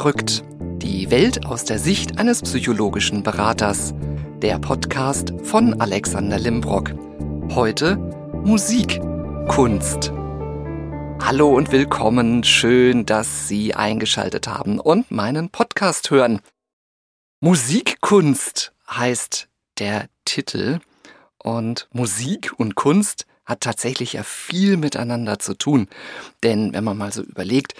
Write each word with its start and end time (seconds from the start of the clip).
Verrückt. 0.00 0.42
Die 0.78 1.10
Welt 1.10 1.44
aus 1.44 1.66
der 1.66 1.78
Sicht 1.78 2.18
eines 2.18 2.40
psychologischen 2.40 3.22
Beraters. 3.22 3.92
Der 4.38 4.58
Podcast 4.58 5.34
von 5.42 5.78
Alexander 5.78 6.38
Limbrock. 6.38 6.94
Heute 7.50 7.98
Musikkunst. 8.42 10.10
Hallo 11.22 11.50
und 11.54 11.70
willkommen. 11.70 12.44
Schön, 12.44 13.04
dass 13.04 13.46
Sie 13.46 13.74
eingeschaltet 13.74 14.48
haben 14.48 14.80
und 14.80 15.10
meinen 15.10 15.50
Podcast 15.50 16.10
hören. 16.10 16.40
Musikkunst 17.40 18.72
heißt 18.88 19.48
der 19.80 20.08
Titel 20.24 20.78
und 21.36 21.88
Musik 21.92 22.54
und 22.56 22.74
Kunst 22.74 23.26
hat 23.44 23.60
tatsächlich 23.60 24.14
ja 24.14 24.22
viel 24.22 24.78
miteinander 24.78 25.38
zu 25.38 25.52
tun. 25.52 25.88
Denn 26.42 26.72
wenn 26.72 26.84
man 26.84 26.96
mal 26.96 27.12
so 27.12 27.20
überlegt, 27.22 27.74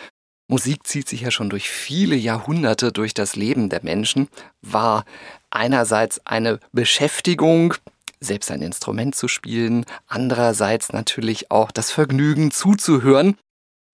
Musik 0.50 0.84
zieht 0.84 1.08
sich 1.08 1.20
ja 1.20 1.30
schon 1.30 1.48
durch 1.48 1.70
viele 1.70 2.16
Jahrhunderte 2.16 2.90
durch 2.90 3.14
das 3.14 3.36
Leben 3.36 3.68
der 3.68 3.84
Menschen, 3.84 4.26
war 4.62 5.04
einerseits 5.48 6.26
eine 6.26 6.58
Beschäftigung, 6.72 7.74
selbst 8.18 8.50
ein 8.50 8.60
Instrument 8.60 9.14
zu 9.14 9.28
spielen, 9.28 9.86
andererseits 10.08 10.92
natürlich 10.92 11.52
auch 11.52 11.70
das 11.70 11.92
Vergnügen 11.92 12.50
zuzuhören. 12.50 13.38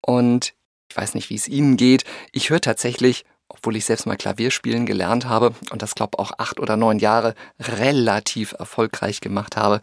Und 0.00 0.55
ich 0.91 0.97
weiß 0.97 1.14
nicht, 1.14 1.28
wie 1.28 1.34
es 1.34 1.47
Ihnen 1.47 1.77
geht, 1.77 2.05
ich 2.33 2.48
höre 2.48 2.62
tatsächlich, 2.62 3.27
obwohl 3.48 3.77
ich 3.77 3.84
selbst 3.84 4.06
mal 4.06 4.16
Klavier 4.16 4.50
spielen 4.50 4.86
gelernt 4.86 5.27
habe 5.27 5.55
und 5.70 5.83
das 5.83 5.95
glaube 5.95 6.19
auch 6.19 6.33
acht 6.39 6.58
oder 6.58 6.78
neun 6.78 6.98
Jahre 6.98 7.34
relativ 7.61 8.52
erfolgreich 8.58 9.20
gemacht 9.20 9.58
habe, 9.58 9.83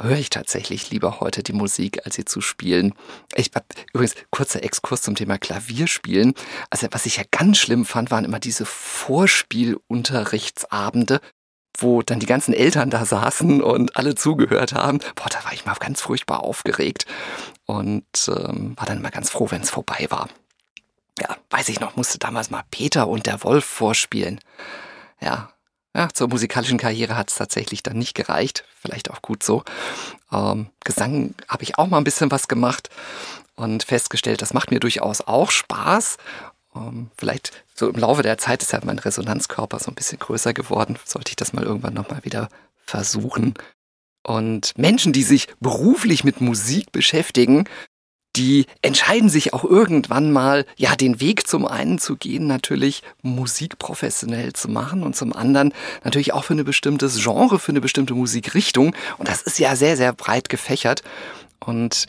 höre 0.00 0.16
ich 0.16 0.30
tatsächlich 0.30 0.90
lieber 0.90 1.20
heute 1.20 1.42
die 1.42 1.52
Musik, 1.52 2.00
als 2.04 2.14
sie 2.16 2.24
zu 2.24 2.40
spielen. 2.40 2.94
Ich 3.34 3.50
übrigens 3.92 4.14
kurzer 4.30 4.64
Exkurs 4.64 5.02
zum 5.02 5.14
Thema 5.14 5.36
Klavierspielen. 5.38 6.32
Also 6.70 6.88
was 6.90 7.04
ich 7.06 7.18
ja 7.18 7.22
ganz 7.30 7.58
schlimm 7.58 7.84
fand, 7.84 8.10
waren 8.10 8.24
immer 8.24 8.40
diese 8.40 8.64
Vorspielunterrichtsabende, 8.64 11.20
wo 11.78 12.02
dann 12.02 12.18
die 12.20 12.26
ganzen 12.26 12.54
Eltern 12.54 12.90
da 12.90 13.04
saßen 13.04 13.62
und 13.62 13.96
alle 13.96 14.14
zugehört 14.14 14.72
haben. 14.74 15.00
Boah, 15.14 15.28
da 15.28 15.44
war 15.44 15.52
ich 15.52 15.66
mal 15.66 15.74
ganz 15.74 16.00
furchtbar 16.00 16.42
aufgeregt 16.42 17.04
und 17.66 18.04
ähm, 18.28 18.74
war 18.76 18.86
dann 18.86 18.98
immer 18.98 19.10
ganz 19.10 19.30
froh, 19.30 19.48
wenn 19.50 19.62
es 19.62 19.70
vorbei 19.70 20.06
war. 20.10 20.28
Ja, 21.20 21.36
weiß 21.50 21.68
ich 21.68 21.80
noch, 21.80 21.96
musste 21.96 22.18
damals 22.18 22.50
mal 22.50 22.62
Peter 22.70 23.08
und 23.08 23.26
der 23.26 23.42
Wolf 23.44 23.64
vorspielen. 23.64 24.40
Ja, 25.20 25.52
ja, 25.94 26.08
zur 26.12 26.28
musikalischen 26.28 26.78
Karriere 26.78 27.16
hat 27.16 27.30
es 27.30 27.36
tatsächlich 27.36 27.82
dann 27.82 27.98
nicht 27.98 28.14
gereicht. 28.14 28.64
Vielleicht 28.80 29.10
auch 29.10 29.22
gut 29.22 29.42
so. 29.42 29.64
Ähm, 30.32 30.68
Gesang 30.84 31.34
habe 31.48 31.64
ich 31.64 31.78
auch 31.78 31.88
mal 31.88 31.98
ein 31.98 32.04
bisschen 32.04 32.30
was 32.30 32.48
gemacht 32.48 32.90
und 33.56 33.82
festgestellt, 33.82 34.42
das 34.42 34.54
macht 34.54 34.70
mir 34.70 34.80
durchaus 34.80 35.20
auch 35.20 35.50
Spaß. 35.50 36.16
Ähm, 36.76 37.10
vielleicht 37.16 37.64
so 37.74 37.88
im 37.88 37.98
Laufe 37.98 38.22
der 38.22 38.38
Zeit 38.38 38.62
ist 38.62 38.72
ja 38.72 38.80
mein 38.84 38.98
Resonanzkörper 38.98 39.78
so 39.78 39.90
ein 39.90 39.96
bisschen 39.96 40.18
größer 40.18 40.54
geworden. 40.54 40.98
Sollte 41.04 41.30
ich 41.30 41.36
das 41.36 41.52
mal 41.52 41.64
irgendwann 41.64 41.94
nochmal 41.94 42.24
wieder 42.24 42.48
versuchen. 42.78 43.54
Und 44.22 44.76
Menschen, 44.78 45.12
die 45.12 45.22
sich 45.22 45.48
beruflich 45.60 46.24
mit 46.24 46.40
Musik 46.40 46.92
beschäftigen, 46.92 47.64
die 48.36 48.66
entscheiden 48.82 49.28
sich 49.28 49.52
auch 49.54 49.64
irgendwann 49.64 50.30
mal, 50.30 50.64
ja, 50.76 50.94
den 50.94 51.20
Weg 51.20 51.48
zum 51.48 51.66
einen 51.66 51.98
zu 51.98 52.16
gehen, 52.16 52.46
natürlich 52.46 53.02
Musik 53.22 53.78
professionell 53.78 54.52
zu 54.52 54.68
machen 54.68 55.02
und 55.02 55.16
zum 55.16 55.34
anderen 55.34 55.74
natürlich 56.04 56.32
auch 56.32 56.44
für 56.44 56.54
ein 56.54 56.64
bestimmtes 56.64 57.22
Genre, 57.22 57.58
für 57.58 57.72
eine 57.72 57.80
bestimmte 57.80 58.14
Musikrichtung. 58.14 58.94
Und 59.18 59.28
das 59.28 59.42
ist 59.42 59.58
ja 59.58 59.74
sehr, 59.74 59.96
sehr 59.96 60.12
breit 60.12 60.48
gefächert. 60.48 61.02
Und 61.58 62.06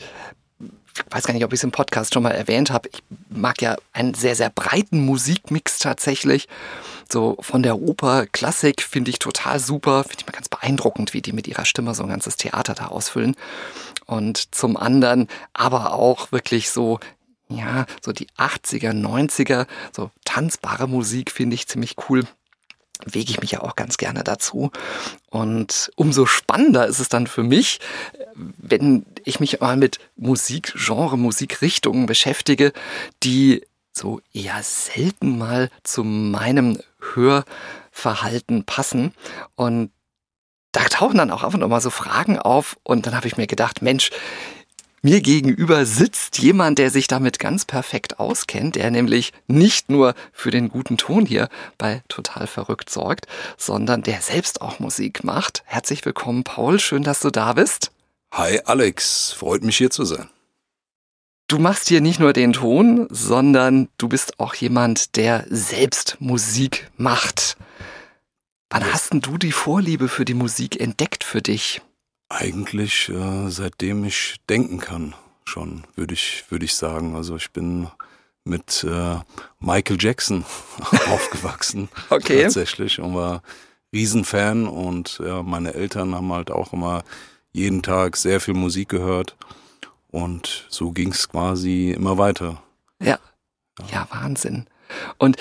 ich 0.94 1.02
weiß 1.10 1.24
gar 1.24 1.34
nicht, 1.34 1.44
ob 1.44 1.52
ich 1.52 1.60
es 1.60 1.64
im 1.64 1.72
Podcast 1.72 2.14
schon 2.14 2.22
mal 2.22 2.30
erwähnt 2.30 2.70
habe. 2.70 2.88
Ich 2.92 3.02
mag 3.28 3.62
ja 3.62 3.76
einen 3.92 4.14
sehr, 4.14 4.36
sehr 4.36 4.50
breiten 4.50 5.04
Musikmix 5.04 5.78
tatsächlich. 5.78 6.48
So 7.10 7.36
von 7.40 7.62
der 7.62 7.78
Oper, 7.78 8.26
Klassik 8.26 8.82
finde 8.82 9.10
ich 9.10 9.18
total 9.18 9.58
super. 9.58 10.04
Finde 10.04 10.18
ich 10.20 10.26
mal 10.26 10.32
ganz 10.32 10.48
beeindruckend, 10.48 11.14
wie 11.14 11.22
die 11.22 11.32
mit 11.32 11.48
ihrer 11.48 11.64
Stimme 11.64 11.94
so 11.94 12.02
ein 12.02 12.08
ganzes 12.08 12.36
Theater 12.36 12.74
da 12.74 12.86
ausfüllen. 12.86 13.36
Und 14.12 14.54
zum 14.54 14.76
anderen 14.76 15.26
aber 15.54 15.94
auch 15.94 16.32
wirklich 16.32 16.70
so, 16.70 17.00
ja, 17.48 17.86
so 18.04 18.12
die 18.12 18.28
80er, 18.36 18.92
90er, 18.92 19.66
so 19.90 20.10
tanzbare 20.26 20.86
Musik 20.86 21.30
finde 21.30 21.54
ich 21.54 21.66
ziemlich 21.66 21.96
cool 22.08 22.24
wege 23.04 23.32
ich 23.32 23.40
mich 23.40 23.50
ja 23.50 23.62
auch 23.62 23.74
ganz 23.74 23.96
gerne 23.96 24.22
dazu. 24.22 24.70
Und 25.28 25.90
umso 25.96 26.24
spannender 26.24 26.86
ist 26.86 27.00
es 27.00 27.08
dann 27.08 27.26
für 27.26 27.42
mich, 27.42 27.80
wenn 28.36 29.04
ich 29.24 29.40
mich 29.40 29.58
mal 29.58 29.76
mit 29.76 29.98
Musikgenre, 30.14 31.18
Musikrichtungen 31.18 32.06
beschäftige, 32.06 32.72
die 33.24 33.66
so 33.92 34.20
eher 34.32 34.62
selten 34.62 35.36
mal 35.36 35.68
zu 35.82 36.04
meinem 36.04 36.78
Hörverhalten 37.12 38.62
passen. 38.62 39.14
Und 39.56 39.90
da 40.72 40.84
tauchen 40.84 41.18
dann 41.18 41.30
auch 41.30 41.44
einfach 41.44 41.58
mal 41.66 41.80
so 41.80 41.90
Fragen 41.90 42.38
auf. 42.38 42.76
Und 42.82 43.06
dann 43.06 43.14
habe 43.14 43.28
ich 43.28 43.36
mir 43.36 43.46
gedacht, 43.46 43.82
Mensch, 43.82 44.10
mir 45.02 45.20
gegenüber 45.20 45.84
sitzt 45.84 46.38
jemand, 46.38 46.78
der 46.78 46.90
sich 46.90 47.08
damit 47.08 47.38
ganz 47.38 47.64
perfekt 47.64 48.20
auskennt, 48.20 48.76
der 48.76 48.90
nämlich 48.90 49.32
nicht 49.48 49.90
nur 49.90 50.14
für 50.32 50.50
den 50.50 50.68
guten 50.68 50.96
Ton 50.96 51.26
hier 51.26 51.48
bei 51.76 52.02
Total 52.08 52.46
Verrückt 52.46 52.88
sorgt, 52.88 53.26
sondern 53.58 54.02
der 54.02 54.20
selbst 54.20 54.62
auch 54.62 54.78
Musik 54.78 55.24
macht. 55.24 55.62
Herzlich 55.66 56.04
willkommen, 56.04 56.44
Paul. 56.44 56.78
Schön, 56.78 57.02
dass 57.02 57.20
du 57.20 57.30
da 57.30 57.52
bist. 57.52 57.90
Hi, 58.32 58.60
Alex. 58.64 59.32
Freut 59.32 59.64
mich 59.64 59.76
hier 59.76 59.90
zu 59.90 60.04
sein. 60.04 60.28
Du 61.48 61.58
machst 61.58 61.88
hier 61.88 62.00
nicht 62.00 62.20
nur 62.20 62.32
den 62.32 62.54
Ton, 62.54 63.08
sondern 63.10 63.88
du 63.98 64.08
bist 64.08 64.38
auch 64.40 64.54
jemand, 64.54 65.16
der 65.16 65.44
selbst 65.50 66.16
Musik 66.20 66.90
macht. 66.96 67.56
Wann 68.72 68.90
hast 68.90 69.12
denn 69.12 69.20
du 69.20 69.36
die 69.36 69.52
Vorliebe 69.52 70.08
für 70.08 70.24
die 70.24 70.32
Musik 70.32 70.80
entdeckt 70.80 71.24
für 71.24 71.42
dich? 71.42 71.82
Eigentlich 72.30 73.10
äh, 73.10 73.50
seitdem 73.50 74.02
ich 74.04 74.36
denken 74.48 74.78
kann, 74.78 75.14
schon, 75.44 75.84
würde 75.94 76.14
ich, 76.14 76.44
würde 76.48 76.64
ich 76.64 76.74
sagen. 76.74 77.14
Also 77.14 77.36
ich 77.36 77.50
bin 77.50 77.88
mit 78.44 78.82
äh, 78.84 79.16
Michael 79.60 79.98
Jackson 80.00 80.46
aufgewachsen. 81.10 81.90
Okay. 82.08 82.44
Tatsächlich. 82.44 82.98
Und 82.98 83.14
war 83.14 83.42
Riesenfan 83.92 84.66
und 84.66 85.20
ja, 85.22 85.42
meine 85.42 85.74
Eltern 85.74 86.14
haben 86.14 86.32
halt 86.32 86.50
auch 86.50 86.72
immer 86.72 87.04
jeden 87.52 87.82
Tag 87.82 88.16
sehr 88.16 88.40
viel 88.40 88.54
Musik 88.54 88.88
gehört. 88.88 89.36
Und 90.10 90.66
so 90.70 90.92
ging 90.92 91.10
es 91.10 91.28
quasi 91.28 91.90
immer 91.90 92.16
weiter. 92.16 92.62
Ja. 93.02 93.18
Ja, 93.90 94.06
Wahnsinn. 94.10 94.66
Und 95.18 95.36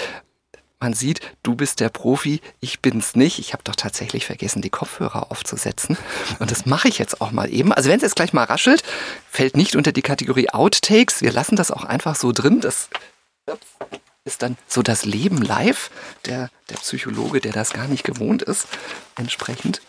man 0.82 0.94
sieht, 0.94 1.22
du 1.44 1.56
bist 1.56 1.80
der 1.80 1.90
Profi, 1.90 2.42
ich 2.60 2.82
bin's 2.82 3.16
nicht. 3.16 3.40
Ich 3.40 3.54
habe 3.54 3.64
doch 3.64 3.76
tatsächlich 3.76 4.26
vergessen, 4.26 4.62
die 4.62 4.72
Kopfhörer 4.72 5.32
aufzusetzen. 5.32 5.98
Und 6.40 6.50
das 6.50 6.66
mache 6.66 6.88
ich 6.88 6.98
jetzt 6.98 7.22
auch 7.22 7.32
mal 7.32 7.54
eben. 7.54 7.72
Also 7.72 7.90
wenn 7.90 7.98
es 7.98 8.02
jetzt 8.02 8.16
gleich 8.16 8.34
mal 8.34 8.44
raschelt, 8.44 8.84
fällt 9.30 9.56
nicht 9.56 9.76
unter 9.76 9.92
die 9.92 10.02
Kategorie 10.02 10.50
Outtakes. 10.50 11.22
Wir 11.22 11.32
lassen 11.32 11.56
das 11.56 11.70
auch 11.72 11.84
einfach 11.84 12.16
so 12.16 12.32
drin. 12.32 12.62
Das 12.62 12.90
ist 14.26 14.42
dann 14.42 14.58
so 14.68 14.82
das 14.82 15.06
Leben 15.06 15.38
live. 15.38 15.92
Der, 16.26 16.50
der 16.70 16.78
Psychologe, 16.78 17.42
der 17.42 17.54
das 17.54 17.74
gar 17.74 17.88
nicht 17.88 18.04
gewohnt 18.04 18.42
ist, 18.42 18.68
entsprechend. 19.16 19.82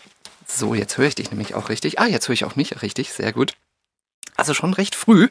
So, 0.45 0.75
jetzt 0.75 0.97
höre 0.97 1.07
ich 1.07 1.15
dich 1.15 1.31
nämlich 1.31 1.55
auch 1.55 1.69
richtig. 1.69 1.99
Ah, 1.99 2.05
jetzt 2.05 2.27
höre 2.27 2.33
ich 2.33 2.45
auch 2.45 2.55
mich 2.55 2.83
richtig. 2.83 3.13
Sehr 3.13 3.33
gut. 3.33 3.55
Also 4.35 4.53
schon 4.53 4.73
recht 4.73 4.93
früh 4.93 5.29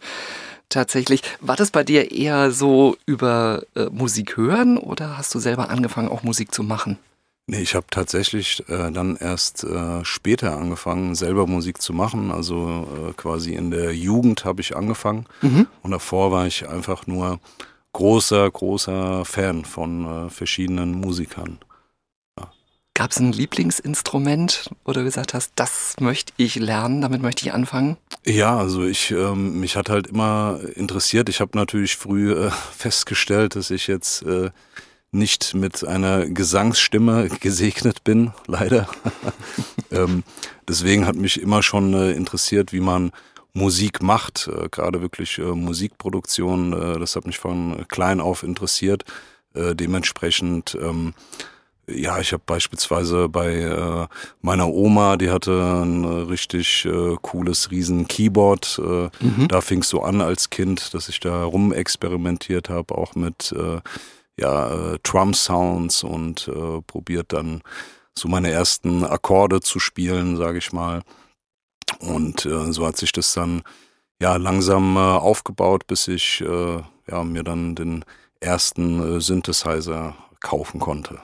tatsächlich. 0.73 1.23
War 1.41 1.57
das 1.57 1.71
bei 1.71 1.85
dir 1.85 2.11
eher 2.11 2.51
so 2.51 2.97
über 3.07 3.63
äh, 3.75 3.87
Musik 3.91 4.37
hören 4.37 4.79
oder 4.79 5.19
hast 5.19 5.35
du 5.35 5.39
selber 5.39 5.71
angefangen, 5.71 6.09
auch 6.09 6.23
Musik 6.23 6.53
zu 6.53 6.63
machen? 6.63 6.99
Nee, 7.47 7.61
ich 7.61 7.75
habe 7.75 7.87
tatsächlich 7.91 8.63
äh, 8.69 8.91
dann 8.93 9.17
erst 9.17 9.65
äh, 9.65 10.05
später 10.05 10.57
angefangen, 10.57 11.15
selber 11.15 11.47
Musik 11.47 11.83
zu 11.83 11.93
machen. 11.93 12.31
Also 12.31 12.87
äh, 13.09 13.13
quasi 13.15 13.55
in 13.55 13.71
der 13.71 13.95
Jugend 13.95 14.45
habe 14.45 14.61
ich 14.61 14.77
angefangen. 14.77 15.27
Mhm. 15.41 15.67
Und 15.83 15.91
davor 15.91 16.31
war 16.31 16.47
ich 16.47 16.69
einfach 16.69 17.07
nur 17.07 17.41
großer, 17.93 18.49
großer 18.51 19.25
Fan 19.25 19.65
von 19.65 20.27
äh, 20.27 20.31
verschiedenen 20.31 20.93
Musikern. 20.93 21.59
Gab 22.95 23.11
es 23.11 23.19
ein 23.19 23.33
Lieblingsinstrument, 23.33 24.71
wo 24.85 24.93
du 24.93 25.03
gesagt 25.03 25.33
hast, 25.33 25.53
das 25.57 25.95
möchte 25.99 26.33
ich 26.37 26.57
lernen, 26.57 27.01
damit 27.01 27.23
möchte 27.23 27.47
ich 27.47 27.55
anfangen? 27.55 27.97
Ja, 28.27 28.59
also 28.59 28.85
ich 28.85 29.11
ähm, 29.11 29.61
mich 29.61 29.77
hat 29.77 29.89
halt 29.89 30.09
immer 30.09 30.61
interessiert. 30.77 31.31
Ich 31.31 31.41
habe 31.41 31.57
natürlich 31.57 31.97
früh 31.97 32.33
äh, 32.33 32.51
festgestellt, 32.77 33.57
dass 33.57 33.71
ich 33.71 33.87
jetzt 33.87 34.23
äh, 34.23 34.51
nicht 35.11 35.55
mit 35.55 35.87
einer 35.87 36.27
Gesangsstimme 36.27 37.29
gesegnet 37.41 38.05
bin, 38.05 38.33
leider. 38.47 38.89
ähm, 39.91 40.23
deswegen 40.69 41.07
hat 41.07 41.17
mich 41.17 41.41
immer 41.41 41.63
schon 41.63 41.95
äh, 41.95 42.13
interessiert, 42.13 42.73
wie 42.73 42.81
man 42.81 43.11
Musik 43.55 44.03
macht, 44.03 44.49
äh, 44.49 44.69
gerade 44.71 45.03
wirklich 45.03 45.39
äh, 45.39 45.43
Musikproduktion. 45.43 46.73
Äh, 46.73 46.99
das 46.99 47.17
hat 47.17 47.27
mich 47.27 47.39
von 47.39 47.87
klein 47.89 48.21
auf 48.21 48.43
interessiert. 48.43 49.05
Dementsprechend 49.55 50.79
ähm, 50.81 51.13
Ja, 51.89 52.21
ich 52.21 52.33
habe 52.33 52.45
beispielsweise 52.47 53.29
bei 53.29 53.55
äh, 53.55 54.07
meiner 54.41 54.69
Oma, 54.69 55.17
die 55.17 55.31
hatte 55.31 55.83
ein 55.83 56.05
äh, 56.05 56.31
richtig 56.31 56.85
äh, 56.85 57.17
cooles 57.21 57.73
riesen 57.73 58.07
Keyboard. 58.07 58.79
Äh, 58.79 59.11
mhm. 59.25 59.49
Da 59.49 59.61
fing 59.61 59.81
es 59.81 59.89
so 59.89 60.03
an 60.03 60.21
als 60.21 60.51
Kind, 60.51 60.95
dass 60.95 61.09
ich 61.09 61.19
da 61.19 61.43
rumexperimentiert 61.43 62.69
habe, 62.69 62.97
auch 62.97 63.17
mit 63.17 63.53
äh, 63.53 63.81
ja, 64.39 64.93
äh, 64.93 64.99
Drum-Sounds 65.03 66.05
und 66.05 66.49
äh, 66.49 66.83
probiert 66.83 67.33
dann 67.33 67.63
so 68.17 68.29
meine 68.29 68.51
ersten 68.51 69.05
Akkorde 69.05 69.61
zu 69.61 69.81
spielen, 69.81 70.37
sage 70.37 70.59
ich 70.59 70.73
mal. 70.73 71.03
Und 71.99 72.47
äh, 72.47 72.73
so 72.73 72.87
hat 72.87 72.97
sich 72.97 73.11
das 73.11 73.35
dann 73.35 73.63
ja 74.21 74.37
langsam 74.37 74.97
äh, 74.97 75.01
aufgebaut, 75.01 75.89
bis 75.89 76.07
ich 76.07 76.43
äh, 76.43 76.81
ja, 77.11 77.25
mir 77.25 77.43
dann 77.43 77.75
den 77.75 78.05
ersten 78.39 79.17
äh, 79.17 79.21
Synthesizer 79.21 80.15
kaufen 80.41 80.79
konnte 80.79 81.21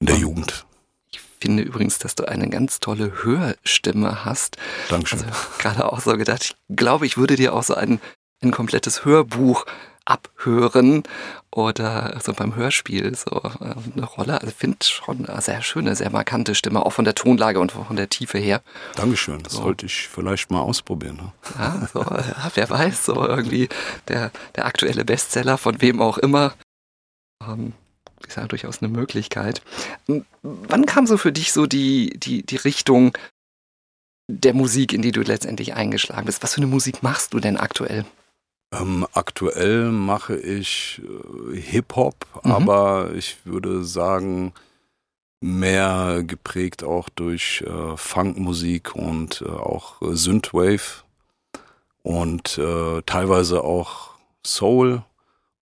in 0.00 0.06
der 0.06 0.16
Jugend. 0.16 0.66
Ich 1.10 1.20
finde 1.40 1.62
übrigens, 1.62 1.98
dass 1.98 2.14
du 2.14 2.28
eine 2.28 2.48
ganz 2.48 2.80
tolle 2.80 3.24
Hörstimme 3.24 4.24
hast. 4.24 4.56
Dankeschön. 4.88 5.24
Also 5.24 5.32
gerade 5.58 5.92
auch 5.92 6.00
so 6.00 6.16
gedacht, 6.16 6.44
ich 6.44 6.76
glaube, 6.76 7.06
ich 7.06 7.16
würde 7.16 7.36
dir 7.36 7.54
auch 7.54 7.62
so 7.62 7.74
ein, 7.74 8.00
ein 8.42 8.50
komplettes 8.50 9.04
Hörbuch 9.04 9.64
abhören 10.08 11.02
oder 11.50 12.18
so 12.22 12.32
beim 12.32 12.54
Hörspiel 12.54 13.14
so 13.14 13.42
äh, 13.42 13.74
eine 13.94 14.04
Rolle. 14.04 14.34
Also 14.34 14.48
ich 14.48 14.54
finde 14.54 14.78
schon 14.82 15.26
eine 15.26 15.40
sehr 15.42 15.62
schöne, 15.62 15.94
sehr 15.96 16.10
markante 16.10 16.54
Stimme, 16.54 16.84
auch 16.84 16.92
von 16.92 17.04
der 17.04 17.14
Tonlage 17.14 17.60
und 17.60 17.72
von 17.72 17.96
der 17.96 18.08
Tiefe 18.08 18.38
her. 18.38 18.62
Dankeschön, 18.96 19.42
das 19.42 19.52
so. 19.52 19.62
sollte 19.62 19.86
ich 19.86 20.08
vielleicht 20.08 20.50
mal 20.50 20.60
ausprobieren. 20.60 21.16
Ne? 21.16 21.32
Ja, 21.58 21.88
so, 21.92 22.00
ja, 22.00 22.50
wer 22.54 22.70
weiß, 22.70 23.06
so 23.06 23.26
irgendwie 23.26 23.68
der, 24.08 24.30
der 24.56 24.66
aktuelle 24.66 25.04
Bestseller 25.04 25.58
von 25.58 25.80
wem 25.82 26.00
auch 26.00 26.18
immer. 26.18 26.54
Ähm, 27.46 27.74
ist 28.26 28.36
ja 28.36 28.46
durchaus 28.46 28.82
eine 28.82 28.88
Möglichkeit. 28.88 29.62
Wann 30.42 30.86
kam 30.86 31.06
so 31.06 31.16
für 31.16 31.32
dich 31.32 31.52
so 31.52 31.66
die, 31.66 32.18
die, 32.18 32.42
die 32.44 32.56
Richtung 32.56 33.16
der 34.28 34.54
Musik, 34.54 34.92
in 34.92 35.02
die 35.02 35.12
du 35.12 35.22
letztendlich 35.22 35.74
eingeschlagen 35.74 36.26
bist? 36.26 36.42
Was 36.42 36.54
für 36.54 36.60
eine 36.60 36.66
Musik 36.66 37.02
machst 37.02 37.34
du 37.34 37.40
denn 37.40 37.56
aktuell? 37.56 38.04
Ähm, 38.72 39.06
aktuell 39.14 39.90
mache 39.90 40.36
ich 40.36 41.00
äh, 41.02 41.56
Hip-Hop, 41.56 42.26
mhm. 42.44 42.52
aber 42.52 43.12
ich 43.14 43.38
würde 43.44 43.82
sagen, 43.82 44.52
mehr 45.40 46.22
geprägt 46.26 46.84
auch 46.84 47.08
durch 47.08 47.62
äh, 47.66 47.96
Funkmusik 47.96 48.94
und 48.94 49.42
äh, 49.46 49.48
auch 49.48 50.02
äh, 50.02 50.14
Synthwave 50.14 51.04
und 52.02 52.58
äh, 52.58 53.02
teilweise 53.06 53.64
auch 53.64 54.10
Soul. 54.44 55.02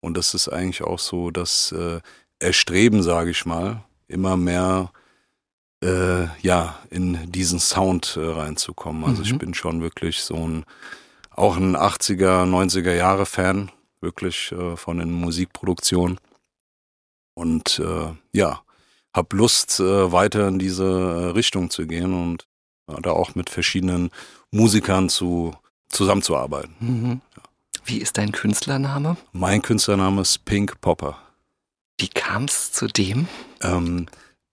Und 0.00 0.16
das 0.16 0.34
ist 0.34 0.48
eigentlich 0.48 0.82
auch 0.82 0.98
so 0.98 1.30
das 1.30 1.72
äh, 1.72 2.00
Erstreben, 2.38 3.02
sage 3.02 3.30
ich 3.30 3.46
mal, 3.46 3.82
immer 4.08 4.36
mehr 4.36 4.90
äh, 5.82 6.26
ja 6.40 6.78
in 6.90 7.30
diesen 7.30 7.58
Sound 7.58 8.16
äh, 8.16 8.24
reinzukommen. 8.24 9.04
Also 9.04 9.22
mhm. 9.22 9.24
ich 9.24 9.38
bin 9.38 9.54
schon 9.54 9.82
wirklich 9.82 10.22
so 10.22 10.36
ein 10.36 10.64
auch 11.30 11.56
ein 11.56 11.76
80er, 11.76 12.44
90er 12.44 12.94
Jahre 12.94 13.26
Fan, 13.26 13.70
wirklich 14.00 14.52
äh, 14.52 14.76
von 14.76 14.98
den 14.98 15.12
Musikproduktionen. 15.12 16.18
Und 17.34 17.78
äh, 17.78 18.14
ja, 18.32 18.62
hab 19.12 19.32
Lust, 19.34 19.78
äh, 19.80 20.12
weiter 20.12 20.48
in 20.48 20.58
diese 20.58 20.84
äh, 20.84 21.30
Richtung 21.32 21.70
zu 21.70 21.86
gehen 21.86 22.14
und 22.14 22.46
da 22.86 23.10
auch 23.10 23.34
mit 23.34 23.50
verschiedenen 23.50 24.10
Musikern 24.52 25.08
zu, 25.08 25.54
zusammenzuarbeiten. 25.88 26.74
Mhm. 26.80 27.20
Ja. 27.36 27.42
Wie 27.84 27.98
ist 27.98 28.16
dein 28.16 28.32
Künstlername? 28.32 29.16
Mein 29.32 29.60
Künstlername 29.60 30.22
ist 30.22 30.44
Pink 30.44 30.80
Popper. 30.80 31.18
Wie 31.98 32.08
kam 32.08 32.44
es 32.44 32.72
zu 32.72 32.86
dem? 32.88 33.28
Ähm, 33.62 34.06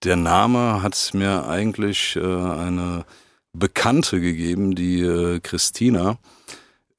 der 0.03 0.15
Name 0.15 0.81
hat 0.81 1.11
mir 1.13 1.47
eigentlich 1.47 2.15
äh, 2.15 2.19
eine 2.21 3.05
Bekannte 3.53 4.19
gegeben, 4.19 4.75
die 4.75 5.01
äh, 5.01 5.39
Christina. 5.39 6.17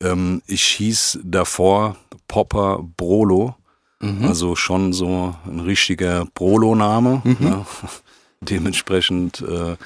Ähm, 0.00 0.42
ich 0.46 0.62
hieß 0.64 1.20
davor 1.22 1.96
Popper 2.28 2.80
Brolo, 2.96 3.56
mhm. 4.00 4.24
also 4.24 4.54
schon 4.54 4.92
so 4.92 5.34
ein 5.46 5.60
richtiger 5.60 6.26
Brolo-Name. 6.34 7.22
Mhm. 7.24 7.36
Ne? 7.40 7.66
Dementsprechend 8.40 9.40
äh, 9.40 9.76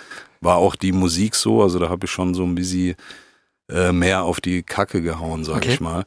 war 0.40 0.56
auch 0.56 0.74
die 0.74 0.92
Musik 0.92 1.34
so, 1.34 1.62
also 1.62 1.78
da 1.78 1.88
habe 1.88 2.06
ich 2.06 2.10
schon 2.10 2.34
so 2.34 2.44
ein 2.44 2.54
bisschen 2.54 2.96
äh, 3.70 3.92
mehr 3.92 4.24
auf 4.24 4.40
die 4.40 4.62
Kacke 4.62 5.02
gehauen, 5.02 5.44
sag 5.44 5.58
okay. 5.58 5.74
ich 5.74 5.80
mal. 5.80 6.04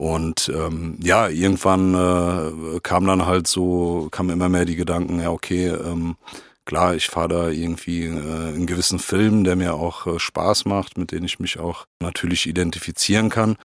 Und 0.00 0.50
ähm, 0.54 0.96
ja, 1.02 1.28
irgendwann 1.28 1.92
äh, 1.94 2.80
kam 2.80 3.06
dann 3.06 3.26
halt 3.26 3.46
so, 3.46 4.08
kam 4.10 4.30
immer 4.30 4.48
mehr 4.48 4.64
die 4.64 4.76
Gedanken, 4.76 5.20
ja, 5.20 5.28
okay, 5.30 5.66
ähm, 5.66 6.16
klar, 6.64 6.94
ich 6.94 7.08
fahre 7.08 7.28
da 7.28 7.48
irgendwie 7.50 8.06
äh, 8.06 8.08
einen 8.08 8.64
gewissen 8.64 8.98
Film, 8.98 9.44
der 9.44 9.56
mir 9.56 9.74
auch 9.74 10.06
äh, 10.06 10.18
Spaß 10.18 10.64
macht, 10.64 10.96
mit 10.96 11.12
dem 11.12 11.26
ich 11.26 11.38
mich 11.38 11.58
auch 11.58 11.84
natürlich 12.00 12.46
identifizieren 12.46 13.28
kann. 13.28 13.58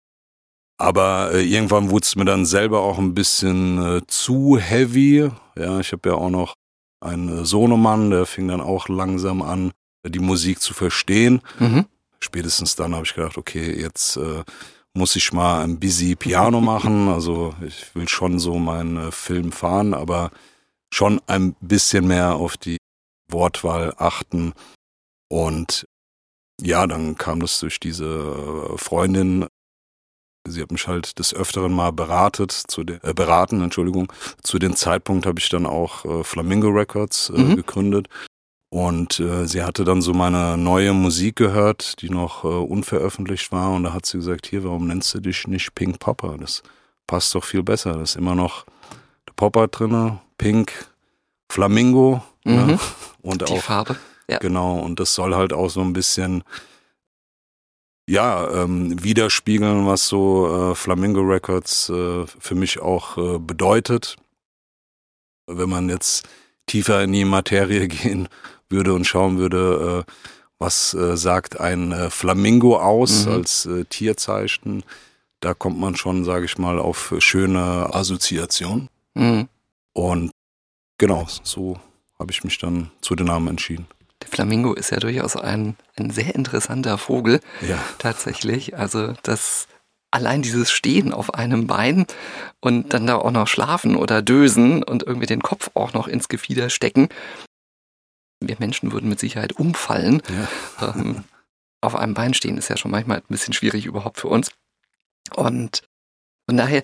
Aber 0.77 1.31
äh, 1.31 1.41
irgendwann 1.41 1.89
wurde 1.89 2.03
es 2.03 2.17
mir 2.17 2.25
dann 2.25 2.45
selber 2.45 2.81
auch 2.81 2.97
ein 2.97 3.13
bisschen 3.13 3.99
äh, 3.99 4.01
zu 4.05 4.57
heavy. 4.57 5.31
Ja, 5.57 5.79
ich 5.79 5.93
habe 5.93 6.09
ja 6.09 6.15
auch 6.15 6.29
noch 6.29 6.55
einen 6.99 7.29
äh, 7.29 7.45
Sohnemann, 7.45 8.09
der 8.09 8.25
fing 8.25 8.49
dann 8.49 8.59
auch 8.59 8.89
langsam 8.89 9.41
an, 9.41 9.71
die 10.05 10.19
Musik 10.19 10.59
zu 10.59 10.73
verstehen. 10.73 11.41
Mhm. 11.59 11.85
Spätestens 12.19 12.75
dann 12.75 12.93
habe 12.93 13.05
ich 13.05 13.13
gedacht, 13.13 13.37
okay, 13.37 13.73
jetzt 13.79 14.17
äh, 14.17 14.43
muss 14.95 15.15
ich 15.15 15.33
mal 15.33 15.63
ein 15.63 15.79
busy 15.79 16.15
Piano 16.15 16.61
machen. 16.61 17.09
Also 17.09 17.53
ich 17.65 17.93
will 17.95 18.07
schon 18.07 18.39
so 18.39 18.57
meinen 18.57 18.97
äh, 18.97 19.11
Film 19.11 19.51
fahren, 19.51 19.93
aber 19.93 20.31
schon 20.91 21.21
ein 21.27 21.55
bisschen 21.59 22.07
mehr 22.07 22.35
auf 22.35 22.57
die 22.57 22.77
Wortwahl 23.29 23.93
achten. 23.97 24.53
Und 25.29 25.85
ja, 26.61 26.87
dann 26.87 27.17
kam 27.17 27.41
das 27.41 27.59
durch 27.59 27.79
diese 27.79 28.05
äh, 28.73 28.77
Freundin. 28.77 29.47
Sie 30.47 30.61
hat 30.61 30.71
mich 30.71 30.87
halt 30.87 31.19
des 31.19 31.33
Öfteren 31.33 31.73
mal 31.73 31.91
beratet, 31.91 32.51
zu 32.51 32.83
den, 32.83 33.03
äh, 33.03 33.13
beraten, 33.13 33.61
Entschuldigung. 33.61 34.11
Zu 34.43 34.59
dem 34.59 34.75
Zeitpunkt 34.75 35.25
habe 35.25 35.39
ich 35.39 35.49
dann 35.49 35.65
auch 35.65 36.05
äh, 36.05 36.23
Flamingo 36.23 36.69
Records 36.69 37.31
äh, 37.31 37.37
mhm. 37.39 37.55
gegründet. 37.57 38.07
Und 38.75 39.21
äh, 39.21 39.47
sie 39.47 39.63
hatte 39.63 39.85
dann 39.85 40.01
so 40.01 40.13
meine 40.13 40.57
neue 40.57 40.91
Musik 40.91 41.37
gehört, 41.37 42.01
die 42.01 42.09
noch 42.09 42.43
äh, 42.43 42.47
unveröffentlicht 42.47 43.53
war. 43.53 43.71
Und 43.71 43.83
da 43.83 43.93
hat 43.93 44.05
sie 44.05 44.17
gesagt, 44.17 44.47
hier, 44.47 44.65
warum 44.65 44.87
nennst 44.87 45.13
du 45.13 45.21
dich 45.21 45.47
nicht 45.47 45.73
Pink 45.75 45.97
Popper? 45.97 46.35
Das 46.37 46.61
passt 47.07 47.33
doch 47.35 47.45
viel 47.45 47.63
besser. 47.63 47.93
Da 47.93 48.01
ist 48.01 48.17
immer 48.17 48.35
noch 48.35 48.65
der 49.29 49.31
Popper 49.37 49.69
drinne, 49.69 50.19
Pink, 50.37 50.73
Flamingo. 51.49 52.21
Ne? 52.43 52.51
Mhm. 52.51 52.67
Ne? 52.67 52.79
Und 53.21 53.47
die 53.47 53.53
auch, 53.53 53.63
Farbe. 53.63 53.95
Ja. 54.27 54.39
Genau, 54.39 54.79
und 54.79 54.99
das 54.99 55.13
soll 55.15 55.35
halt 55.35 55.53
auch 55.53 55.69
so 55.69 55.79
ein 55.79 55.93
bisschen 55.93 56.43
ja, 58.09 58.51
ähm, 58.51 59.01
widerspiegeln, 59.01 59.87
was 59.87 60.09
so 60.09 60.71
äh, 60.71 60.75
Flamingo 60.75 61.21
Records 61.21 61.89
äh, 61.89 62.25
für 62.25 62.55
mich 62.55 62.81
auch 62.81 63.17
äh, 63.17 63.39
bedeutet. 63.39 64.17
Wenn 65.47 65.69
man 65.69 65.87
jetzt 65.87 66.27
tiefer 66.65 67.03
in 67.03 67.13
die 67.13 67.23
Materie 67.23 67.87
gehen 67.87 68.27
würde 68.75 68.93
und 68.93 69.05
schauen 69.05 69.37
würde, 69.37 70.05
äh, 70.07 70.11
was 70.59 70.93
äh, 70.93 71.17
sagt 71.17 71.59
ein 71.59 71.91
äh, 71.91 72.09
Flamingo 72.09 72.77
aus 72.77 73.25
mhm. 73.25 73.31
als 73.31 73.65
äh, 73.65 73.85
Tierzeichen, 73.85 74.83
da 75.39 75.53
kommt 75.53 75.79
man 75.79 75.95
schon, 75.95 76.23
sage 76.23 76.45
ich 76.45 76.57
mal, 76.57 76.79
auf 76.79 77.13
schöne 77.19 77.93
Assoziationen. 77.93 78.89
Mhm. 79.13 79.47
Und 79.93 80.31
genau, 80.97 81.27
so 81.43 81.79
habe 82.17 82.31
ich 82.31 82.43
mich 82.43 82.57
dann 82.57 82.91
zu 83.01 83.15
den 83.15 83.27
Namen 83.27 83.49
entschieden. 83.49 83.87
Der 84.21 84.29
Flamingo 84.29 84.73
ist 84.73 84.91
ja 84.91 84.99
durchaus 84.99 85.35
ein, 85.35 85.75
ein 85.97 86.09
sehr 86.09 86.33
interessanter 86.35 86.97
Vogel. 86.97 87.41
Ja. 87.67 87.79
Tatsächlich. 87.99 88.77
Also 88.77 89.13
das 89.23 89.67
allein 90.15 90.41
dieses 90.41 90.71
Stehen 90.71 91.13
auf 91.13 91.33
einem 91.33 91.67
Bein 91.67 92.05
und 92.61 92.93
dann 92.93 93.05
da 93.05 93.17
auch 93.17 93.31
noch 93.31 93.47
schlafen 93.47 93.97
oder 93.97 94.21
dösen 94.21 94.81
und 94.81 95.03
irgendwie 95.03 95.27
den 95.27 95.41
Kopf 95.41 95.69
auch 95.73 95.93
noch 95.93 96.07
ins 96.07 96.29
Gefieder 96.29 96.69
stecken. 96.69 97.09
Wir 98.47 98.57
Menschen 98.59 98.91
würden 98.91 99.09
mit 99.09 99.19
Sicherheit 99.19 99.53
umfallen. 99.53 100.21
Ja. 100.79 100.95
Ähm, 100.95 101.23
auf 101.81 101.95
einem 101.95 102.13
Bein 102.13 102.33
stehen 102.33 102.57
ist 102.57 102.69
ja 102.69 102.77
schon 102.77 102.91
manchmal 102.91 103.17
ein 103.17 103.23
bisschen 103.29 103.53
schwierig 103.53 103.85
überhaupt 103.85 104.19
für 104.19 104.27
uns. 104.27 104.51
Und 105.35 105.83
von 106.47 106.57
daher 106.57 106.83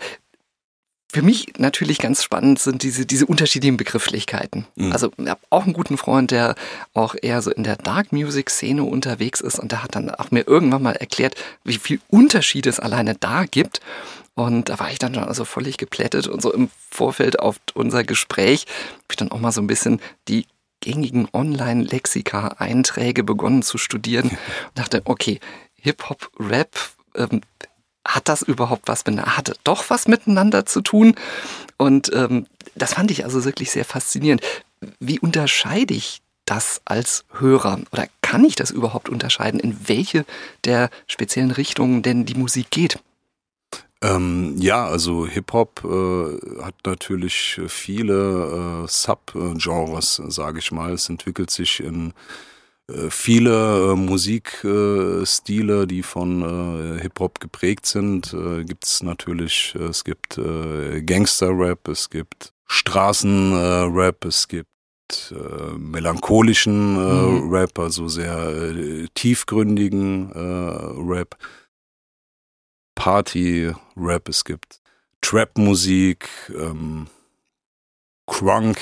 für 1.13 1.21
mich 1.21 1.53
natürlich 1.57 1.97
ganz 1.97 2.23
spannend 2.23 2.59
sind 2.59 2.83
diese, 2.83 3.05
diese 3.05 3.25
unterschiedlichen 3.25 3.75
Begrifflichkeiten. 3.75 4.65
Mhm. 4.75 4.93
Also 4.93 5.11
ich 5.17 5.27
habe 5.27 5.41
auch 5.49 5.65
einen 5.65 5.73
guten 5.73 5.97
Freund, 5.97 6.31
der 6.31 6.55
auch 6.93 7.15
eher 7.21 7.41
so 7.41 7.51
in 7.51 7.63
der 7.63 7.75
Dark 7.75 8.13
Music 8.13 8.49
Szene 8.49 8.83
unterwegs 8.83 9.41
ist 9.41 9.59
und 9.59 9.73
der 9.73 9.83
hat 9.83 9.95
dann 9.95 10.09
auch 10.09 10.31
mir 10.31 10.47
irgendwann 10.47 10.81
mal 10.81 10.95
erklärt, 10.95 11.35
wie 11.65 11.77
viel 11.77 11.99
Unterschied 12.07 12.65
es 12.65 12.79
alleine 12.79 13.15
da 13.15 13.43
gibt. 13.43 13.81
Und 14.35 14.69
da 14.69 14.79
war 14.79 14.89
ich 14.89 14.99
dann 14.99 15.13
schon 15.13 15.25
also 15.25 15.43
völlig 15.43 15.75
geplättet 15.75 16.27
und 16.27 16.41
so 16.41 16.53
im 16.53 16.69
Vorfeld 16.89 17.39
auf 17.39 17.57
unser 17.73 18.05
Gespräch 18.05 18.65
habe 18.93 19.05
ich 19.11 19.17
dann 19.17 19.31
auch 19.31 19.39
mal 19.39 19.51
so 19.51 19.61
ein 19.61 19.67
bisschen 19.67 19.99
die 20.29 20.45
gängigen 20.81 21.27
Online-Lexika-Einträge 21.31 23.23
begonnen 23.23 23.63
zu 23.63 23.77
studieren 23.77 24.29
und 24.29 24.37
dachte, 24.75 25.01
okay, 25.05 25.39
Hip-Hop, 25.75 26.29
Rap, 26.39 26.75
ähm, 27.15 27.41
hat 28.05 28.27
das 28.29 28.41
überhaupt 28.41 28.87
was 28.87 29.05
miteinander, 29.05 29.37
hat 29.37 29.59
doch 29.63 29.89
was 29.89 30.07
miteinander 30.07 30.65
zu 30.65 30.81
tun? 30.81 31.15
Und 31.77 32.11
ähm, 32.13 32.47
das 32.75 32.95
fand 32.95 33.11
ich 33.11 33.23
also 33.23 33.45
wirklich 33.45 33.71
sehr 33.71 33.85
faszinierend. 33.85 34.41
Wie 34.99 35.19
unterscheide 35.19 35.93
ich 35.93 36.21
das 36.45 36.81
als 36.85 37.25
Hörer? 37.31 37.79
Oder 37.91 38.07
kann 38.21 38.43
ich 38.43 38.55
das 38.55 38.71
überhaupt 38.71 39.09
unterscheiden, 39.09 39.59
in 39.59 39.87
welche 39.87 40.25
der 40.65 40.89
speziellen 41.07 41.51
Richtungen 41.51 42.01
denn 42.01 42.25
die 42.25 42.35
Musik 42.35 42.71
geht? 42.71 42.97
Ähm, 44.03 44.55
ja, 44.57 44.87
also 44.87 45.27
Hip-Hop 45.27 45.83
äh, 45.83 46.63
hat 46.63 46.75
natürlich 46.85 47.61
viele 47.67 48.83
äh, 48.83 48.87
Sub-Genres, 48.87 50.21
sage 50.27 50.59
ich 50.59 50.71
mal. 50.71 50.93
Es 50.93 51.07
entwickelt 51.07 51.51
sich 51.51 51.83
in 51.83 52.13
äh, 52.91 53.09
viele 53.09 53.91
äh, 53.91 53.95
Musikstile, 53.95 55.87
die 55.87 56.03
von 56.03 56.41
äh, 56.41 57.01
Hip-Hop 57.01 57.39
geprägt 57.39 57.85
sind. 57.85 58.33
Äh, 58.33 58.63
gibt 58.63 58.85
es 58.85 59.03
natürlich, 59.03 59.75
es 59.75 60.03
gibt 60.03 60.35
Gangster-Rap, 60.35 61.87
es 61.87 62.09
gibt 62.09 62.53
Straßenrap, 62.67 64.25
es 64.25 64.47
gibt 64.47 64.67
melancholischen 65.77 66.93
mhm. 66.93 67.53
Rap, 67.53 67.77
also 67.79 68.07
sehr 68.07 69.09
tiefgründigen 69.13 70.31
Rap, 70.31 71.35
Party-Rap, 73.01 74.29
es 74.29 74.45
gibt 74.45 74.79
Trap-Musik, 75.21 76.29
ähm, 76.55 77.07
Crunk 78.27 78.77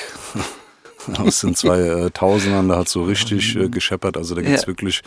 aus 1.17 1.39
den 1.39 1.55
2000ern, 1.55 2.67
da 2.67 2.79
hat 2.79 2.89
so 2.89 3.05
richtig 3.05 3.55
äh, 3.55 3.69
gescheppert, 3.69 4.17
also 4.17 4.35
da 4.35 4.41
gibt's 4.41 4.63
ja. 4.63 4.67
wirklich 4.67 5.03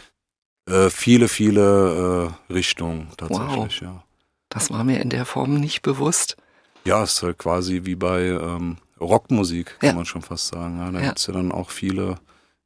äh, 0.67 0.89
viele, 0.89 1.29
viele 1.29 2.33
äh, 2.49 2.53
Richtungen 2.55 3.11
tatsächlich, 3.19 3.83
wow. 3.83 3.89
ja. 3.89 4.05
Das 4.49 4.71
war 4.71 4.83
mir 4.83 5.03
in 5.03 5.11
der 5.11 5.27
Form 5.27 5.61
nicht 5.61 5.83
bewusst. 5.83 6.39
Ja, 6.87 7.03
es 7.03 7.17
ist 7.17 7.23
halt 7.23 7.37
quasi 7.37 7.83
wie 7.85 7.97
bei 7.97 8.29
ähm, 8.29 8.79
Rockmusik, 8.99 9.79
kann 9.79 9.91
ja. 9.91 9.95
man 9.95 10.07
schon 10.07 10.23
fast 10.23 10.47
sagen. 10.47 10.79
Ja, 10.79 10.91
da 10.91 11.01
ja. 11.01 11.09
gibt's 11.09 11.27
ja 11.27 11.35
dann 11.35 11.53
auch 11.53 11.69
viele 11.69 12.19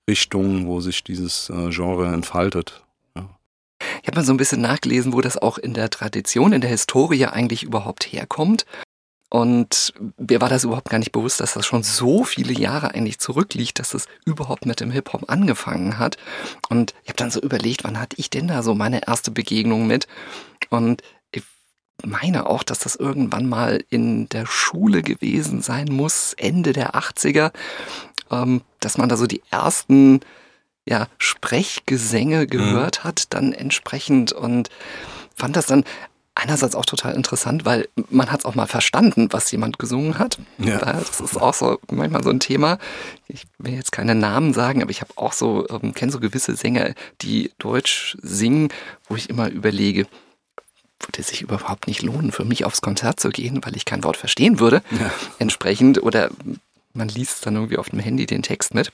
Richtungen, 0.08 0.68
wo 0.68 0.80
sich 0.80 1.02
dieses 1.02 1.50
äh, 1.50 1.70
Genre 1.70 2.06
entfaltet. 2.06 2.85
Ich 4.06 4.08
habe 4.08 4.20
mal 4.20 4.24
so 4.24 4.32
ein 4.32 4.36
bisschen 4.36 4.60
nachgelesen, 4.60 5.12
wo 5.12 5.20
das 5.20 5.36
auch 5.36 5.58
in 5.58 5.74
der 5.74 5.90
Tradition, 5.90 6.52
in 6.52 6.60
der 6.60 6.70
Historie 6.70 7.26
eigentlich 7.26 7.64
überhaupt 7.64 8.04
herkommt. 8.04 8.64
Und 9.30 9.94
mir 10.16 10.40
war 10.40 10.48
das 10.48 10.62
überhaupt 10.62 10.90
gar 10.90 11.00
nicht 11.00 11.10
bewusst, 11.10 11.40
dass 11.40 11.54
das 11.54 11.66
schon 11.66 11.82
so 11.82 12.22
viele 12.22 12.52
Jahre 12.52 12.94
eigentlich 12.94 13.18
zurückliegt, 13.18 13.80
dass 13.80 13.90
das 13.90 14.06
überhaupt 14.24 14.64
mit 14.64 14.78
dem 14.78 14.92
Hip-Hop 14.92 15.28
angefangen 15.28 15.98
hat. 15.98 16.18
Und 16.68 16.94
ich 17.02 17.08
habe 17.08 17.16
dann 17.16 17.32
so 17.32 17.40
überlegt, 17.40 17.82
wann 17.82 17.98
hatte 17.98 18.14
ich 18.16 18.30
denn 18.30 18.46
da 18.46 18.62
so 18.62 18.76
meine 18.76 19.08
erste 19.08 19.32
Begegnung 19.32 19.88
mit? 19.88 20.06
Und 20.70 21.02
meine 22.04 22.46
auch, 22.46 22.62
dass 22.62 22.78
das 22.78 22.94
irgendwann 22.94 23.48
mal 23.48 23.82
in 23.90 24.28
der 24.28 24.46
Schule 24.46 25.02
gewesen 25.02 25.62
sein 25.62 25.88
muss, 25.90 26.32
Ende 26.34 26.72
der 26.72 26.94
80er, 26.94 27.50
ähm, 28.30 28.62
dass 28.78 28.98
man 28.98 29.08
da 29.08 29.16
so 29.16 29.26
die 29.26 29.42
ersten 29.50 30.20
ja, 30.88 31.08
Sprechgesänge 31.18 32.42
mhm. 32.42 32.46
gehört 32.48 33.00
mhm. 33.00 33.08
hat, 33.08 33.34
dann 33.34 33.52
entsprechend 33.52 34.32
und 34.32 34.70
fand 35.34 35.56
das 35.56 35.66
dann 35.66 35.84
einerseits 36.36 36.74
auch 36.74 36.84
total 36.84 37.14
interessant, 37.14 37.64
weil 37.64 37.88
man 38.10 38.30
hat 38.30 38.40
es 38.40 38.44
auch 38.44 38.54
mal 38.54 38.66
verstanden, 38.66 39.28
was 39.32 39.50
jemand 39.50 39.78
gesungen 39.78 40.18
hat. 40.18 40.38
Ja. 40.58 40.78
Das 40.78 41.20
ist 41.20 41.40
auch 41.40 41.54
so 41.54 41.78
manchmal 41.90 42.22
so 42.22 42.30
ein 42.30 42.40
Thema. 42.40 42.78
Ich 43.26 43.44
will 43.58 43.72
jetzt 43.72 43.90
keine 43.90 44.14
Namen 44.14 44.52
sagen, 44.52 44.82
aber 44.82 44.90
ich 44.90 45.00
habe 45.00 45.12
auch 45.16 45.32
so, 45.32 45.66
ähm, 45.70 45.94
kenne 45.94 46.12
so 46.12 46.20
gewisse 46.20 46.54
Sänger, 46.54 46.94
die 47.22 47.52
Deutsch 47.58 48.18
singen, 48.20 48.68
wo 49.08 49.16
ich 49.16 49.30
immer 49.30 49.48
überlege, 49.48 50.06
würde 51.00 51.22
sich 51.22 51.40
überhaupt 51.40 51.86
nicht 51.86 52.02
lohnen, 52.02 52.32
für 52.32 52.44
mich 52.44 52.64
aufs 52.66 52.82
Konzert 52.82 53.18
zu 53.18 53.30
gehen, 53.30 53.60
weil 53.64 53.74
ich 53.74 53.86
kein 53.86 54.04
Wort 54.04 54.18
verstehen 54.18 54.60
würde. 54.60 54.82
Ja. 54.90 55.10
Entsprechend. 55.38 56.02
Oder 56.02 56.30
man 56.92 57.08
liest 57.08 57.46
dann 57.46 57.54
irgendwie 57.54 57.78
auf 57.78 57.88
dem 57.88 57.98
Handy 57.98 58.26
den 58.26 58.42
Text 58.42 58.74
mit. 58.74 58.92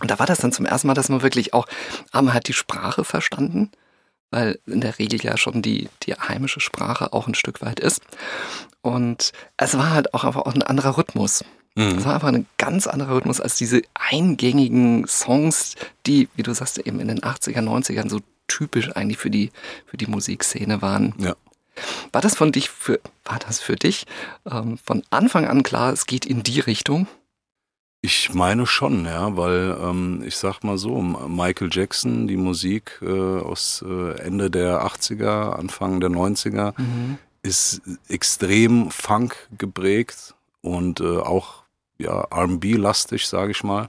Und 0.00 0.10
da 0.10 0.18
war 0.18 0.26
das 0.26 0.38
dann 0.38 0.52
zum 0.52 0.66
ersten 0.66 0.88
Mal, 0.88 0.94
dass 0.94 1.08
man 1.08 1.22
wirklich 1.22 1.54
auch, 1.54 1.66
aber 2.10 2.22
man 2.22 2.34
hat 2.34 2.48
die 2.48 2.52
Sprache 2.52 3.04
verstanden, 3.04 3.70
weil 4.30 4.58
in 4.66 4.80
der 4.80 4.98
Regel 4.98 5.20
ja 5.22 5.36
schon 5.36 5.62
die, 5.62 5.88
die 6.02 6.14
heimische 6.14 6.60
Sprache 6.60 7.12
auch 7.12 7.28
ein 7.28 7.34
Stück 7.34 7.62
weit 7.62 7.78
ist. 7.78 8.02
Und 8.82 9.32
es 9.56 9.76
war 9.78 9.90
halt 9.90 10.12
auch 10.12 10.24
einfach 10.24 10.42
auch 10.42 10.54
ein 10.54 10.62
anderer 10.62 10.98
Rhythmus. 10.98 11.44
Mhm. 11.76 11.98
Es 11.98 12.04
war 12.04 12.14
einfach 12.14 12.28
ein 12.28 12.46
ganz 12.58 12.86
anderer 12.86 13.16
Rhythmus 13.16 13.40
als 13.40 13.56
diese 13.56 13.82
eingängigen 13.94 15.06
Songs, 15.06 15.76
die, 16.06 16.28
wie 16.34 16.42
du 16.42 16.52
sagst, 16.52 16.78
eben 16.78 17.00
in 17.00 17.08
den 17.08 17.20
80er, 17.20 17.60
90ern 17.60 18.08
so 18.08 18.20
typisch 18.48 18.94
eigentlich 18.94 19.18
für 19.18 19.30
die, 19.30 19.50
für 19.86 19.96
die 19.96 20.06
Musikszene 20.06 20.82
waren. 20.82 21.14
Ja. 21.18 21.36
War 22.12 22.20
das 22.20 22.36
von 22.36 22.52
dich 22.52 22.70
für, 22.70 23.00
war 23.24 23.38
das 23.38 23.60
für 23.60 23.76
dich 23.76 24.06
ähm, 24.50 24.78
von 24.78 25.02
Anfang 25.10 25.46
an 25.46 25.62
klar, 25.62 25.92
es 25.92 26.06
geht 26.06 26.24
in 26.24 26.42
die 26.42 26.60
Richtung? 26.60 27.08
Ich 28.04 28.34
meine 28.34 28.66
schon, 28.66 29.06
ja, 29.06 29.34
weil 29.34 29.78
ähm, 29.80 30.22
ich 30.26 30.36
sag 30.36 30.62
mal 30.62 30.76
so, 30.76 31.00
Michael 31.00 31.70
Jackson, 31.72 32.28
die 32.28 32.36
Musik 32.36 33.00
äh, 33.00 33.08
aus 33.08 33.82
äh, 33.82 34.20
Ende 34.20 34.50
der 34.50 34.84
80er, 34.84 35.52
Anfang 35.52 36.00
der 36.00 36.10
90er, 36.10 36.78
mhm. 36.78 37.16
ist 37.40 37.80
extrem 38.10 38.90
Funk 38.90 39.48
geprägt 39.56 40.34
und 40.60 41.00
äh, 41.00 41.16
auch 41.16 41.62
ja, 41.96 42.28
RB-lastig, 42.30 43.26
sage 43.26 43.52
ich 43.52 43.64
mal. 43.64 43.88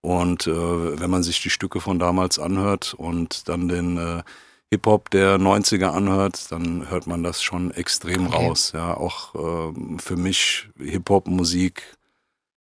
Und 0.00 0.46
äh, 0.46 0.98
wenn 0.98 1.10
man 1.10 1.22
sich 1.22 1.42
die 1.42 1.50
Stücke 1.50 1.80
von 1.80 1.98
damals 1.98 2.38
anhört 2.38 2.94
und 2.94 3.46
dann 3.46 3.68
den 3.68 3.98
äh, 3.98 4.22
Hip-Hop 4.70 5.10
der 5.10 5.36
90er 5.36 5.88
anhört, 5.88 6.50
dann 6.50 6.88
hört 6.88 7.06
man 7.06 7.22
das 7.22 7.42
schon 7.42 7.72
extrem 7.72 8.28
okay. 8.28 8.36
raus. 8.36 8.72
Ja, 8.72 8.96
auch 8.96 9.34
äh, 9.34 9.98
für 9.98 10.16
mich 10.16 10.70
Hip-Hop-Musik 10.78 11.99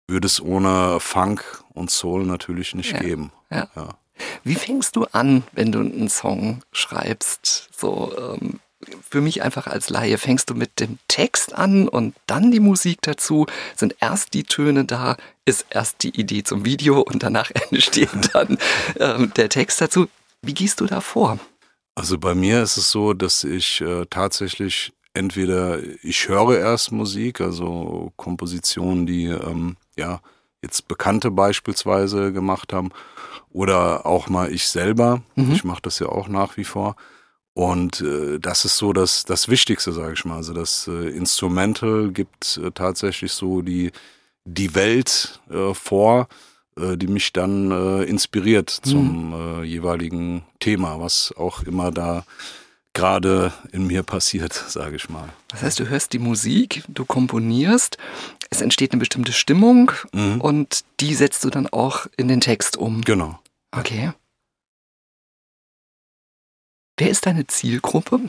würde 0.06 0.26
es 0.26 0.40
ohne 0.40 1.00
Funk 1.00 1.62
und 1.72 1.90
Soul 1.90 2.24
natürlich 2.24 2.74
nicht 2.74 2.92
ja. 2.92 2.98
geben. 3.00 3.32
Ja. 3.50 3.68
ja. 3.74 3.88
Wie 4.44 4.54
fängst 4.54 4.96
du 4.96 5.04
an, 5.12 5.42
wenn 5.52 5.72
du 5.72 5.80
einen 5.80 6.08
Song 6.08 6.62
schreibst? 6.72 7.68
So, 7.76 8.12
ähm, 8.16 8.60
für 9.08 9.20
mich 9.20 9.42
einfach 9.42 9.66
als 9.66 9.88
Laie, 9.88 10.18
fängst 10.18 10.50
du 10.50 10.54
mit 10.54 10.78
dem 10.80 10.98
Text 11.08 11.54
an 11.54 11.88
und 11.88 12.14
dann 12.26 12.50
die 12.50 12.60
Musik 12.60 12.98
dazu? 13.02 13.46
Sind 13.74 13.96
erst 14.00 14.34
die 14.34 14.44
Töne 14.44 14.84
da, 14.84 15.16
ist 15.44 15.66
erst 15.70 16.02
die 16.02 16.18
Idee 16.20 16.42
zum 16.42 16.64
Video 16.64 17.00
und 17.00 17.22
danach 17.22 17.50
entsteht 17.70 18.10
dann 18.32 18.58
ähm, 18.98 19.32
der 19.36 19.48
Text 19.48 19.80
dazu? 19.80 20.08
Wie 20.42 20.54
gehst 20.54 20.80
du 20.80 20.86
da 20.86 21.00
vor? 21.00 21.38
Also 21.94 22.18
bei 22.18 22.34
mir 22.34 22.62
ist 22.62 22.76
es 22.76 22.90
so, 22.90 23.14
dass 23.14 23.44
ich 23.44 23.80
äh, 23.80 24.04
tatsächlich 24.10 24.92
entweder 25.14 25.78
ich 26.02 26.28
höre 26.28 26.58
erst 26.58 26.92
Musik, 26.92 27.40
also 27.40 28.12
Kompositionen, 28.16 29.06
die 29.06 29.26
ähm, 29.26 29.76
ja 29.96 30.20
jetzt 30.62 30.88
Bekannte 30.88 31.30
beispielsweise 31.30 32.32
gemacht 32.32 32.72
haben, 32.72 32.90
oder 33.54 34.04
auch 34.04 34.28
mal 34.28 34.52
ich 34.52 34.68
selber. 34.68 35.22
Mhm. 35.36 35.52
Ich 35.52 35.64
mache 35.64 35.80
das 35.80 36.00
ja 36.00 36.08
auch 36.08 36.28
nach 36.28 36.56
wie 36.58 36.64
vor. 36.64 36.96
Und 37.54 38.00
äh, 38.00 38.40
das 38.40 38.64
ist 38.64 38.76
so 38.76 38.92
das, 38.92 39.24
das 39.24 39.48
Wichtigste, 39.48 39.92
sage 39.92 40.14
ich 40.14 40.24
mal. 40.24 40.36
Also 40.36 40.52
das 40.52 40.88
äh, 40.88 41.08
Instrumental 41.10 42.10
gibt 42.10 42.58
äh, 42.62 42.72
tatsächlich 42.72 43.32
so 43.32 43.62
die, 43.62 43.92
die 44.44 44.74
Welt 44.74 45.40
äh, 45.50 45.72
vor, 45.72 46.26
äh, 46.76 46.96
die 46.96 47.06
mich 47.06 47.32
dann 47.32 47.70
äh, 47.70 48.02
inspiriert 48.02 48.80
mhm. 48.84 48.90
zum 48.90 49.34
äh, 49.34 49.62
jeweiligen 49.62 50.42
Thema, 50.58 50.98
was 50.98 51.32
auch 51.36 51.62
immer 51.62 51.92
da 51.92 52.24
gerade 52.94 53.52
in 53.72 53.86
mir 53.86 54.02
passiert, 54.02 54.52
sage 54.52 54.96
ich 54.96 55.08
mal. 55.08 55.28
Das 55.48 55.62
heißt, 55.62 55.78
du 55.80 55.88
hörst 55.88 56.12
die 56.12 56.18
Musik, 56.18 56.84
du 56.88 57.04
komponierst, 57.04 57.98
es 58.50 58.60
entsteht 58.60 58.92
eine 58.92 59.00
bestimmte 59.00 59.32
Stimmung 59.32 59.92
mhm. 60.12 60.40
und 60.40 60.84
die 61.00 61.14
setzt 61.14 61.44
du 61.44 61.50
dann 61.50 61.66
auch 61.66 62.06
in 62.16 62.28
den 62.28 62.40
Text 62.40 62.76
um. 62.76 63.02
Genau. 63.02 63.38
Okay. 63.72 64.12
Wer 66.96 67.10
ist 67.10 67.26
deine 67.26 67.46
Zielgruppe? 67.46 68.20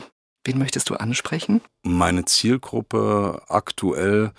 Wen 0.44 0.58
möchtest 0.58 0.90
du 0.90 0.94
ansprechen? 0.94 1.60
Meine 1.82 2.24
Zielgruppe 2.24 3.42
aktuell 3.48 4.32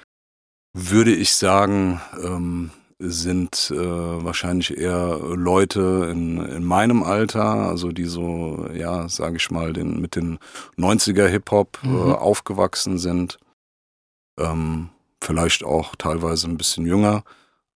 würde 0.74 1.14
ich 1.14 1.34
sagen, 1.36 2.02
ähm, 2.22 2.72
sind 3.00 3.72
äh, 3.72 3.78
wahrscheinlich 3.78 4.76
eher 4.76 5.20
Leute 5.20 6.10
in, 6.12 6.44
in 6.44 6.64
meinem 6.64 7.04
Alter, 7.04 7.46
also 7.46 7.92
die 7.92 8.06
so, 8.06 8.68
ja, 8.74 9.08
sage 9.08 9.38
ich 9.38 9.52
mal, 9.52 9.74
den, 9.74 10.02
mit 10.02 10.16
den 10.16 10.40
90er 10.78 11.28
Hip-Hop 11.28 11.80
äh, 11.84 11.88
mhm. 11.88 12.10
äh, 12.10 12.14
aufgewachsen 12.14 12.98
sind. 12.98 13.38
Ähm, 14.40 14.90
vielleicht 15.22 15.64
auch 15.64 15.96
teilweise 15.96 16.48
ein 16.48 16.58
bisschen 16.58 16.86
jünger, 16.86 17.24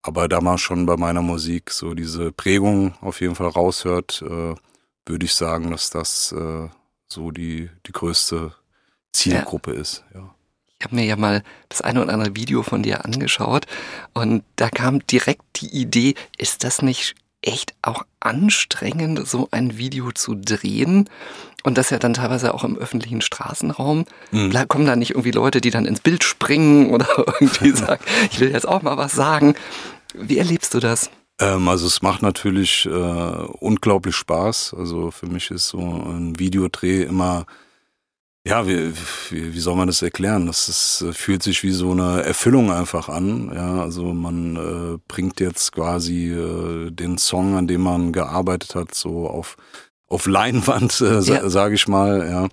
aber 0.01 0.27
da 0.27 0.41
man 0.41 0.57
schon 0.57 0.85
bei 0.85 0.97
meiner 0.97 1.21
Musik 1.21 1.71
so 1.71 1.93
diese 1.93 2.31
Prägung 2.31 2.95
auf 3.01 3.21
jeden 3.21 3.35
Fall 3.35 3.49
raushört, 3.49 4.23
äh, 4.23 4.55
würde 5.05 5.25
ich 5.25 5.33
sagen, 5.33 5.71
dass 5.71 5.89
das 5.89 6.31
äh, 6.31 6.67
so 7.07 7.31
die, 7.31 7.69
die 7.85 7.91
größte 7.91 8.53
Zielgruppe 9.11 9.73
ja. 9.73 9.81
ist. 9.81 10.03
Ja. 10.13 10.33
Ich 10.81 10.85
habe 10.85 10.95
mir 10.95 11.05
ja 11.05 11.15
mal 11.15 11.43
das 11.69 11.81
eine 11.81 12.01
oder 12.01 12.11
andere 12.11 12.35
Video 12.35 12.63
von 12.63 12.81
dir 12.81 13.05
angeschaut 13.05 13.67
und 14.15 14.43
da 14.55 14.71
kam 14.71 15.05
direkt 15.05 15.43
die 15.57 15.67
Idee, 15.67 16.15
ist 16.39 16.63
das 16.63 16.81
nicht 16.81 17.13
echt 17.43 17.75
auch 17.83 18.03
anstrengend, 18.19 19.27
so 19.27 19.47
ein 19.51 19.77
Video 19.77 20.11
zu 20.11 20.33
drehen? 20.33 21.07
Und 21.61 21.77
das 21.77 21.91
ja 21.91 21.99
dann 21.99 22.15
teilweise 22.15 22.55
auch 22.55 22.63
im 22.63 22.79
öffentlichen 22.79 23.21
Straßenraum. 23.21 24.05
Mhm. 24.31 24.49
Da 24.49 24.65
kommen 24.65 24.87
da 24.87 24.95
nicht 24.95 25.11
irgendwie 25.11 25.29
Leute, 25.29 25.61
die 25.61 25.69
dann 25.69 25.85
ins 25.85 25.99
Bild 25.99 26.23
springen 26.23 26.89
oder 26.91 27.07
irgendwie 27.15 27.69
sagen, 27.75 28.03
ich 28.31 28.39
will 28.39 28.49
jetzt 28.49 28.67
auch 28.67 28.81
mal 28.81 28.97
was 28.97 29.11
sagen. 29.11 29.53
Wie 30.15 30.39
erlebst 30.39 30.73
du 30.73 30.79
das? 30.79 31.11
Ähm, 31.39 31.67
also 31.67 31.85
es 31.85 32.01
macht 32.01 32.23
natürlich 32.23 32.87
äh, 32.87 32.89
unglaublich 32.89 34.15
Spaß. 34.15 34.73
Also 34.75 35.11
für 35.11 35.27
mich 35.27 35.51
ist 35.51 35.67
so 35.67 35.77
ein 35.77 36.39
Videodreh 36.39 37.03
immer, 37.03 37.45
ja, 38.45 38.67
wie, 38.67 38.93
wie, 39.29 39.53
wie 39.53 39.59
soll 39.59 39.75
man 39.75 39.87
das 39.87 40.01
erklären? 40.01 40.47
Das 40.47 40.67
ist, 40.67 41.01
äh, 41.01 41.13
fühlt 41.13 41.43
sich 41.43 41.63
wie 41.63 41.71
so 41.71 41.91
eine 41.91 42.23
Erfüllung 42.23 42.71
einfach 42.71 43.09
an. 43.09 43.51
Ja, 43.53 43.81
also 43.81 44.13
man 44.13 44.55
äh, 44.55 44.97
bringt 45.07 45.39
jetzt 45.39 45.71
quasi 45.73 46.31
äh, 46.31 46.91
den 46.91 47.17
Song, 47.17 47.55
an 47.55 47.67
dem 47.67 47.81
man 47.81 48.11
gearbeitet 48.13 48.75
hat, 48.75 48.95
so 48.95 49.27
auf 49.27 49.57
auf 50.07 50.27
Leinwand, 50.27 50.99
äh, 51.01 51.21
ja. 51.21 51.49
sage 51.49 51.75
ich 51.75 51.87
mal. 51.87 52.27
Ja. 52.29 52.47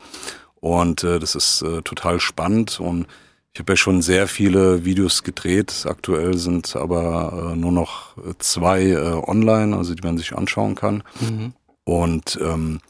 Und 0.61 1.03
äh, 1.05 1.19
das 1.19 1.35
ist 1.35 1.63
äh, 1.63 1.83
total 1.83 2.21
spannend 2.21 2.81
und 2.81 3.07
ich 3.53 3.61
habe 3.61 3.73
ja 3.73 3.77
schon 3.77 4.03
sehr 4.03 4.29
viele 4.29 4.85
Videos 4.85 5.25
gedreht. 5.25 5.85
Aktuell 5.89 6.37
sind 6.37 6.77
aber 6.77 7.53
äh, 7.53 7.57
nur 7.57 7.73
noch 7.73 8.15
zwei 8.39 8.85
äh, 8.85 8.99
online, 9.27 9.77
also 9.77 9.95
die 9.95 10.07
man 10.07 10.17
sich 10.17 10.37
anschauen 10.37 10.77
kann. 10.77 11.03
Mhm. 11.21 11.55
Und 11.85 12.39
ähm, 12.41 12.81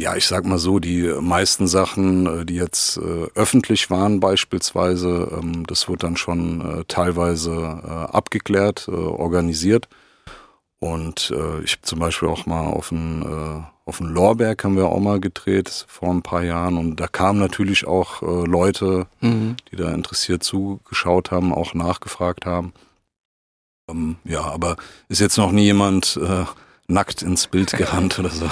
ja, 0.00 0.16
ich 0.16 0.26
sag 0.26 0.46
mal 0.46 0.58
so, 0.58 0.78
die 0.78 1.02
meisten 1.20 1.66
Sachen, 1.68 2.26
äh, 2.26 2.46
die 2.46 2.54
jetzt 2.54 2.96
äh, 2.96 3.26
öffentlich 3.34 3.90
waren 3.90 4.18
beispielsweise, 4.18 5.38
ähm, 5.38 5.66
das 5.66 5.88
wird 5.88 6.02
dann 6.02 6.16
schon 6.16 6.60
äh, 6.80 6.84
teilweise 6.88 7.52
äh, 7.52 8.16
abgeklärt, 8.16 8.88
äh, 8.88 8.92
organisiert. 8.92 9.88
Und 10.78 11.30
äh, 11.36 11.62
ich 11.62 11.72
habe 11.72 11.82
zum 11.82 11.98
Beispiel 11.98 12.28
auch 12.28 12.46
mal 12.46 12.68
auf 12.68 12.90
ein 12.90 13.22
äh, 13.22 13.62
auf 13.84 13.98
dem 13.98 14.14
Lorberg 14.14 14.62
haben 14.62 14.76
wir 14.76 14.86
auch 14.86 15.00
mal 15.00 15.18
gedreht 15.18 15.84
vor 15.88 16.10
ein 16.10 16.22
paar 16.22 16.44
Jahren 16.44 16.78
und 16.78 16.96
da 17.00 17.08
kamen 17.08 17.40
natürlich 17.40 17.88
auch 17.88 18.22
Leute, 18.22 19.08
mhm. 19.20 19.56
die 19.68 19.76
da 19.76 19.90
interessiert 19.90 20.44
zugeschaut 20.44 21.32
haben, 21.32 21.52
auch 21.52 21.74
nachgefragt 21.74 22.46
haben. 22.46 22.72
Ähm, 23.90 24.14
ja, 24.22 24.42
aber 24.42 24.76
ist 25.08 25.20
jetzt 25.20 25.38
noch 25.38 25.50
nie 25.50 25.64
jemand 25.64 26.20
nackt 26.90 27.22
ins 27.22 27.46
Bild 27.46 27.72
gerannt 27.72 28.18
oder 28.18 28.30
so. 28.30 28.48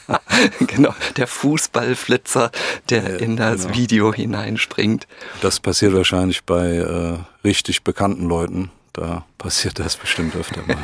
genau, 0.66 0.94
der 1.16 1.26
Fußballflitzer, 1.26 2.50
der 2.90 3.02
ja, 3.02 3.16
in 3.16 3.36
das 3.36 3.62
genau. 3.62 3.74
Video 3.74 4.14
hineinspringt. 4.14 5.06
Das 5.40 5.60
passiert 5.60 5.94
wahrscheinlich 5.94 6.44
bei 6.44 6.76
äh, 6.76 7.18
richtig 7.46 7.84
bekannten 7.84 8.28
Leuten. 8.28 8.70
Da 8.92 9.24
passiert 9.38 9.78
das 9.78 9.96
bestimmt 9.96 10.34
öfter 10.34 10.62
mal. 10.66 10.78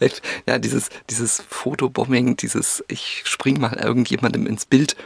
ja, 0.46 0.58
dieses, 0.58 0.88
dieses 1.10 1.42
Fotobombing, 1.46 2.36
dieses 2.36 2.82
ich 2.88 3.22
spring 3.26 3.60
mal 3.60 3.74
irgendjemandem 3.74 4.46
ins 4.46 4.64
Bild, 4.64 4.96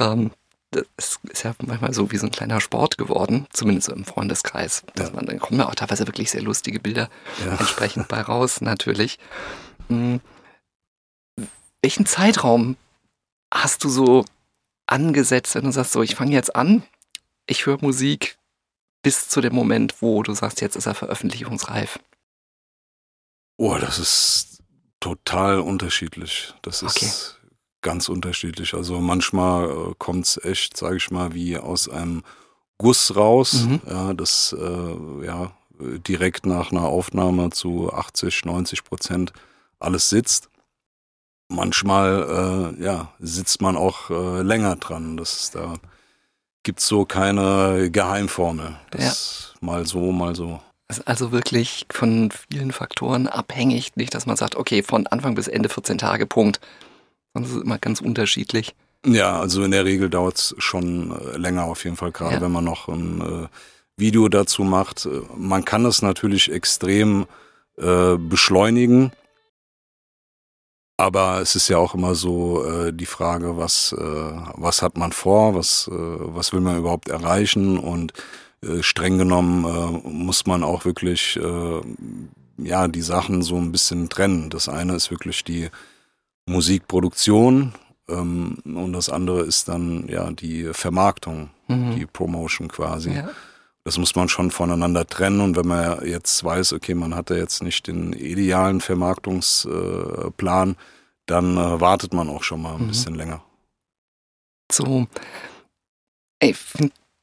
ähm, 0.00 0.32
das 0.72 1.18
ist 1.28 1.44
ja 1.44 1.54
manchmal 1.64 1.92
so 1.92 2.10
wie 2.10 2.16
so 2.16 2.26
ein 2.26 2.32
kleiner 2.32 2.60
Sport 2.60 2.96
geworden, 2.96 3.46
zumindest 3.52 3.88
so 3.88 3.92
im 3.94 4.04
Freundeskreis. 4.04 4.82
Ja. 4.98 5.10
Man, 5.10 5.26
dann 5.26 5.38
kommen 5.38 5.60
ja 5.60 5.68
auch 5.68 5.74
teilweise 5.74 6.06
wirklich 6.06 6.30
sehr 6.30 6.42
lustige 6.42 6.80
Bilder 6.80 7.08
ja. 7.44 7.52
entsprechend 7.58 8.08
bei 8.08 8.22
raus, 8.22 8.60
natürlich. 8.60 9.18
Hm. 9.92 10.20
Welchen 11.82 12.06
Zeitraum 12.06 12.76
hast 13.52 13.84
du 13.84 13.88
so 13.88 14.24
angesetzt, 14.86 15.54
wenn 15.54 15.64
du 15.64 15.72
sagst, 15.72 15.92
so 15.92 16.02
ich 16.02 16.14
fange 16.14 16.32
jetzt 16.32 16.54
an, 16.54 16.82
ich 17.46 17.66
höre 17.66 17.78
Musik, 17.80 18.38
bis 19.02 19.28
zu 19.28 19.40
dem 19.40 19.54
Moment, 19.54 20.00
wo 20.00 20.22
du 20.22 20.32
sagst, 20.32 20.60
jetzt 20.60 20.76
ist 20.76 20.86
er 20.86 20.94
veröffentlichungsreif? 20.94 21.98
Oh, 23.56 23.76
das 23.78 23.98
ist 23.98 24.62
total 25.00 25.60
unterschiedlich. 25.60 26.54
Das 26.62 26.82
okay. 26.82 27.06
ist 27.06 27.40
ganz 27.80 28.08
unterschiedlich. 28.08 28.74
Also 28.74 29.00
manchmal 29.00 29.68
äh, 29.68 29.94
kommt 29.98 30.26
es 30.26 30.44
echt, 30.44 30.76
sage 30.76 30.96
ich 30.96 31.10
mal, 31.10 31.34
wie 31.34 31.58
aus 31.58 31.88
einem 31.88 32.22
Guss 32.78 33.14
raus. 33.16 33.64
Mhm. 33.64 33.80
Ja, 33.88 34.14
das 34.14 34.54
äh, 34.58 35.26
ja 35.26 35.52
direkt 35.78 36.46
nach 36.46 36.70
einer 36.70 36.84
Aufnahme 36.84 37.50
zu 37.50 37.92
80, 37.92 38.44
90 38.44 38.84
Prozent 38.84 39.32
alles 39.82 40.08
sitzt. 40.08 40.48
Manchmal 41.48 42.74
äh, 42.78 42.82
ja, 42.82 43.12
sitzt 43.18 43.60
man 43.60 43.76
auch 43.76 44.10
äh, 44.10 44.42
länger 44.42 44.76
dran. 44.76 45.16
Das 45.16 45.34
ist 45.34 45.54
da 45.54 45.74
gibt 46.62 46.80
es 46.80 46.86
so 46.86 47.04
keine 47.04 47.90
Geheimformel. 47.90 48.76
Das 48.90 49.52
ja. 49.54 49.66
mal 49.66 49.86
so, 49.86 50.12
mal 50.12 50.34
so. 50.34 50.60
Also 51.06 51.32
wirklich 51.32 51.86
von 51.90 52.30
vielen 52.50 52.72
Faktoren 52.72 53.26
abhängig. 53.26 53.96
Nicht, 53.96 54.14
dass 54.14 54.26
man 54.26 54.36
sagt, 54.36 54.56
okay, 54.56 54.82
von 54.82 55.06
Anfang 55.06 55.34
bis 55.34 55.48
Ende 55.48 55.68
14 55.68 55.98
Tage, 55.98 56.26
Punkt. 56.26 56.60
Es 57.34 57.50
ist 57.50 57.62
immer 57.62 57.78
ganz 57.78 58.00
unterschiedlich. 58.00 58.74
Ja, 59.06 59.40
also 59.40 59.64
in 59.64 59.70
der 59.70 59.84
Regel 59.84 60.10
dauert 60.10 60.36
es 60.36 60.54
schon 60.58 61.18
äh, 61.18 61.36
länger 61.36 61.64
auf 61.64 61.84
jeden 61.84 61.96
Fall, 61.96 62.12
gerade 62.12 62.36
ja. 62.36 62.40
wenn 62.40 62.52
man 62.52 62.64
noch 62.64 62.88
ein 62.88 63.20
äh, 63.20 63.48
Video 63.96 64.28
dazu 64.28 64.62
macht. 64.62 65.06
Äh, 65.06 65.22
man 65.36 65.64
kann 65.64 65.84
es 65.86 66.02
natürlich 66.02 66.52
extrem 66.52 67.26
äh, 67.78 68.16
beschleunigen 68.16 69.12
aber 71.02 71.40
es 71.40 71.56
ist 71.56 71.66
ja 71.66 71.78
auch 71.78 71.96
immer 71.96 72.14
so 72.14 72.64
äh, 72.64 72.92
die 72.92 73.06
Frage, 73.06 73.56
was, 73.56 73.92
äh, 73.92 74.32
was 74.54 74.82
hat 74.82 74.96
man 74.96 75.10
vor, 75.10 75.56
was, 75.56 75.90
äh, 75.92 75.94
was 75.96 76.52
will 76.52 76.60
man 76.60 76.78
überhaupt 76.78 77.08
erreichen 77.08 77.76
und 77.76 78.12
äh, 78.64 78.84
streng 78.84 79.18
genommen 79.18 79.64
äh, 79.64 80.08
muss 80.08 80.46
man 80.46 80.62
auch 80.62 80.84
wirklich 80.84 81.36
äh, 81.42 81.80
ja 82.58 82.86
die 82.86 83.02
Sachen 83.02 83.42
so 83.42 83.56
ein 83.56 83.72
bisschen 83.72 84.10
trennen. 84.10 84.48
Das 84.48 84.68
eine 84.68 84.94
ist 84.94 85.10
wirklich 85.10 85.42
die 85.42 85.70
Musikproduktion 86.46 87.72
ähm, 88.08 88.58
und 88.64 88.92
das 88.92 89.08
andere 89.08 89.40
ist 89.40 89.68
dann 89.68 90.06
ja 90.06 90.30
die 90.30 90.70
Vermarktung, 90.72 91.50
mhm. 91.66 91.96
die 91.96 92.06
Promotion 92.06 92.68
quasi. 92.68 93.10
Ja. 93.10 93.30
Das 93.84 93.98
muss 93.98 94.14
man 94.14 94.28
schon 94.28 94.50
voneinander 94.50 95.06
trennen 95.06 95.40
und 95.40 95.56
wenn 95.56 95.66
man 95.66 96.06
jetzt 96.06 96.44
weiß, 96.44 96.72
okay, 96.72 96.94
man 96.94 97.16
hatte 97.16 97.36
jetzt 97.36 97.62
nicht 97.62 97.88
den 97.88 98.12
idealen 98.12 98.80
Vermarktungsplan, 98.80 100.76
dann 101.26 101.56
äh, 101.56 101.80
wartet 101.80 102.14
man 102.14 102.28
auch 102.28 102.44
schon 102.44 102.62
mal 102.62 102.76
ein 102.76 102.82
mhm. 102.82 102.88
bisschen 102.88 103.14
länger. 103.16 103.42
So, 104.70 105.06
ey, 106.38 106.54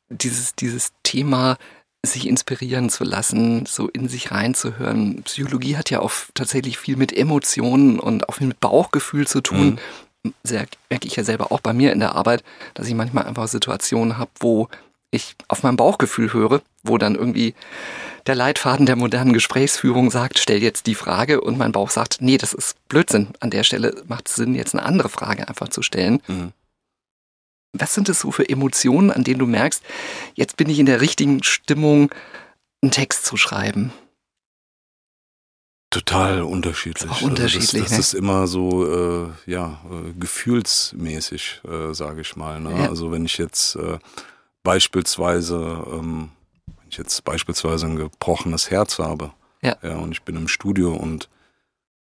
dieses, 0.10 0.56
dieses 0.56 0.92
Thema, 1.04 1.58
sich 2.06 2.28
inspirieren 2.28 2.90
zu 2.90 3.04
lassen, 3.04 3.66
so 3.66 3.90
in 3.90 4.08
sich 4.08 4.32
reinzuhören. 4.32 5.24
Psychologie 5.24 5.76
hat 5.76 5.90
ja 5.90 6.00
auch 6.00 6.14
tatsächlich 6.34 6.78
viel 6.78 6.96
mit 6.96 7.16
Emotionen 7.16 8.00
und 8.00 8.30
auch 8.30 8.36
viel 8.36 8.48
mit 8.48 8.60
Bauchgefühl 8.60 9.28
zu 9.28 9.42
tun. 9.42 9.80
Mhm. 10.24 10.34
Sehr, 10.44 10.66
merke 10.90 11.08
ich 11.08 11.16
ja 11.16 11.24
selber 11.24 11.52
auch 11.52 11.60
bei 11.60 11.74
mir 11.74 11.92
in 11.92 12.00
der 12.00 12.16
Arbeit, 12.16 12.44
dass 12.74 12.88
ich 12.88 12.94
manchmal 12.94 13.26
einfach 13.26 13.48
Situationen 13.48 14.18
habe, 14.18 14.32
wo 14.40 14.70
ich 15.12 15.36
auf 15.48 15.64
mein 15.64 15.76
Bauchgefühl 15.76 16.34
höre, 16.34 16.62
wo 16.84 16.98
dann 16.98 17.16
irgendwie 17.16 17.56
der 18.28 18.36
Leitfaden 18.36 18.86
der 18.86 18.96
modernen 18.96 19.34
Gesprächsführung 19.34 20.12
sagt, 20.12 20.40
stell 20.40 20.62
jetzt 20.62 20.86
die 20.88 20.96
Frage 20.96 21.42
und 21.42 21.58
mein 21.58 21.72
Bauch 21.72 21.90
sagt, 21.90 22.18
nee, 22.22 22.38
das 22.38 22.54
ist 22.54 22.76
Blödsinn. 22.88 23.30
An 23.40 23.50
der 23.50 23.64
Stelle 23.64 24.04
macht 24.08 24.28
es 24.28 24.36
Sinn, 24.36 24.56
jetzt 24.56 24.76
eine 24.76 24.86
andere 24.86 25.10
Frage 25.10 25.48
einfach 25.48 25.70
zu 25.70 25.82
stellen. 25.82 26.22
Mhm. 26.28 26.52
Was 27.74 27.94
sind 27.94 28.10
es 28.10 28.20
so 28.20 28.32
für 28.32 28.48
Emotionen, 28.48 29.12
an 29.12 29.24
denen 29.24 29.40
du 29.40 29.46
merkst, 29.46 29.84
jetzt 30.36 30.58
bin 30.58 30.70
ich 30.70 30.80
in 30.80 30.86
der 30.86 31.02
richtigen 31.02 31.44
Stimmung, 31.44 32.12
einen 32.82 32.92
Text 32.92 33.26
zu 33.26 33.38
schreiben? 33.38 33.92
Total 35.92 36.44
unterschiedlich. 36.44 37.10
Auch 37.10 37.22
unterschiedlich. 37.22 37.74
Also 37.74 37.80
das, 37.80 37.90
das 37.90 37.98
ne? 37.98 38.00
ist 38.00 38.14
immer 38.14 38.48
so, 38.48 38.86
äh, 38.86 39.30
ja, 39.48 39.82
äh, 39.90 40.14
gefühlsmäßig, 40.20 41.62
äh, 41.68 41.94
sage 41.94 42.22
ich 42.22 42.36
mal. 42.36 42.60
Ne? 42.60 42.72
Ja. 42.72 42.90
Also 42.90 43.12
wenn 43.12 43.26
ich 43.26 43.40
jetzt 43.40 43.76
äh, 43.76 43.98
beispielsweise, 44.64 45.86
ähm, 45.92 46.30
wenn 46.66 46.90
ich 46.90 46.98
jetzt 46.98 47.24
beispielsweise 47.24 47.86
ein 47.88 47.96
gebrochenes 47.96 48.70
Herz 48.70 49.00
habe, 49.00 49.32
ja. 49.62 49.78
ja 49.82 49.98
und 49.98 50.12
ich 50.12 50.24
bin 50.24 50.36
im 50.36 50.48
Studio 50.48 50.94
und 50.94 51.30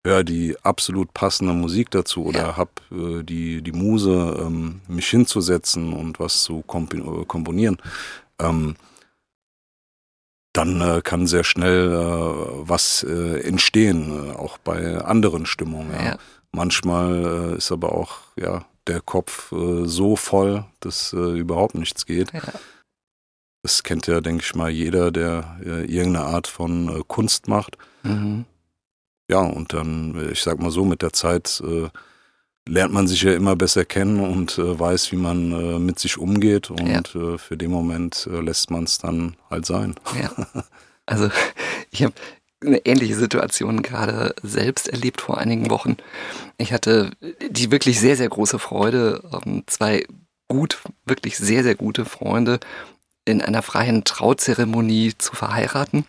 höre 0.04 0.24
die 0.24 0.56
absolut 0.62 1.14
passende 1.14 1.54
Musik 1.54 1.90
dazu 1.90 2.24
oder 2.26 2.40
ja. 2.40 2.56
habe 2.56 2.70
äh, 2.92 3.22
die, 3.22 3.62
die 3.62 3.72
Muse, 3.72 4.36
ähm, 4.38 4.82
mich 4.86 5.08
hinzusetzen 5.08 5.92
und 5.92 6.20
was 6.20 6.42
zu 6.42 6.60
äh, 6.60 7.24
komponieren, 7.24 7.78
ähm, 8.38 8.76
dann 10.52 10.80
äh, 10.80 11.00
kann 11.02 11.26
sehr 11.26 11.42
schnell 11.42 11.90
äh, 11.90 12.68
was 12.68 13.02
äh, 13.02 13.40
entstehen, 13.40 14.30
äh, 14.30 14.32
auch 14.36 14.58
bei 14.58 14.98
anderen 14.98 15.46
Stimmungen. 15.46 15.92
Ja. 15.92 16.18
Manchmal 16.52 17.54
ist 17.56 17.72
aber 17.72 17.92
auch 17.92 18.18
ja 18.36 18.64
der 18.86 19.00
Kopf 19.00 19.52
äh, 19.52 19.86
so 19.86 20.16
voll, 20.16 20.64
dass 20.80 21.12
äh, 21.12 21.38
überhaupt 21.38 21.74
nichts 21.74 22.06
geht. 22.06 22.32
Ja. 22.32 22.42
Das 23.62 23.82
kennt 23.82 24.06
ja, 24.06 24.20
denke 24.20 24.42
ich 24.44 24.54
mal, 24.54 24.70
jeder, 24.70 25.10
der 25.10 25.58
äh, 25.64 25.84
irgendeine 25.84 26.26
Art 26.26 26.46
von 26.46 26.88
äh, 26.88 27.02
Kunst 27.06 27.48
macht. 27.48 27.78
Mhm. 28.02 28.44
Ja, 29.30 29.40
und 29.40 29.72
dann, 29.72 30.14
äh, 30.16 30.32
ich 30.32 30.42
sag 30.42 30.58
mal 30.58 30.70
so, 30.70 30.84
mit 30.84 31.00
der 31.00 31.14
Zeit 31.14 31.62
äh, 31.66 31.88
lernt 32.68 32.92
man 32.92 33.06
sich 33.08 33.22
ja 33.22 33.32
immer 33.32 33.56
besser 33.56 33.84
kennen 33.84 34.20
und 34.20 34.56
weiß, 34.56 35.12
wie 35.12 35.16
man 35.16 35.84
mit 35.84 35.98
sich 35.98 36.16
umgeht. 36.16 36.70
Und 36.70 37.12
ja. 37.12 37.36
für 37.36 37.58
den 37.58 37.70
Moment 37.70 38.26
lässt 38.30 38.70
man 38.70 38.84
es 38.84 38.96
dann 38.96 39.36
halt 39.50 39.66
sein. 39.66 39.94
Ja. 40.20 40.64
Also 41.06 41.28
ich 41.90 42.02
habe 42.02 42.14
eine 42.66 42.86
ähnliche 42.86 43.14
Situation 43.14 43.82
gerade 43.82 44.34
selbst 44.42 44.88
erlebt 44.88 45.20
vor 45.20 45.38
einigen 45.38 45.70
Wochen. 45.70 45.96
Ich 46.58 46.72
hatte 46.72 47.10
die 47.50 47.70
wirklich 47.70 48.00
sehr, 48.00 48.16
sehr 48.16 48.28
große 48.28 48.58
Freude, 48.58 49.22
ähm, 49.32 49.64
zwei 49.66 50.04
gut, 50.48 50.82
wirklich 51.04 51.38
sehr, 51.38 51.62
sehr 51.62 51.74
gute 51.74 52.04
Freunde 52.04 52.60
in 53.24 53.40
einer 53.40 53.62
freien 53.62 54.04
Trauzeremonie 54.04 55.14
zu 55.16 55.34
verheiraten. 55.34 56.04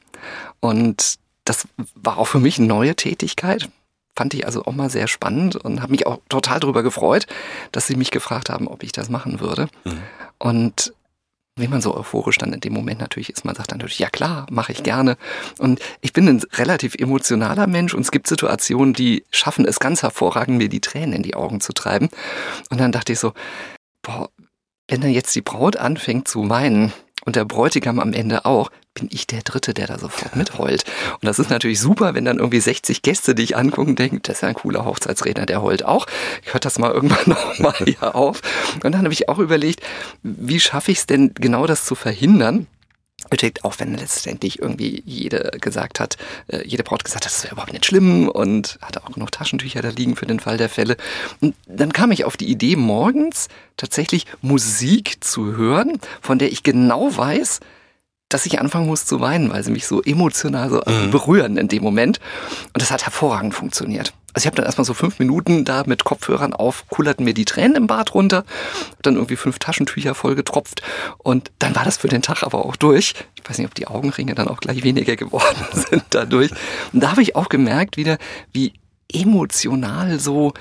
Und 0.59 1.15
das 1.45 1.67
war 1.95 2.17
auch 2.17 2.25
für 2.25 2.39
mich 2.39 2.57
eine 2.57 2.67
neue 2.67 2.95
Tätigkeit. 2.95 3.69
Fand 4.15 4.33
ich 4.33 4.45
also 4.45 4.65
auch 4.65 4.73
mal 4.73 4.89
sehr 4.89 5.07
spannend 5.07 5.55
und 5.55 5.81
habe 5.81 5.91
mich 5.91 6.07
auch 6.07 6.19
total 6.29 6.59
darüber 6.59 6.83
gefreut, 6.83 7.27
dass 7.71 7.87
sie 7.87 7.95
mich 7.95 8.11
gefragt 8.11 8.49
haben, 8.49 8.67
ob 8.67 8.83
ich 8.83 8.91
das 8.91 9.09
machen 9.09 9.39
würde. 9.39 9.67
Mhm. 9.83 10.01
Und 10.39 10.93
wie 11.57 11.69
man 11.69 11.81
so 11.81 11.95
euphorisch 11.95 12.37
dann 12.37 12.51
in 12.51 12.59
dem 12.59 12.73
Moment 12.73 12.99
natürlich 12.99 13.29
ist, 13.29 13.45
man 13.45 13.55
sagt 13.55 13.71
dann 13.71 13.77
natürlich, 13.77 13.99
ja 13.99 14.09
klar, 14.09 14.45
mache 14.51 14.73
ich 14.73 14.83
gerne. 14.83 15.15
Und 15.57 15.79
ich 16.01 16.11
bin 16.11 16.27
ein 16.27 16.43
relativ 16.53 16.95
emotionaler 16.95 17.65
Mensch 17.65 17.93
und 17.93 18.01
es 18.01 18.11
gibt 18.11 18.27
Situationen, 18.27 18.93
die 18.93 19.23
schaffen 19.31 19.65
es 19.65 19.79
ganz 19.79 20.03
hervorragend, 20.03 20.57
mir 20.57 20.67
die 20.67 20.81
Tränen 20.81 21.13
in 21.13 21.23
die 21.23 21.35
Augen 21.35 21.61
zu 21.61 21.71
treiben. 21.71 22.09
Und 22.69 22.81
dann 22.81 22.91
dachte 22.91 23.13
ich 23.13 23.19
so, 23.19 23.31
boah, 24.01 24.29
wenn 24.89 24.99
dann 24.99 25.11
jetzt 25.11 25.33
die 25.33 25.41
Braut 25.41 25.77
anfängt 25.77 26.27
zu 26.27 26.49
weinen 26.49 26.91
und 27.23 27.37
der 27.37 27.45
Bräutigam 27.45 27.99
am 27.99 28.11
Ende 28.11 28.43
auch, 28.43 28.69
bin 28.95 29.09
ich 29.11 29.27
der 29.27 29.41
Dritte, 29.43 29.73
der 29.73 29.87
da 29.87 29.99
sofort 29.99 30.35
mitheult. 30.35 30.85
Und 31.13 31.25
das 31.25 31.37
ist 31.37 31.49
natürlich 31.49 31.79
super, 31.79 32.15
wenn 32.15 32.25
dann 32.25 32.39
irgendwie 32.39 32.59
60 32.59 33.01
Gäste 33.01 33.35
dich 33.35 33.55
angucken 33.55 33.95
denken, 33.95 34.21
das 34.23 34.37
ist 34.37 34.41
ja 34.41 34.47
ein 34.47 34.55
cooler 34.55 34.85
Hochzeitsredner, 34.85 35.45
der 35.45 35.61
heult 35.61 35.85
auch. 35.85 36.07
Ich 36.43 36.53
höre 36.53 36.59
das 36.59 36.79
mal 36.79 36.91
irgendwann 36.91 37.23
nochmal 37.25 37.75
hier 37.83 38.15
auf. 38.15 38.41
Und 38.75 38.95
dann 38.95 38.97
habe 38.97 39.13
ich 39.13 39.29
auch 39.29 39.37
überlegt, 39.37 39.81
wie 40.23 40.59
schaffe 40.59 40.91
ich 40.91 40.99
es 40.99 41.05
denn 41.05 41.33
genau 41.35 41.67
das 41.67 41.85
zu 41.85 41.93
verhindern? 41.93 42.67
auch 43.63 43.79
wenn 43.79 43.95
letztendlich 43.95 44.59
irgendwie 44.59 45.01
jede 45.05 45.51
gesagt 45.59 45.99
hat, 45.99 46.15
äh, 46.47 46.65
jede 46.65 46.83
Braut 46.83 47.03
gesagt 47.03 47.25
hat, 47.25 47.31
das 47.31 47.43
wäre 47.43 47.53
überhaupt 47.53 47.73
nicht 47.73 47.85
schlimm 47.85 48.29
und 48.29 48.77
hatte 48.81 49.03
auch 49.03 49.11
genug 49.11 49.31
Taschentücher 49.31 49.81
da 49.81 49.89
liegen 49.89 50.15
für 50.15 50.27
den 50.27 50.39
Fall 50.39 50.57
der 50.57 50.69
Fälle. 50.69 50.95
Und 51.41 51.55
dann 51.65 51.91
kam 51.91 52.11
ich 52.11 52.23
auf 52.23 52.37
die 52.37 52.49
Idee, 52.49 52.75
morgens 52.75 53.47
tatsächlich 53.77 54.27
Musik 54.41 55.23
zu 55.23 55.57
hören, 55.57 55.99
von 56.21 56.37
der 56.37 56.51
ich 56.51 56.61
genau 56.63 57.17
weiß, 57.17 57.61
dass 58.29 58.45
ich 58.45 58.59
anfangen 58.59 58.87
muss 58.87 59.05
zu 59.05 59.21
weinen, 59.21 59.51
weil 59.51 59.63
sie 59.63 59.71
mich 59.71 59.85
so 59.85 60.01
emotional 60.01 60.69
so 60.69 60.81
mhm. 60.85 61.11
berühren 61.11 61.57
in 61.57 61.67
dem 61.67 61.83
Moment. 61.83 62.19
Und 62.73 62.81
das 62.81 62.91
hat 62.91 63.05
hervorragend 63.05 63.53
funktioniert. 63.53 64.13
Also 64.33 64.43
ich 64.43 64.47
habe 64.47 64.57
dann 64.57 64.65
erstmal 64.65 64.83
so 64.83 64.93
fünf 64.93 65.19
Minuten 65.19 65.63
da 65.63 65.83
mit 65.85 66.03
Kopfhörern 66.03 66.53
auf, 66.53 66.87
kullerten 66.89 67.23
mir 67.23 67.33
die 67.33 67.45
Tränen 67.45 67.75
im 67.75 67.87
Bad 67.87 68.13
runter, 68.13 68.43
dann 69.01 69.15
irgendwie 69.15 69.37
fünf 69.37 69.59
Taschentücher 69.59 70.13
voll 70.13 70.35
getropft 70.35 70.81
und 71.19 71.51
dann 71.59 71.73
war 71.73 71.85
das 71.85 71.97
für 71.97 72.09
den 72.09 72.21
Tag 72.21 72.43
aber 72.43 72.65
auch 72.65 72.75
durch. 72.75 73.13
Ich 73.35 73.49
weiß 73.49 73.59
nicht, 73.59 73.67
ob 73.67 73.75
die 73.75 73.87
Augenringe 73.87 74.35
dann 74.35 74.49
auch 74.49 74.57
gleich 74.57 74.83
weniger 74.83 75.15
geworden 75.15 75.63
sind 75.71 76.03
dadurch. 76.09 76.51
Und 76.91 77.01
da 77.01 77.11
habe 77.11 77.21
ich 77.21 77.37
auch 77.37 77.47
gemerkt 77.47 77.95
wieder, 77.95 78.17
wie 78.51 78.73
emotional 79.09 80.19
so 80.19 80.53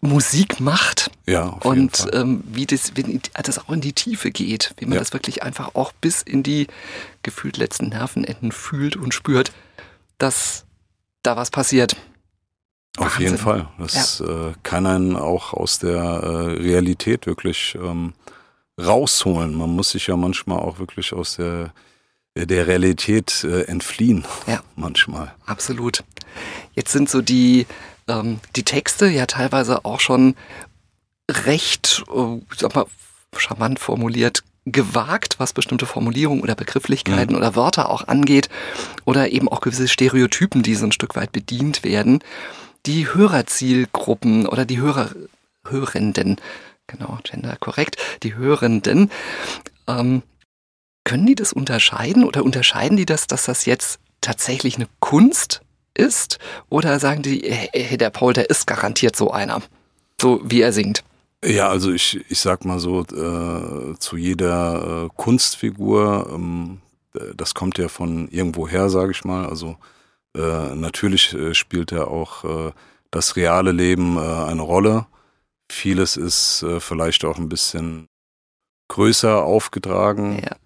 Musik 0.00 0.60
macht. 0.60 1.10
Ja, 1.26 1.44
und. 1.44 2.06
Ähm, 2.12 2.42
wie, 2.46 2.66
das, 2.66 2.96
wie 2.96 3.20
das 3.34 3.58
auch 3.58 3.70
in 3.70 3.80
die 3.80 3.92
Tiefe 3.92 4.30
geht, 4.30 4.74
wie 4.78 4.86
man 4.86 4.94
ja. 4.94 5.00
das 5.00 5.12
wirklich 5.12 5.42
einfach 5.42 5.74
auch 5.74 5.92
bis 5.92 6.22
in 6.22 6.42
die 6.42 6.66
gefühlt 7.22 7.56
letzten 7.56 7.88
Nervenenden 7.90 8.52
fühlt 8.52 8.96
und 8.96 9.12
spürt, 9.12 9.52
dass 10.18 10.64
da 11.22 11.36
was 11.36 11.50
passiert. 11.50 11.96
Auf 12.96 13.06
Wahnsinn. 13.06 13.22
jeden 13.22 13.38
Fall. 13.38 13.68
Das 13.78 14.18
ja. 14.18 14.48
äh, 14.48 14.54
kann 14.62 14.86
einen 14.86 15.16
auch 15.16 15.52
aus 15.52 15.78
der 15.78 15.94
äh, 15.94 16.60
Realität 16.60 17.26
wirklich 17.26 17.76
ähm, 17.80 18.14
rausholen. 18.80 19.54
Man 19.54 19.70
muss 19.70 19.90
sich 19.90 20.06
ja 20.08 20.16
manchmal 20.16 20.58
auch 20.58 20.78
wirklich 20.78 21.12
aus 21.12 21.36
der, 21.36 21.72
der 22.34 22.66
Realität 22.66 23.44
äh, 23.44 23.62
entfliehen. 23.62 24.24
Ja. 24.46 24.62
Manchmal. 24.76 25.34
Absolut. 25.46 26.02
Jetzt 26.74 26.92
sind 26.92 27.08
so 27.08 27.22
die 27.22 27.66
ähm, 28.10 28.40
die 28.56 28.64
Texte 28.64 29.06
ja 29.06 29.26
teilweise 29.26 29.84
auch 29.84 30.00
schon 30.00 30.34
recht, 31.30 32.04
äh, 32.12 32.40
sag 32.56 32.74
mal, 32.74 32.86
charmant 33.36 33.78
formuliert 33.78 34.42
gewagt, 34.66 35.36
was 35.38 35.52
bestimmte 35.52 35.86
Formulierungen 35.86 36.42
oder 36.42 36.54
Begrifflichkeiten 36.54 37.34
mhm. 37.34 37.38
oder 37.38 37.56
Wörter 37.56 37.88
auch 37.88 38.08
angeht 38.08 38.48
oder 39.04 39.30
eben 39.30 39.48
auch 39.48 39.60
gewisse 39.60 39.88
Stereotypen, 39.88 40.62
die 40.62 40.74
so 40.74 40.86
ein 40.86 40.92
Stück 40.92 41.16
weit 41.16 41.32
bedient 41.32 41.82
werden. 41.84 42.20
Die 42.86 43.12
Hörerzielgruppen 43.12 44.46
oder 44.46 44.64
die 44.64 44.80
Hörer, 44.80 45.10
Hörenden, 45.66 46.36
genau, 46.86 47.18
gender 47.22 47.56
korrekt, 47.56 47.96
die 48.22 48.34
Hörenden, 48.34 49.10
ähm, 49.86 50.22
können 51.04 51.26
die 51.26 51.34
das 51.34 51.52
unterscheiden 51.52 52.24
oder 52.24 52.44
unterscheiden 52.44 52.96
die 52.96 53.06
das, 53.06 53.26
dass 53.26 53.44
das 53.44 53.64
jetzt 53.64 53.98
tatsächlich 54.20 54.76
eine 54.76 54.88
Kunst 54.98 55.62
ist? 56.00 56.38
Oder 56.68 56.98
sagen 56.98 57.22
die, 57.22 57.42
hey, 57.44 57.96
der 57.96 58.10
Paul, 58.10 58.32
der 58.32 58.50
ist 58.50 58.66
garantiert 58.66 59.14
so 59.14 59.30
einer, 59.30 59.62
so 60.20 60.40
wie 60.44 60.62
er 60.62 60.72
singt? 60.72 61.04
Ja, 61.44 61.70
also 61.70 61.90
ich, 61.92 62.20
ich 62.28 62.38
sag 62.40 62.64
mal 62.64 62.78
so, 62.78 63.00
äh, 63.02 63.98
zu 63.98 64.16
jeder 64.16 65.04
äh, 65.04 65.08
Kunstfigur, 65.16 66.28
ähm, 66.34 66.80
das 67.34 67.54
kommt 67.54 67.78
ja 67.78 67.88
von 67.88 68.28
irgendwoher, 68.28 68.90
sage 68.90 69.12
ich 69.12 69.24
mal. 69.24 69.46
Also 69.46 69.76
äh, 70.36 70.74
natürlich 70.74 71.32
äh, 71.34 71.54
spielt 71.54 71.92
ja 71.92 72.04
auch 72.04 72.44
äh, 72.44 72.72
das 73.10 73.36
reale 73.36 73.72
Leben 73.72 74.16
äh, 74.16 74.20
eine 74.20 74.62
Rolle. 74.62 75.06
Vieles 75.72 76.16
ist 76.16 76.66
vielleicht 76.80 77.24
auch 77.24 77.38
ein 77.38 77.48
bisschen 77.48 78.08
größer 78.88 79.44
aufgetragen, 79.44 80.42
ja. 80.42 80.56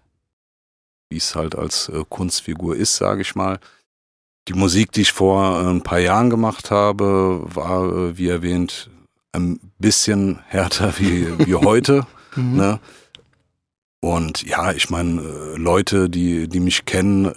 wie 1.10 1.18
es 1.18 1.34
halt 1.34 1.54
als 1.56 1.92
Kunstfigur 2.08 2.74
ist, 2.74 2.96
sage 2.96 3.20
ich 3.20 3.34
mal. 3.34 3.58
Die 4.48 4.54
Musik, 4.54 4.92
die 4.92 5.02
ich 5.02 5.12
vor 5.12 5.60
äh, 5.60 5.70
ein 5.70 5.82
paar 5.82 6.00
Jahren 6.00 6.30
gemacht 6.30 6.70
habe, 6.70 7.42
war, 7.44 7.84
äh, 7.84 8.18
wie 8.18 8.28
erwähnt, 8.28 8.90
ein 9.32 9.58
bisschen 9.78 10.40
härter 10.46 10.98
wie, 10.98 11.46
wie 11.46 11.54
heute. 11.54 12.06
mhm. 12.36 12.56
ne? 12.56 12.80
Und 14.00 14.42
ja, 14.42 14.70
ich 14.72 14.90
meine, 14.90 15.22
äh, 15.22 15.56
Leute, 15.56 16.10
die, 16.10 16.46
die 16.46 16.60
mich 16.60 16.84
kennen, 16.84 17.32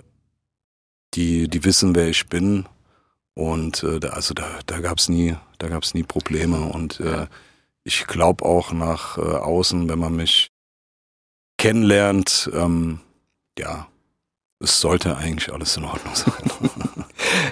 die, 1.13 1.47
die 1.47 1.63
wissen, 1.63 1.95
wer 1.95 2.09
ich 2.09 2.27
bin. 2.27 2.65
Und 3.35 3.83
äh, 3.83 4.01
da, 4.01 4.09
also 4.09 4.33
da, 4.33 4.45
da 4.65 4.79
gab 4.79 4.97
es 4.97 5.07
nie, 5.07 5.37
da 5.59 5.69
gab's 5.69 5.93
nie 5.93 6.03
Probleme. 6.03 6.59
Und 6.59 6.99
äh, 6.99 7.27
ich 7.85 8.05
glaube 8.05 8.43
auch 8.43 8.73
nach 8.73 9.17
äh, 9.17 9.21
außen, 9.21 9.87
wenn 9.87 9.99
man 9.99 10.17
mich 10.17 10.49
kennenlernt, 11.57 12.49
ähm, 12.53 12.99
ja, 13.57 13.87
es 14.59 14.81
sollte 14.81 15.15
eigentlich 15.15 15.53
alles 15.53 15.77
in 15.77 15.85
Ordnung 15.85 16.15
sein. 16.15 16.51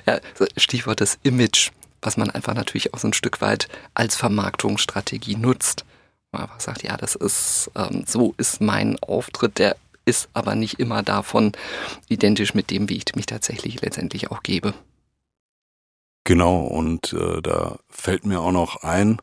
ja, 0.05 0.19
Stichwort 0.57 1.01
das 1.01 1.17
Image, 1.23 1.71
was 2.01 2.17
man 2.17 2.29
einfach 2.29 2.53
natürlich 2.53 2.93
auch 2.93 2.99
so 2.99 3.07
ein 3.07 3.13
Stück 3.13 3.41
weit 3.41 3.67
als 3.93 4.15
Vermarktungsstrategie 4.15 5.35
nutzt. 5.35 5.85
Man 6.31 6.43
einfach 6.43 6.59
sagt, 6.59 6.83
ja, 6.83 6.97
das 6.97 7.15
ist, 7.15 7.71
ähm, 7.75 8.03
so 8.07 8.33
ist 8.37 8.61
mein 8.61 8.97
Auftritt, 8.99 9.59
der 9.59 9.75
ist 10.05 10.29
aber 10.33 10.55
nicht 10.55 10.79
immer 10.79 11.03
davon 11.03 11.51
identisch 12.07 12.53
mit 12.53 12.69
dem, 12.69 12.89
wie 12.89 12.97
ich 12.97 13.15
mich 13.15 13.25
tatsächlich 13.25 13.81
letztendlich 13.81 14.31
auch 14.31 14.43
gebe. 14.43 14.73
Genau, 16.23 16.61
und 16.61 17.13
äh, 17.13 17.41
da 17.41 17.77
fällt 17.89 18.25
mir 18.25 18.41
auch 18.41 18.51
noch 18.51 18.83
ein, 18.83 19.21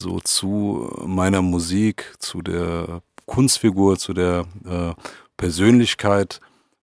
so 0.00 0.18
zu 0.20 0.90
meiner 1.06 1.42
Musik, 1.42 2.14
zu 2.18 2.42
der 2.42 3.02
Kunstfigur, 3.26 3.96
zu 3.98 4.12
der 4.12 4.46
äh, 4.64 4.94
Persönlichkeit, 5.36 6.40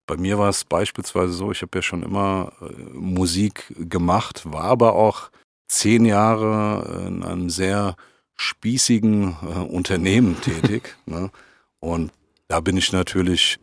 bei 0.09 0.17
mir 0.17 0.39
war 0.39 0.49
es 0.49 0.65
beispielsweise 0.65 1.33
so, 1.33 1.51
ich 1.51 1.61
habe 1.61 1.77
ja 1.77 1.83
schon 1.83 2.01
immer 2.01 2.51
äh, 2.61 2.97
Musik 2.97 3.71
gemacht, 3.77 4.41
war 4.51 4.63
aber 4.63 4.95
auch 4.95 5.29
zehn 5.67 6.03
Jahre 6.03 7.05
in 7.05 7.21
einem 7.21 7.51
sehr 7.51 7.95
spießigen 8.35 9.37
äh, 9.43 9.59
Unternehmen 9.59 10.41
tätig. 10.41 10.97
ne? 11.05 11.29
Und 11.79 12.11
da 12.47 12.59
bin 12.59 12.75
ich 12.75 12.91
natürlich 12.91 13.59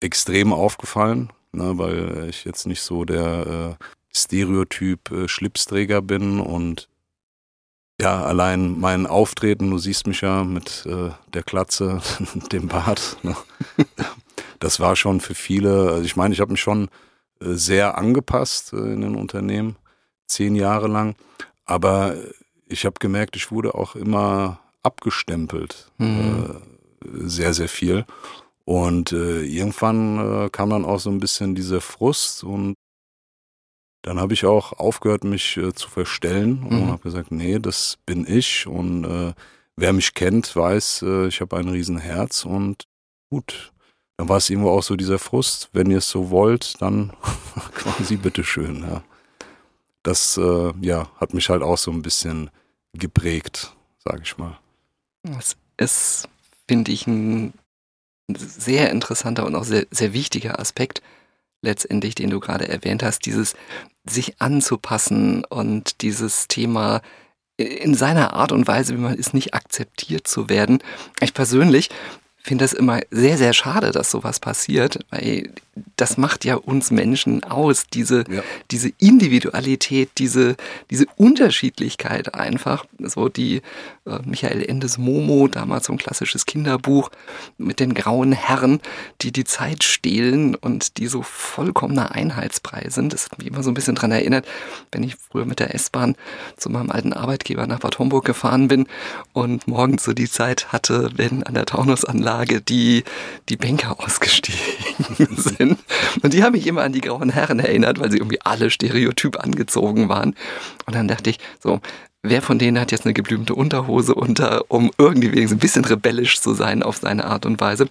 extrem 0.00 0.52
aufgefallen, 0.52 1.32
ne? 1.52 1.78
weil 1.78 2.28
ich 2.28 2.44
jetzt 2.44 2.66
nicht 2.66 2.82
so 2.82 3.06
der 3.06 3.78
äh, 3.80 3.84
Stereotyp 4.14 5.10
äh, 5.10 5.28
Schlipsträger 5.28 6.02
bin 6.02 6.40
und 6.40 6.90
ja, 7.98 8.22
allein 8.22 8.78
mein 8.78 9.06
Auftreten, 9.06 9.70
du 9.70 9.78
siehst 9.78 10.06
mich 10.06 10.20
ja 10.20 10.44
mit 10.44 10.84
äh, 10.84 11.10
der 11.32 11.42
Klatze, 11.42 12.02
dem 12.52 12.68
Bart. 12.68 13.16
Ne? 13.22 13.34
das 14.60 14.78
war 14.78 14.94
schon 14.94 15.20
für 15.20 15.34
viele, 15.34 15.90
also 15.90 16.02
ich 16.02 16.16
meine, 16.16 16.32
ich 16.32 16.40
habe 16.40 16.52
mich 16.52 16.60
schon 16.60 16.88
äh, 17.40 17.54
sehr 17.54 17.98
angepasst 17.98 18.72
äh, 18.72 18.76
in 18.76 19.00
den 19.00 19.16
Unternehmen, 19.16 19.76
zehn 20.26 20.54
Jahre 20.54 20.86
lang, 20.86 21.16
aber 21.64 22.14
ich 22.66 22.84
habe 22.84 23.00
gemerkt, 23.00 23.34
ich 23.34 23.50
wurde 23.50 23.74
auch 23.74 23.96
immer 23.96 24.60
abgestempelt, 24.82 25.90
mhm. 25.98 26.60
äh, 27.04 27.28
sehr, 27.28 27.52
sehr 27.52 27.68
viel. 27.68 28.04
Und 28.64 29.10
irgendwann 29.10 30.48
kam 30.52 30.70
dann 30.70 30.84
auch 30.84 31.00
so 31.00 31.10
ein 31.10 31.18
bisschen 31.18 31.56
dieser 31.56 31.80
Frust 31.80 32.44
und 32.44 32.76
dann 34.02 34.18
habe 34.18 34.32
ich 34.32 34.44
auch 34.44 34.72
aufgehört, 34.72 35.24
mich 35.24 35.56
äh, 35.56 35.72
zu 35.74 35.88
verstellen 35.88 36.62
und 36.62 36.84
mhm. 36.84 36.88
habe 36.88 37.02
gesagt, 37.02 37.30
nee, 37.30 37.58
das 37.58 37.98
bin 38.06 38.26
ich 38.26 38.66
und 38.66 39.04
äh, 39.04 39.34
wer 39.76 39.92
mich 39.92 40.14
kennt, 40.14 40.54
weiß, 40.54 41.02
äh, 41.02 41.26
ich 41.26 41.40
habe 41.40 41.56
ein 41.56 41.68
Riesenherz 41.68 42.44
und 42.44 42.84
gut, 43.28 43.72
dann 44.20 44.28
war 44.28 44.36
es 44.36 44.50
irgendwo 44.50 44.68
auch 44.68 44.82
so 44.82 44.96
dieser 44.96 45.18
Frust, 45.18 45.70
wenn 45.72 45.90
ihr 45.90 45.96
es 45.96 46.10
so 46.10 46.28
wollt, 46.28 46.74
dann 46.82 47.14
quasi 47.74 48.16
bitteschön. 48.16 48.82
Ja. 48.82 49.02
Das 50.02 50.36
äh, 50.36 50.72
ja, 50.82 51.08
hat 51.16 51.32
mich 51.32 51.48
halt 51.48 51.62
auch 51.62 51.78
so 51.78 51.90
ein 51.90 52.02
bisschen 52.02 52.50
geprägt, 52.92 53.74
sage 54.04 54.20
ich 54.22 54.36
mal. 54.36 54.58
Das 55.22 55.56
ist, 55.78 56.28
finde 56.68 56.92
ich, 56.92 57.06
ein 57.06 57.54
sehr 58.36 58.90
interessanter 58.90 59.46
und 59.46 59.54
auch 59.54 59.64
sehr, 59.64 59.86
sehr 59.90 60.12
wichtiger 60.12 60.60
Aspekt, 60.60 61.00
letztendlich, 61.62 62.14
den 62.14 62.28
du 62.28 62.40
gerade 62.40 62.68
erwähnt 62.68 63.02
hast, 63.02 63.24
dieses 63.24 63.54
sich 64.04 64.38
anzupassen 64.42 65.46
und 65.46 66.02
dieses 66.02 66.46
Thema 66.46 67.00
in 67.56 67.94
seiner 67.94 68.34
Art 68.34 68.52
und 68.52 68.68
Weise, 68.68 68.92
wie 68.92 69.00
man 69.00 69.14
ist, 69.14 69.32
nicht 69.32 69.54
akzeptiert 69.54 70.28
zu 70.28 70.50
werden. 70.50 70.82
Ich 71.22 71.32
persönlich 71.32 71.88
finde 72.42 72.64
das 72.64 72.72
immer 72.72 73.00
sehr, 73.10 73.36
sehr 73.36 73.52
schade, 73.52 73.90
dass 73.90 74.10
sowas 74.10 74.40
passiert, 74.40 74.98
weil 75.10 75.50
das 75.96 76.16
macht 76.16 76.44
ja 76.44 76.56
uns 76.56 76.90
Menschen 76.90 77.44
aus, 77.44 77.86
diese, 77.92 78.24
ja. 78.28 78.42
diese 78.70 78.90
Individualität, 78.98 80.10
diese, 80.18 80.56
diese 80.90 81.06
Unterschiedlichkeit 81.16 82.34
einfach. 82.34 82.86
So 82.98 83.28
die 83.28 83.62
äh, 84.04 84.18
Michael 84.24 84.64
Endes 84.64 84.98
Momo, 84.98 85.46
damals 85.46 85.86
so 85.86 85.92
ein 85.92 85.98
klassisches 85.98 86.46
Kinderbuch 86.46 87.10
mit 87.56 87.80
den 87.80 87.94
grauen 87.94 88.32
Herren, 88.32 88.80
die 89.22 89.30
die 89.30 89.44
Zeit 89.44 89.84
stehlen 89.84 90.54
und 90.54 90.98
die 90.98 91.06
so 91.06 91.22
vollkommener 91.22 92.12
Einheitsbrei 92.12 92.86
sind. 92.88 93.12
Das 93.12 93.26
hat 93.26 93.38
mich 93.38 93.46
immer 93.46 93.62
so 93.62 93.70
ein 93.70 93.74
bisschen 93.74 93.94
dran 93.94 94.10
erinnert, 94.10 94.46
wenn 94.90 95.04
ich 95.04 95.16
früher 95.16 95.44
mit 95.44 95.60
der 95.60 95.74
S-Bahn 95.74 96.16
zu 96.56 96.68
meinem 96.68 96.90
alten 96.90 97.12
Arbeitgeber 97.12 97.66
nach 97.66 97.80
Bad 97.80 97.98
Homburg 97.98 98.24
gefahren 98.24 98.68
bin 98.68 98.86
und 99.32 99.68
morgens 99.68 100.04
so 100.04 100.12
die 100.12 100.28
Zeit 100.28 100.72
hatte, 100.72 101.10
wenn 101.14 101.44
an 101.44 101.54
der 101.54 101.66
Taunusanlage 101.66 102.60
die, 102.60 103.04
die 103.48 103.56
Banker 103.56 104.00
ausgestiegen 104.00 104.58
sind 105.36 105.59
und 106.22 106.32
die 106.32 106.42
haben 106.42 106.52
mich 106.52 106.66
immer 106.66 106.82
an 106.82 106.92
die 106.92 107.00
grauen 107.00 107.30
Herren 107.30 107.58
erinnert, 107.58 107.98
weil 107.98 108.10
sie 108.10 108.18
irgendwie 108.18 108.40
alle 108.42 108.70
stereotyp 108.70 109.38
angezogen 109.38 110.08
waren. 110.08 110.34
Und 110.86 110.94
dann 110.94 111.08
dachte 111.08 111.30
ich, 111.30 111.38
so, 111.62 111.80
wer 112.22 112.42
von 112.42 112.58
denen 112.58 112.78
hat 112.78 112.92
jetzt 112.92 113.04
eine 113.04 113.14
geblümte 113.14 113.54
Unterhose 113.54 114.14
unter, 114.14 114.64
um 114.68 114.90
irgendwie 114.98 115.32
wenigstens 115.32 115.56
ein 115.56 115.60
bisschen 115.60 115.84
rebellisch 115.84 116.40
zu 116.40 116.54
sein 116.54 116.82
auf 116.82 116.96
seine 116.96 117.24
Art 117.26 117.46
und 117.46 117.60
Weise. 117.60 117.88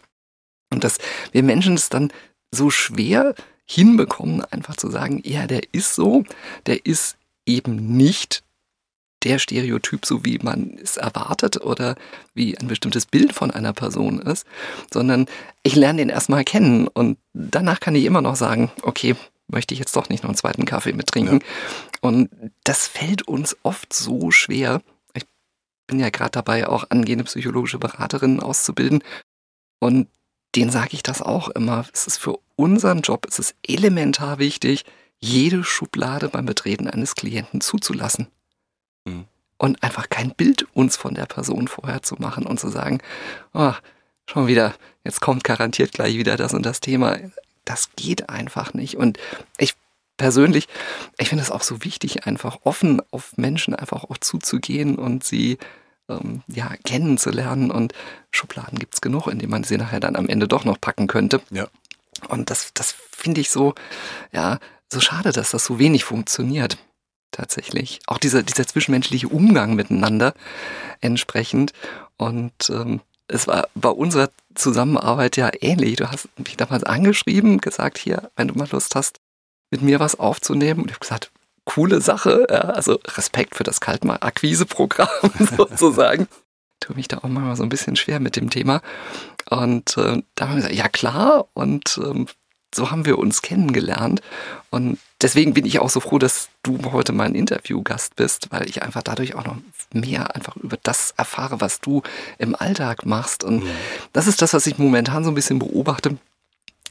Und 0.71 0.84
dass 0.84 0.97
wir 1.32 1.43
Menschen 1.43 1.75
es 1.75 1.89
dann 1.89 2.12
so 2.51 2.69
schwer 2.69 3.36
hinbekommen, 3.65 4.43
einfach 4.45 4.75
zu 4.75 4.89
sagen, 4.89 5.21
ja, 5.23 5.45
der 5.47 5.62
ist 5.71 5.95
so, 5.95 6.23
der 6.65 6.86
ist 6.86 7.17
eben 7.45 7.95
nicht 7.97 8.43
der 9.23 9.39
Stereotyp, 9.39 10.05
so 10.05 10.25
wie 10.25 10.39
man 10.39 10.77
es 10.82 10.97
erwartet 10.97 11.62
oder 11.62 11.95
wie 12.34 12.58
ein 12.58 12.67
bestimmtes 12.67 13.05
Bild 13.05 13.34
von 13.34 13.51
einer 13.51 13.73
Person 13.73 14.19
ist, 14.21 14.45
sondern 14.93 15.27
ich 15.63 15.75
lerne 15.75 15.99
den 15.99 16.10
erstmal 16.10 16.43
kennen 16.43 16.88
und 16.88 17.17
danach 17.34 17.79
kann 17.79 17.95
ich 17.95 18.05
immer 18.05 18.21
noch 18.21 18.36
sagen, 18.36 18.71
okay, 18.82 19.15
möchte 19.47 19.73
ich 19.73 19.79
jetzt 19.79 19.95
doch 19.95 20.10
nicht 20.10 20.23
noch 20.23 20.29
einen 20.29 20.38
zweiten 20.38 20.65
Kaffee 20.65 20.93
mittrinken. 20.93 21.39
Ja. 21.39 21.45
Und 22.01 22.29
das 22.63 22.88
fällt 22.88 23.27
uns 23.27 23.58
oft 23.63 23.91
so 23.93 24.32
schwer. 24.32 24.82
Ich 25.13 25.23
bin 25.88 25.99
ja 25.99 26.10
gerade 26.10 26.32
dabei, 26.32 26.67
auch 26.67 26.86
angehende 26.89 27.25
psychologische 27.25 27.79
Beraterinnen 27.79 28.39
auszubilden. 28.39 29.03
Und 29.79 30.08
denen 30.55 30.71
sage 30.71 30.89
ich 30.91 31.03
das 31.03 31.21
auch 31.21 31.49
immer. 31.49 31.86
Es 31.93 32.08
ist 32.08 32.17
für 32.17 32.39
unseren 32.55 33.01
Job, 33.01 33.25
es 33.27 33.39
ist 33.39 33.55
elementar 33.67 34.39
wichtig, 34.39 34.86
jede 35.19 35.63
Schublade 35.63 36.29
beim 36.29 36.45
Betreten 36.45 36.88
eines 36.88 37.15
Klienten 37.15 37.62
zuzulassen. 37.62 38.27
Und 39.60 39.84
einfach 39.84 40.10
kein 40.10 40.32
Bild 40.32 40.65
uns 40.74 40.95
von 40.95 41.13
der 41.13 41.26
Person 41.26 41.67
vorher 41.67 42.02
zu 42.02 42.15
machen 42.15 42.45
und 42.45 42.60
zu 42.60 42.69
sagen, 42.69 43.00
oh, 43.54 43.74
schon 44.26 44.48
wieder, 44.48 44.74
jetzt 45.04 45.19
kommt 45.19 45.43
garantiert 45.43 45.91
gleich 45.91 46.15
wieder 46.15 46.38
das 46.38 46.54
und 46.54 46.65
das 46.65 46.80
Thema. 46.80 47.17
Das 47.65 47.89
geht 47.98 48.30
einfach 48.30 48.74
nicht. 48.74 48.95
Und 48.95 49.19
ich 49.58 49.76
persönlich, 50.15 50.69
ich 51.17 51.30
finde 51.30 51.43
es 51.43 51.52
auch 51.52 51.62
so 51.62 51.84
wichtig, 51.84 52.26
einfach 52.26 52.60
offen 52.63 53.02
auf 53.12 53.38
Menschen 53.38 53.76
einfach 53.76 54.06
auch 54.06 54.17
zuzugehen 54.17 54.95
und 54.95 55.26
sie 55.26 55.58
ähm, 56.08 56.41
ja, 56.48 56.72
kennenzulernen. 56.86 57.69
Und 57.69 57.93
Schubladen 58.32 58.80
gibt 58.80 58.93
es 58.93 59.02
genug, 59.02 59.28
in 59.28 59.39
denen 59.39 59.52
man 59.52 59.65
sie 59.65 59.78
nachher 59.78 60.00
dann 60.00 60.15
am 60.15 60.30
Ende 60.30 60.48
doch 60.48 60.63
noch 60.63 60.80
packen 60.80 61.08
könnte. 61.08 61.41
Ja. 61.52 61.67
Und 62.30 62.50
das, 62.50 62.72
das 62.74 62.95
finde 63.12 63.41
ich 63.41 63.50
so, 63.50 63.76
ja, 64.32 64.60
so 64.91 65.02
schade, 65.02 65.34
dass 65.34 65.52
das 65.52 65.65
so 65.65 65.80
wenig 65.80 66.06
funktioniert 66.06 66.78
tatsächlich. 67.31 67.99
Auch 68.07 68.17
dieser, 68.17 68.43
dieser 68.43 68.67
zwischenmenschliche 68.67 69.27
Umgang 69.27 69.75
miteinander 69.75 70.33
entsprechend. 71.01 71.73
Und 72.17 72.69
ähm, 72.69 73.01
es 73.27 73.47
war 73.47 73.67
bei 73.75 73.89
unserer 73.89 74.29
Zusammenarbeit 74.55 75.37
ja 75.37 75.49
ähnlich. 75.61 75.97
Du 75.97 76.11
hast 76.11 76.27
mich 76.37 76.57
damals 76.57 76.83
angeschrieben, 76.83 77.59
gesagt, 77.59 77.97
hier, 77.97 78.31
wenn 78.35 78.47
du 78.47 78.55
mal 78.55 78.67
Lust 78.71 78.95
hast, 78.95 79.19
mit 79.71 79.81
mir 79.81 79.99
was 79.99 80.19
aufzunehmen. 80.19 80.81
Und 80.81 80.87
ich 80.87 80.95
habe 80.95 81.01
gesagt, 81.01 81.31
coole 81.65 82.01
Sache. 82.01 82.47
Ja, 82.49 82.61
also 82.61 82.99
Respekt 83.15 83.55
für 83.55 83.63
das 83.63 83.79
Kaltmar-Akquise-Programm 83.79 85.09
sozusagen. 85.57 86.27
Tue 86.79 86.95
mich 86.95 87.07
da 87.07 87.19
auch 87.19 87.27
mal 87.27 87.55
so 87.55 87.63
ein 87.63 87.69
bisschen 87.69 87.95
schwer 87.95 88.19
mit 88.19 88.35
dem 88.35 88.49
Thema. 88.49 88.81
Und 89.49 89.97
äh, 89.97 90.23
da 90.35 90.47
haben 90.47 90.55
wir 90.55 90.63
gesagt, 90.63 90.75
ja 90.75 90.89
klar. 90.89 91.47
Und 91.53 91.99
ähm, 92.03 92.27
so 92.73 92.91
haben 92.91 93.05
wir 93.05 93.19
uns 93.19 93.41
kennengelernt. 93.41 94.21
Und 94.71 94.97
deswegen 95.21 95.53
bin 95.53 95.65
ich 95.65 95.79
auch 95.79 95.89
so 95.89 95.99
froh, 95.99 96.19
dass 96.19 96.49
du 96.63 96.79
heute 96.91 97.12
mein 97.12 97.36
Interviewgast 97.36 98.15
bist, 98.15 98.47
weil 98.51 98.69
ich 98.69 98.84
einfach 98.84 99.03
dadurch 99.03 99.36
auch 99.36 99.45
noch 99.45 99.58
mehr 99.93 100.36
einfach 100.36 100.55
über 100.58 100.77
das 100.82 101.13
erfahre, 101.17 101.62
was 101.62 101.82
du 101.82 102.01
im 102.38 102.55
Alltag 102.55 103.05
machst. 103.05 103.43
Und 103.43 103.63
mhm. 103.63 103.69
das 104.13 104.27
ist 104.27 104.41
das, 104.41 104.53
was 104.53 104.67
ich 104.67 104.77
momentan 104.77 105.23
so 105.23 105.32
ein 105.32 105.36
bisschen 105.36 105.60
beobachte. 105.60 106.17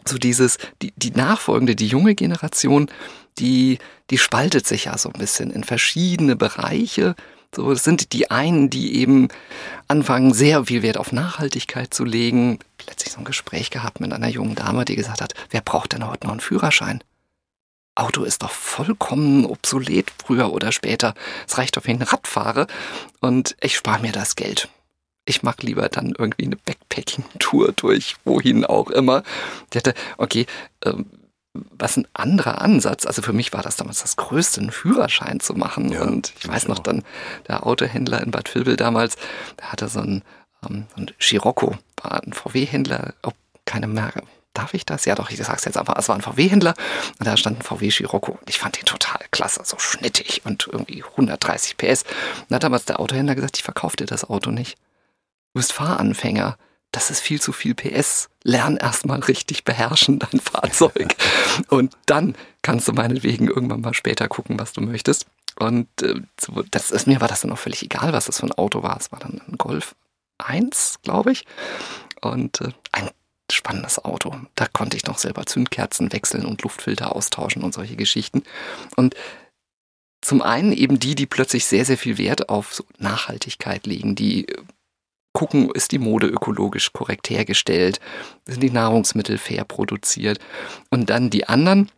So 0.07 0.17
dieses, 0.17 0.59
die, 0.81 0.93
die 0.97 1.11
nachfolgende, 1.11 1.75
die 1.75 1.89
junge 1.89 2.15
Generation, 2.15 2.89
die, 3.39 3.79
die 4.11 4.19
spaltet 4.19 4.67
sich 4.67 4.87
ja 4.87 4.97
so 4.97 5.11
ein 5.11 5.19
bisschen 5.19 5.51
in 5.51 5.65
verschiedene 5.65 6.37
Bereiche. 6.37 7.15
So, 7.55 7.71
das 7.73 7.85
sind 7.85 8.13
die 8.13 8.31
einen, 8.31 8.71
die 8.71 8.97
eben 8.97 9.29
anfangen, 9.87 10.35
sehr 10.35 10.67
viel 10.67 10.83
Wert 10.83 10.99
auf 10.99 11.13
Nachhaltigkeit 11.13 11.93
zu 11.93 12.05
legen. 12.05 12.59
Plötzlich 12.77 13.13
so 13.13 13.19
ein 13.19 13.25
Gespräch 13.25 13.71
gehabt 13.71 14.01
mit 14.01 14.13
einer 14.13 14.29
jungen 14.29 14.55
Dame, 14.55 14.85
die 14.85 14.97
gesagt 14.97 15.21
hat, 15.21 15.35
wer 15.51 15.61
braucht 15.61 15.93
denn 15.93 16.07
heute 16.07 16.27
noch 16.27 16.33
einen 16.33 16.41
Führerschein? 16.41 17.03
Auto 17.99 18.23
ist 18.23 18.43
doch 18.43 18.51
vollkommen 18.51 19.45
obsolet, 19.45 20.13
früher 20.25 20.53
oder 20.53 20.71
später. 20.73 21.15
Es 21.47 21.59
reicht 21.59 21.77
doch, 21.77 21.85
wenn 21.85 21.97
ich 21.97 22.03
ein 22.03 22.09
Rad 22.09 22.29
fahre 22.29 22.67
und 23.21 23.57
ich 23.61 23.77
spare 23.77 24.01
mir 24.01 24.13
das 24.13 24.37
Geld. 24.37 24.69
Ich 25.25 25.43
mag 25.43 25.63
lieber 25.63 25.89
dann 25.89 26.15
irgendwie 26.17 26.47
eine 26.47 26.57
Backpacking-Tour 26.57 27.73
durch, 27.77 28.17
wohin 28.25 28.65
auch 28.65 28.91
immer. 28.91 29.23
Die 29.73 29.79
hatte, 29.79 29.95
okay, 30.17 30.47
ähm, 30.85 31.07
was 31.53 31.97
ein 31.97 32.07
anderer 32.15 32.61
Ansatz. 32.61 33.05
Also 33.05 33.21
für 33.21 33.33
mich 33.33 33.53
war 33.53 33.63
das 33.63 33.77
damals 33.77 34.01
das 34.01 34.17
Größte, 34.17 34.61
einen 34.61 34.71
Führerschein 34.71 35.41
zu 35.41 35.55
machen. 35.55 35.91
Ja, 35.91 36.03
und 36.03 36.33
ich 36.39 36.47
weiß 36.47 36.69
noch 36.69 36.79
dann, 36.79 37.05
der 37.49 37.67
Autohändler 37.67 38.23
in 38.23 38.31
Bad 38.31 38.55
Vilbel 38.55 38.77
damals, 38.77 39.17
der 39.59 39.73
hatte 39.73 39.89
so 39.89 40.01
ein, 40.01 40.23
um, 40.67 40.87
ein 40.97 41.11
Scirocco, 41.21 41.77
war 42.01 42.23
ein 42.23 42.33
VW-Händler, 42.33 43.15
oh, 43.25 43.33
keine 43.65 43.89
Marke. 43.89 44.23
Darf 44.55 44.75
ich 44.75 44.85
das? 44.85 45.05
Ja, 45.05 45.15
doch, 45.15 45.31
ich 45.31 45.39
sag's 45.39 45.65
jetzt 45.65 45.77
einfach. 45.77 45.97
Es 45.99 46.09
war 46.09 46.17
ein 46.17 46.23
VW-Händler 46.23 46.75
und 47.19 47.27
da 47.27 47.37
stand 47.37 47.61
ein 47.61 47.63
VW 47.63 47.91
Scirocco. 47.91 48.33
Und 48.33 48.49
ich 48.49 48.59
fand 48.59 48.77
den 48.77 48.87
total 48.87 49.21
klasse, 49.31 49.61
so 49.65 49.79
schnittig 49.79 50.43
und 50.45 50.69
irgendwie 50.71 51.05
130 51.05 51.77
PS. 51.77 52.03
Und 52.03 52.51
da 52.51 52.57
hat 52.57 52.65
damals 52.65 52.85
der 52.85 53.01
Autohändler 53.01 53.35
gesagt, 53.35 53.57
ich 53.57 53.63
verkaufe 53.63 53.97
dir 53.97 54.07
das 54.07 54.29
Auto 54.29 54.51
nicht. 54.51 54.77
Du 55.53 55.61
bist 55.61 55.73
Fahranfänger 55.73 56.57
das 56.93 57.11
ist 57.11 57.21
viel 57.21 57.41
zu 57.41 57.53
viel 57.53 57.75
PS. 57.75 58.31
Lern 58.45 58.77
erstmal 58.77 59.21
richtig 59.21 59.65
beherrschen 59.65 60.19
dein 60.19 60.41
Fahrzeug. 60.41 61.15
Und 61.69 61.97
dann 62.07 62.35
kannst 62.63 62.89
du 62.89 62.93
meinetwegen 62.93 63.49
irgendwann 63.49 63.83
mal 63.83 63.95
später 63.95 64.29
gucken, 64.29 64.59
was 64.59 64.73
du 64.73 64.81
möchtest. 64.81 65.27
Und 65.59 65.89
äh, 66.03 66.15
das 66.71 66.91
ist, 66.91 67.07
mir 67.07 67.21
war 67.21 67.29
das 67.29 67.43
dann 67.43 67.53
auch 67.53 67.59
völlig 67.59 67.83
egal, 67.83 68.13
was 68.13 68.27
das 68.27 68.41
für 68.41 68.47
ein 68.47 68.53
Auto 68.53 68.83
war. 68.83 68.97
Es 68.97 69.13
war 69.13 69.19
dann 69.19 69.41
ein 69.47 69.59
Golf 69.59 69.95
1, 70.39 71.01
glaube 71.03 71.33
ich. 71.33 71.45
Und 72.21 72.61
äh, 72.63 72.71
ein 72.93 73.11
spannendes 73.53 74.05
Auto. 74.05 74.35
Da 74.55 74.67
konnte 74.67 74.97
ich 74.97 75.07
noch 75.07 75.19
selber 75.19 75.47
Zündkerzen 75.47 76.13
wechseln 76.13 76.45
und 76.45 76.63
Luftfilter 76.63 77.15
austauschen 77.15 77.63
und 77.63 77.75
solche 77.75 77.97
Geschichten. 77.97 78.43
Und 78.97 79.15
zum 80.21 80.43
einen 80.43 80.73
eben 80.73 80.99
die, 80.99 81.15
die 81.15 81.27
plötzlich 81.27 81.67
sehr, 81.67 81.85
sehr 81.85 81.99
viel 81.99 82.19
Wert 82.19 82.49
auf 82.49 82.75
so 82.75 82.85
Nachhaltigkeit 82.99 83.87
legen, 83.87 84.15
die 84.15 84.47
gucken, 85.33 85.71
ist 85.71 85.93
die 85.93 85.99
Mode 85.99 86.27
ökologisch 86.27 86.93
korrekt 86.93 87.31
hergestellt, 87.31 88.01
sind 88.45 88.61
die 88.61 88.71
Nahrungsmittel 88.71 89.39
fair 89.39 89.65
produziert. 89.65 90.41
Und 90.91 91.11
dann 91.11 91.31
die 91.31 91.49
anderen, 91.49 91.91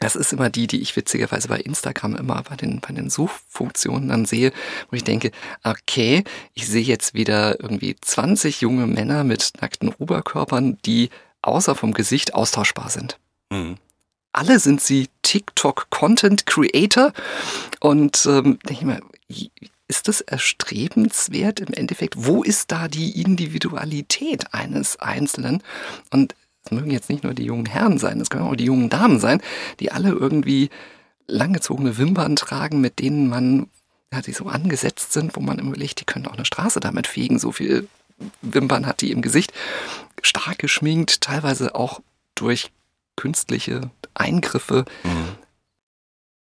das 0.00 0.16
ist 0.16 0.32
immer 0.32 0.50
die, 0.50 0.66
die 0.66 0.80
ich 0.80 0.96
witzigerweise 0.96 1.48
bei 1.48 1.60
Instagram 1.60 2.16
immer 2.16 2.42
bei 2.42 2.56
den, 2.56 2.80
bei 2.80 2.92
den 2.92 3.10
Suchfunktionen 3.10 4.08
dann 4.08 4.24
sehe, 4.24 4.52
wo 4.90 4.96
ich 4.96 5.04
denke, 5.04 5.30
okay, 5.62 6.24
ich 6.54 6.66
sehe 6.66 6.82
jetzt 6.82 7.14
wieder 7.14 7.60
irgendwie 7.60 7.94
20 8.00 8.62
junge 8.62 8.86
Männer 8.86 9.24
mit 9.24 9.52
nackten 9.60 9.90
Oberkörpern, 9.98 10.78
die 10.86 11.10
außer 11.42 11.74
vom 11.74 11.92
Gesicht 11.92 12.34
austauschbar 12.34 12.90
sind. 12.90 13.18
Mhm. 13.50 13.76
Alle 14.32 14.58
sind 14.58 14.80
sie 14.80 15.08
TikTok-Content-Creator 15.22 17.12
und 17.80 18.24
ähm, 18.26 18.58
denke 18.66 18.72
ich 18.72 18.82
mir, 18.82 19.00
ist 19.88 20.06
das 20.06 20.20
erstrebenswert 20.20 21.58
im 21.58 21.74
Endeffekt? 21.74 22.14
Wo 22.16 22.44
ist 22.44 22.70
da 22.70 22.86
die 22.86 23.20
Individualität 23.20 24.54
eines 24.54 25.00
Einzelnen? 25.00 25.64
Und 26.10 26.36
es 26.64 26.70
mögen 26.70 26.90
jetzt 26.90 27.08
nicht 27.08 27.24
nur 27.24 27.34
die 27.34 27.44
jungen 27.44 27.66
Herren 27.66 27.98
sein, 27.98 28.20
es 28.20 28.30
können 28.30 28.44
auch 28.44 28.56
die 28.56 28.64
jungen 28.64 28.90
Damen 28.90 29.18
sein, 29.18 29.40
die 29.80 29.92
alle 29.92 30.10
irgendwie 30.10 30.70
langgezogene 31.26 31.96
Wimpern 31.96 32.36
tragen, 32.36 32.80
mit 32.80 32.98
denen 32.98 33.28
man, 33.28 33.68
ja, 34.12 34.20
die 34.20 34.32
so 34.32 34.46
angesetzt 34.46 35.12
sind, 35.12 35.36
wo 35.36 35.40
man 35.40 35.58
immer 35.58 35.70
überlegt, 35.70 36.00
die 36.00 36.04
können 36.04 36.26
auch 36.26 36.34
eine 36.34 36.44
Straße 36.44 36.80
damit 36.80 37.06
fegen, 37.06 37.38
so 37.38 37.52
viel 37.52 37.88
Wimpern 38.42 38.86
hat 38.86 39.00
die 39.00 39.12
im 39.12 39.22
Gesicht. 39.22 39.52
Stark 40.22 40.58
geschminkt, 40.58 41.22
teilweise 41.22 41.74
auch 41.74 42.00
durch 42.34 42.70
künstliche 43.16 43.90
Eingriffe, 44.14 44.84
mhm. 45.04 45.36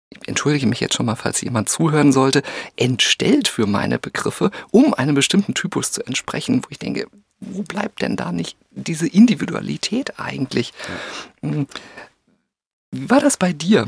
ich 0.10 0.28
entschuldige 0.28 0.68
mich 0.68 0.80
jetzt 0.80 0.96
schon 0.96 1.06
mal, 1.06 1.16
falls 1.16 1.42
jemand 1.42 1.70
zuhören 1.70 2.12
sollte, 2.12 2.44
entstellt 2.76 3.48
für 3.48 3.68
meine 3.68 4.00
Begriffe, 4.00 4.52
um 4.72 4.94
einem 4.94 5.16
bestimmten 5.16 5.54
Typus 5.54 5.92
zu 5.92 6.06
entsprechen, 6.06 6.64
wo 6.64 6.68
ich 6.70 6.80
denke, 6.80 7.08
wo 7.40 7.64
bleibt 7.64 8.02
denn 8.02 8.16
da 8.16 8.32
nicht 8.32 8.58
diese 8.72 9.08
Individualität 9.08 10.20
eigentlich? 10.20 10.74
Ja. 11.42 11.50
Hm. 11.50 11.68
Wie 12.92 13.10
war 13.10 13.20
das 13.20 13.38
bei 13.38 13.54
dir? 13.54 13.88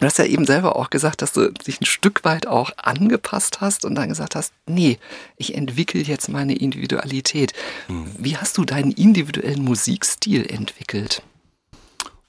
Du 0.00 0.06
hast 0.06 0.18
ja 0.18 0.24
eben 0.24 0.44
selber 0.44 0.76
auch 0.76 0.90
gesagt, 0.90 1.22
dass 1.22 1.32
du 1.32 1.52
dich 1.52 1.80
ein 1.80 1.86
Stück 1.86 2.24
weit 2.24 2.46
auch 2.46 2.72
angepasst 2.76 3.60
hast 3.60 3.84
und 3.84 3.94
dann 3.94 4.08
gesagt 4.08 4.34
hast, 4.34 4.52
nee, 4.66 4.98
ich 5.36 5.54
entwickle 5.54 6.00
jetzt 6.00 6.28
meine 6.28 6.56
Individualität. 6.56 7.52
Mhm. 7.88 8.10
Wie 8.18 8.36
hast 8.36 8.58
du 8.58 8.64
deinen 8.64 8.90
individuellen 8.90 9.62
Musikstil 9.62 10.46
entwickelt? 10.46 11.22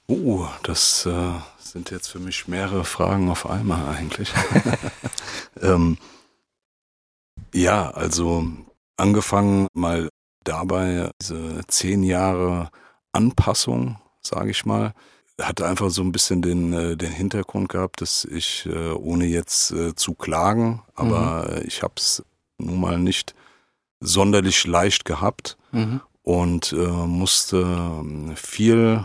Oh, 0.06 0.46
das 0.62 1.06
äh, 1.06 1.32
sind 1.58 1.90
jetzt 1.90 2.08
für 2.08 2.20
mich 2.20 2.46
mehrere 2.46 2.84
Fragen 2.84 3.28
auf 3.28 3.50
einmal 3.50 3.96
eigentlich. 3.96 4.32
ähm, 5.60 5.98
ja, 7.52 7.90
also 7.90 8.46
angefangen 8.96 9.66
mal 9.72 10.08
dabei 10.48 11.10
diese 11.20 11.60
zehn 11.68 12.02
Jahre 12.02 12.70
Anpassung, 13.12 13.98
sage 14.22 14.50
ich 14.50 14.64
mal, 14.64 14.94
hat 15.40 15.60
einfach 15.60 15.90
so 15.90 16.02
ein 16.02 16.12
bisschen 16.12 16.42
den, 16.42 16.72
äh, 16.72 16.96
den 16.96 17.12
Hintergrund 17.12 17.68
gehabt, 17.68 18.00
dass 18.00 18.24
ich, 18.24 18.66
äh, 18.66 18.92
ohne 18.92 19.26
jetzt 19.26 19.70
äh, 19.72 19.94
zu 19.94 20.14
klagen, 20.14 20.82
aber 20.94 21.48
mhm. 21.50 21.66
ich 21.66 21.82
habe 21.82 21.94
es 21.96 22.24
nun 22.58 22.80
mal 22.80 22.98
nicht 22.98 23.34
sonderlich 24.00 24.66
leicht 24.66 25.04
gehabt 25.04 25.56
mhm. 25.72 26.00
und 26.22 26.72
äh, 26.72 26.76
musste 26.76 27.58
ähm, 27.58 28.34
viel 28.36 29.04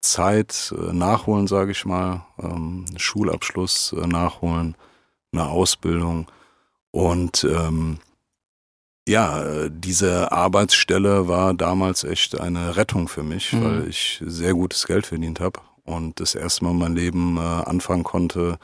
Zeit 0.00 0.74
nachholen, 0.92 1.46
sage 1.46 1.70
ich 1.70 1.84
mal, 1.84 2.26
ähm, 2.42 2.84
Schulabschluss 2.96 3.92
nachholen, 3.92 4.76
eine 5.32 5.48
Ausbildung 5.48 6.26
und 6.90 7.44
ähm, 7.44 7.98
ja, 9.08 9.68
diese 9.68 10.30
Arbeitsstelle 10.30 11.26
war 11.28 11.54
damals 11.54 12.04
echt 12.04 12.40
eine 12.40 12.76
Rettung 12.76 13.08
für 13.08 13.22
mich, 13.22 13.52
mhm. 13.52 13.64
weil 13.64 13.88
ich 13.88 14.22
sehr 14.24 14.54
gutes 14.54 14.86
Geld 14.86 15.06
verdient 15.06 15.40
habe 15.40 15.60
und 15.84 16.20
das 16.20 16.34
erste 16.34 16.64
Mal 16.64 16.74
mein 16.74 16.94
Leben 16.94 17.36
äh, 17.36 17.40
anfangen 17.40 18.04
konnte, 18.04 18.58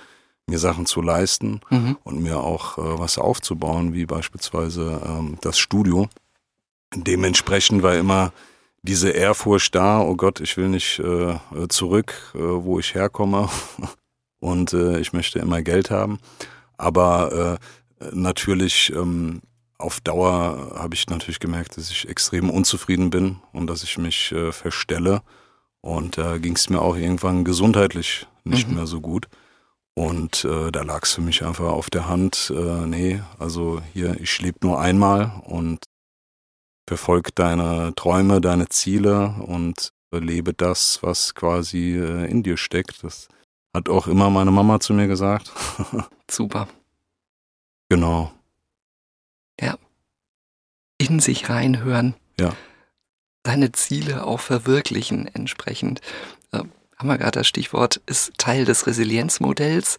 mir 0.46 0.59
Sachen 0.59 0.87
zu 0.87 1.03
leisten 1.03 1.61
mhm. 1.70 1.98
und 2.05 2.22
mir 2.22 2.40
auch 2.40 2.79
äh, 2.79 2.98
was 2.98 3.18
aufzubauen, 3.18 3.92
wie 3.92 4.07
beispielsweise 4.07 5.01
ähm, 5.05 5.38
das 5.40 5.59
Studio. 5.59 6.09
Dementsprechend 6.94 7.83
war 7.83 7.96
immer 7.96 8.33
diese 8.83 9.11
Ehrfurcht 9.11 9.74
da, 9.74 10.01
oh 10.01 10.16
Gott, 10.16 10.40
ich 10.40 10.57
will 10.57 10.68
nicht 10.68 11.01
äh, 11.01 11.38
zurück, 11.68 12.14
äh, 12.35 12.38
wo 12.38 12.79
ich 12.79 12.94
herkomme 12.94 13.51
und 14.40 14.72
äh, 14.72 14.98
ich 15.01 15.12
möchte 15.12 15.38
immer 15.38 15.62
Geld 15.62 15.90
haben. 15.90 16.18
Aber 16.79 17.59
äh, 18.01 18.09
natürlich 18.12 18.92
ähm, 18.94 19.42
auf 19.79 20.01
Dauer 20.01 20.73
habe 20.77 20.95
ich 20.95 21.09
natürlich 21.09 21.38
gemerkt, 21.38 21.77
dass 21.77 21.91
ich 21.91 22.09
extrem 22.09 22.51
unzufrieden 22.51 23.11
bin 23.11 23.41
und 23.53 23.69
dass 23.69 23.85
ich 23.85 23.97
mich 23.97 24.33
äh, 24.33 24.53
verstelle. 24.53 25.23
Und 25.81 26.19
da 26.19 26.38
ging 26.38 26.57
es 26.57 26.69
mir 26.69 26.83
auch 26.83 26.97
irgendwann 26.97 27.45
gesundheitlich 27.45 28.27
nicht 28.45 28.69
mhm. 28.69 28.75
mehr 28.75 28.87
so 28.87 29.01
gut. 29.01 29.29
Und 29.95 30.45
äh, 30.45 30.71
da 30.73 30.83
lag 30.83 31.05
es 31.05 31.14
für 31.14 31.21
mich 31.21 31.45
einfach 31.45 31.71
auf 31.73 31.91
der 31.91 32.09
Hand, 32.09 32.53
äh, 32.55 32.87
nee, 32.87 33.23
also 33.38 33.81
hier, 33.93 34.21
ich 34.21 34.41
lebe 34.41 34.59
nur 34.62 34.81
einmal 34.81 35.43
und 35.45 35.85
verfolge 36.88 37.31
deine 37.35 37.95
Träume, 37.95 38.41
deine 38.41 38.69
Ziele 38.69 39.35
und 39.47 39.93
lebe 40.12 40.55
das, 40.55 41.03
was 41.03 41.35
quasi 41.35 41.97
äh, 41.97 42.31
in 42.31 42.43
dir 42.43 42.57
steckt. 42.57 43.05
Das 43.05 43.29
hat 43.75 43.88
auch 43.88 44.07
immer 44.09 44.31
meine 44.31 44.51
Mama 44.51 44.81
zu 44.81 44.93
mir 44.95 45.07
gesagt. 45.07 45.53
Super. 46.31 46.69
Genau 47.88 48.33
in 50.98 51.20
sich 51.20 51.48
reinhören. 51.48 52.14
Ja. 52.38 52.54
Seine 53.46 53.72
Ziele 53.72 54.24
auch 54.24 54.40
verwirklichen 54.40 55.26
entsprechend. 55.32 56.00
Äh, 56.52 56.64
haben 56.98 57.08
wir 57.08 57.18
gerade 57.18 57.38
das 57.38 57.46
Stichwort, 57.46 58.00
ist 58.06 58.32
Teil 58.37 58.64
des 58.64 58.87
Resilienzmodells 58.87 59.98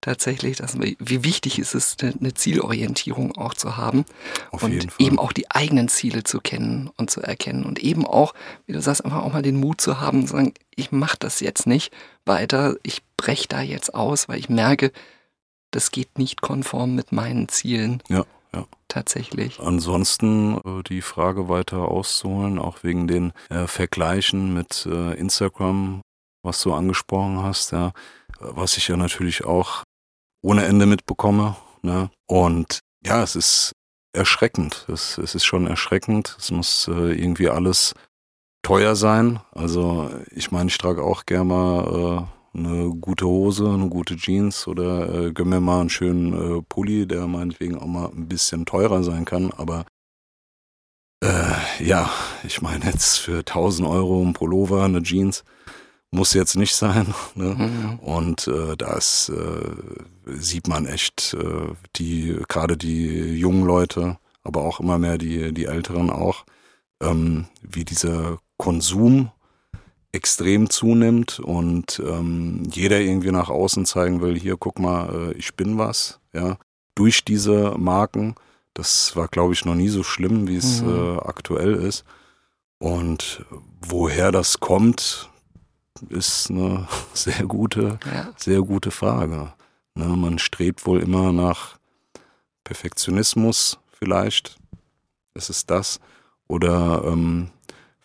tatsächlich, 0.00 0.56
dass, 0.56 0.78
wie 0.80 1.24
wichtig 1.24 1.58
ist 1.58 1.74
es, 1.74 1.96
eine 2.00 2.32
Zielorientierung 2.32 3.36
auch 3.36 3.52
zu 3.52 3.76
haben 3.76 4.06
Auf 4.50 4.62
und 4.62 4.88
eben 4.98 5.18
auch 5.18 5.34
die 5.34 5.50
eigenen 5.50 5.88
Ziele 5.88 6.24
zu 6.24 6.40
kennen 6.40 6.90
und 6.96 7.10
zu 7.10 7.20
erkennen 7.20 7.64
und 7.64 7.78
eben 7.78 8.06
auch, 8.06 8.32
wie 8.64 8.72
du 8.72 8.80
sagst, 8.80 9.04
einfach 9.04 9.22
auch 9.22 9.34
mal 9.34 9.42
den 9.42 9.60
Mut 9.60 9.82
zu 9.82 10.00
haben, 10.00 10.26
zu 10.26 10.36
sagen, 10.36 10.54
ich 10.74 10.90
mache 10.90 11.18
das 11.18 11.40
jetzt 11.40 11.66
nicht 11.66 11.92
weiter, 12.24 12.76
ich 12.82 13.02
breche 13.18 13.46
da 13.46 13.60
jetzt 13.60 13.94
aus, 13.94 14.26
weil 14.26 14.38
ich 14.38 14.48
merke, 14.48 14.90
das 15.70 15.90
geht 15.90 16.18
nicht 16.18 16.40
konform 16.40 16.94
mit 16.94 17.12
meinen 17.12 17.48
Zielen. 17.48 18.02
Ja 18.08 18.24
ja. 18.54 18.66
Tatsächlich. 18.88 19.60
Ansonsten 19.60 20.58
äh, 20.64 20.82
die 20.82 21.02
Frage 21.02 21.48
weiter 21.48 21.88
auszuholen, 21.88 22.58
auch 22.58 22.82
wegen 22.82 23.06
den 23.06 23.32
äh, 23.48 23.66
Vergleichen 23.66 24.52
mit 24.52 24.86
äh, 24.86 25.14
Instagram, 25.14 26.02
was 26.42 26.62
du 26.62 26.72
angesprochen 26.72 27.42
hast, 27.42 27.72
ja, 27.72 27.92
was 28.40 28.76
ich 28.76 28.88
ja 28.88 28.96
natürlich 28.96 29.44
auch 29.44 29.84
ohne 30.42 30.64
Ende 30.64 30.86
mitbekomme. 30.86 31.56
Ne? 31.82 32.10
Und 32.26 32.80
ja, 33.04 33.22
es 33.22 33.36
ist 33.36 33.72
erschreckend. 34.12 34.86
Es, 34.88 35.18
es 35.18 35.34
ist 35.34 35.44
schon 35.44 35.66
erschreckend. 35.66 36.36
Es 36.38 36.50
muss 36.50 36.88
irgendwie 36.88 37.48
alles 37.48 37.94
teuer 38.62 38.96
sein. 38.96 39.40
Also 39.52 40.10
ich 40.30 40.50
meine, 40.50 40.68
ich 40.68 40.78
trage 40.78 41.02
auch 41.02 41.26
gerne 41.26 41.44
mal 41.44 42.28
eine 42.52 42.90
gute 42.90 43.26
Hose, 43.26 43.68
eine 43.68 43.88
gute 43.88 44.16
Jeans 44.16 44.66
oder 44.66 45.26
äh, 45.26 45.32
gönn 45.32 45.48
mir 45.48 45.60
mal 45.60 45.80
einen 45.80 45.90
schönen 45.90 46.32
äh, 46.32 46.62
Pulli, 46.62 47.06
der 47.06 47.26
meinetwegen 47.26 47.78
auch 47.78 47.86
mal 47.86 48.06
ein 48.06 48.28
bisschen 48.28 48.66
teurer 48.66 49.02
sein 49.02 49.24
kann, 49.24 49.52
aber 49.52 49.84
äh, 51.22 51.84
ja, 51.84 52.10
ich 52.44 52.62
meine 52.62 52.86
jetzt 52.86 53.18
für 53.18 53.38
1000 53.38 53.86
Euro 53.86 54.22
ein 54.22 54.32
Pullover, 54.32 54.84
eine 54.84 55.02
Jeans, 55.02 55.44
muss 56.10 56.34
jetzt 56.34 56.56
nicht 56.56 56.74
sein. 56.74 57.14
Ne? 57.34 57.54
Mhm. 57.54 57.98
Und 58.00 58.48
äh, 58.48 58.76
da 58.76 58.94
ist, 58.94 59.28
äh, 59.28 59.70
sieht 60.26 60.66
man 60.66 60.86
echt 60.86 61.34
äh, 61.34 61.74
die, 61.96 62.40
gerade 62.48 62.76
die 62.76 63.38
jungen 63.38 63.64
Leute, 63.64 64.18
aber 64.42 64.62
auch 64.62 64.80
immer 64.80 64.98
mehr 64.98 65.18
die, 65.18 65.52
die 65.52 65.66
Älteren 65.66 66.10
auch, 66.10 66.44
ähm, 67.02 67.46
wie 67.62 67.84
dieser 67.84 68.38
Konsum 68.56 69.30
extrem 70.12 70.70
zunimmt 70.70 71.38
und 71.38 72.02
ähm, 72.04 72.64
jeder 72.70 73.00
irgendwie 73.00 73.30
nach 73.30 73.48
außen 73.48 73.86
zeigen 73.86 74.20
will, 74.20 74.38
hier 74.38 74.56
guck 74.56 74.78
mal, 74.78 75.30
äh, 75.30 75.32
ich 75.34 75.54
bin 75.54 75.78
was, 75.78 76.20
ja, 76.32 76.56
durch 76.94 77.24
diese 77.24 77.76
Marken. 77.78 78.34
Das 78.74 79.14
war, 79.16 79.28
glaube 79.28 79.52
ich, 79.52 79.64
noch 79.64 79.74
nie 79.74 79.88
so 79.88 80.02
schlimm, 80.02 80.48
wie 80.48 80.56
es 80.56 80.82
mhm. 80.82 80.88
äh, 80.88 81.16
aktuell 81.18 81.74
ist. 81.74 82.04
Und 82.78 83.44
woher 83.80 84.32
das 84.32 84.58
kommt, 84.58 85.28
ist 86.08 86.50
eine 86.50 86.88
sehr 87.14 87.44
gute, 87.46 87.98
ja. 88.12 88.32
sehr 88.36 88.62
gute 88.62 88.90
Frage. 88.90 89.52
Ne, 89.94 90.04
man 90.04 90.38
strebt 90.38 90.86
wohl 90.86 91.00
immer 91.00 91.32
nach 91.32 91.78
Perfektionismus 92.64 93.78
vielleicht. 93.92 94.56
Ist 95.34 95.50
es 95.50 95.66
das? 95.66 96.00
Oder 96.48 97.04
ähm, 97.04 97.50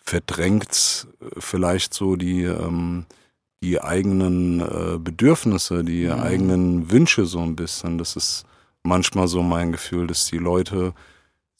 verdrängt 0.06 1.08
vielleicht 1.38 1.92
so 1.92 2.16
die, 2.16 2.44
ähm, 2.44 3.06
die 3.62 3.80
eigenen 3.80 4.60
äh, 4.60 4.98
Bedürfnisse, 4.98 5.84
die 5.84 6.06
mhm. 6.06 6.12
eigenen 6.12 6.90
Wünsche 6.90 7.26
so 7.26 7.40
ein 7.40 7.56
bisschen. 7.56 7.98
Das 7.98 8.16
ist 8.16 8.44
manchmal 8.82 9.28
so 9.28 9.42
mein 9.42 9.72
Gefühl, 9.72 10.06
dass 10.06 10.26
die 10.26 10.38
Leute 10.38 10.94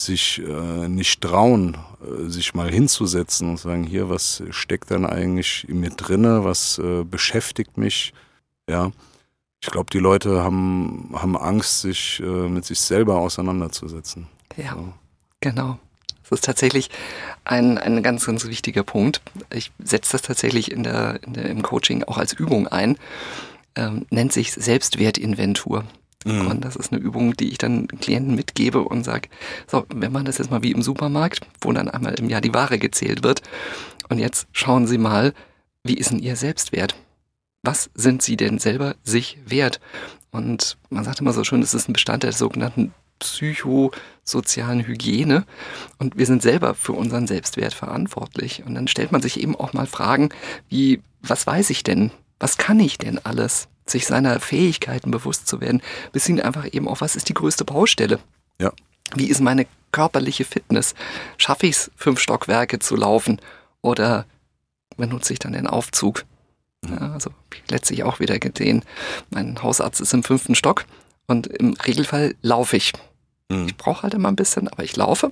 sich 0.01 0.41
äh, 0.41 0.87
nicht 0.87 1.21
trauen, 1.21 1.77
äh, 2.01 2.29
sich 2.29 2.53
mal 2.53 2.71
hinzusetzen 2.71 3.49
und 3.49 3.57
sagen, 3.57 3.83
hier, 3.83 4.09
was 4.09 4.43
steckt 4.51 4.91
denn 4.91 5.05
eigentlich 5.05 5.67
in 5.67 5.79
mir 5.79 5.89
drinne, 5.89 6.43
was 6.43 6.77
äh, 6.79 7.03
beschäftigt 7.03 7.77
mich, 7.77 8.13
ja. 8.69 8.91
Ich 9.59 9.71
glaube, 9.71 9.89
die 9.91 9.97
Leute 9.97 10.43
haben, 10.43 11.09
haben 11.13 11.35
Angst, 11.35 11.81
sich 11.81 12.19
äh, 12.19 12.47
mit 12.47 12.63
sich 12.63 12.79
selber 12.79 13.17
auseinanderzusetzen. 13.17 14.27
Ja, 14.55 14.75
so. 14.75 14.93
genau. 15.41 15.79
Das 16.29 16.39
ist 16.39 16.45
tatsächlich 16.45 16.89
ein, 17.45 17.77
ein 17.77 18.03
ganz, 18.03 18.25
ganz 18.25 18.45
wichtiger 18.45 18.83
Punkt. 18.83 19.21
Ich 19.53 19.71
setze 19.79 20.13
das 20.13 20.21
tatsächlich 20.21 20.71
in 20.71 20.83
der, 20.83 21.19
in 21.25 21.33
der, 21.33 21.45
im 21.45 21.61
Coaching 21.61 22.03
auch 22.03 22.17
als 22.17 22.33
Übung 22.33 22.67
ein. 22.67 22.97
Ähm, 23.75 24.05
nennt 24.09 24.33
sich 24.33 24.53
Selbstwertinventur. 24.53 25.85
Mhm. 26.25 26.47
Und 26.47 26.65
das 26.65 26.75
ist 26.75 26.91
eine 26.91 27.01
Übung, 27.01 27.37
die 27.37 27.49
ich 27.49 27.57
dann 27.57 27.87
Klienten 27.87 28.35
mitgebe 28.35 28.81
und 28.81 29.03
sage, 29.03 29.29
so, 29.67 29.85
wenn 29.93 30.11
man 30.11 30.25
das 30.25 30.39
jetzt 30.39 30.51
mal 30.51 30.63
wie 30.63 30.71
im 30.71 30.81
Supermarkt, 30.81 31.41
wo 31.61 31.71
dann 31.71 31.89
einmal 31.89 32.15
im 32.15 32.29
Jahr 32.29 32.41
die 32.41 32.53
Ware 32.53 32.79
gezählt 32.79 33.23
wird. 33.23 33.41
Und 34.09 34.19
jetzt 34.19 34.47
schauen 34.51 34.87
Sie 34.87 34.97
mal, 34.97 35.33
wie 35.83 35.95
ist 35.95 36.11
denn 36.11 36.19
Ihr 36.19 36.35
Selbstwert? 36.35 36.95
Was 37.63 37.89
sind 37.93 38.21
Sie 38.21 38.35
denn 38.35 38.59
selber 38.59 38.95
sich 39.03 39.37
wert? 39.45 39.79
Und 40.31 40.77
man 40.89 41.03
sagt 41.03 41.21
immer 41.21 41.33
so 41.33 41.43
schön, 41.43 41.61
es 41.61 41.73
ist 41.73 41.87
ein 41.87 41.93
Bestandteil 41.93 42.31
des 42.31 42.39
sogenannten 42.39 42.93
psychosozialen 43.19 44.85
Hygiene 44.85 45.45
und 45.97 46.17
wir 46.17 46.25
sind 46.25 46.41
selber 46.41 46.75
für 46.75 46.93
unseren 46.93 47.27
Selbstwert 47.27 47.73
verantwortlich. 47.73 48.63
Und 48.65 48.75
dann 48.75 48.87
stellt 48.87 49.11
man 49.11 49.21
sich 49.21 49.39
eben 49.39 49.55
auch 49.55 49.73
mal 49.73 49.87
Fragen 49.87 50.29
wie, 50.69 51.01
was 51.21 51.47
weiß 51.47 51.69
ich 51.69 51.83
denn? 51.83 52.11
Was 52.39 52.57
kann 52.57 52.79
ich 52.79 52.97
denn 52.97 53.19
alles? 53.23 53.67
Sich 53.85 54.05
seiner 54.05 54.39
Fähigkeiten 54.39 55.11
bewusst 55.11 55.47
zu 55.47 55.61
werden, 55.61 55.81
bis 56.11 56.25
hin 56.25 56.41
einfach 56.41 56.71
eben 56.71 56.87
auch, 56.87 57.01
was 57.01 57.15
ist 57.15 57.29
die 57.29 57.33
größte 57.33 57.65
Baustelle? 57.65 58.19
Ja. 58.59 58.73
Wie 59.15 59.27
ist 59.27 59.39
meine 59.39 59.65
körperliche 59.91 60.43
Fitness? 60.43 60.93
Schaffe 61.37 61.67
ich 61.67 61.77
es, 61.77 61.91
fünf 61.95 62.19
Stockwerke 62.19 62.79
zu 62.79 62.95
laufen? 62.95 63.39
Oder 63.81 64.25
benutze 64.97 65.33
ich 65.33 65.39
dann 65.39 65.53
den 65.53 65.67
Aufzug? 65.67 66.25
Ja, 66.85 67.13
also 67.13 67.31
letztlich 67.69 68.03
auch 68.03 68.19
wieder 68.19 68.37
gesehen, 68.39 68.83
mein 69.29 69.61
Hausarzt 69.63 70.01
ist 70.01 70.13
im 70.13 70.23
fünften 70.23 70.55
Stock 70.55 70.85
und 71.27 71.47
im 71.47 71.73
Regelfall 71.73 72.35
laufe 72.41 72.77
ich. 72.77 72.93
Mhm. 73.49 73.67
Ich 73.67 73.77
brauche 73.77 74.03
halt 74.03 74.13
immer 74.13 74.29
ein 74.29 74.35
bisschen, 74.35 74.67
aber 74.67 74.83
ich 74.83 74.95
laufe. 74.95 75.29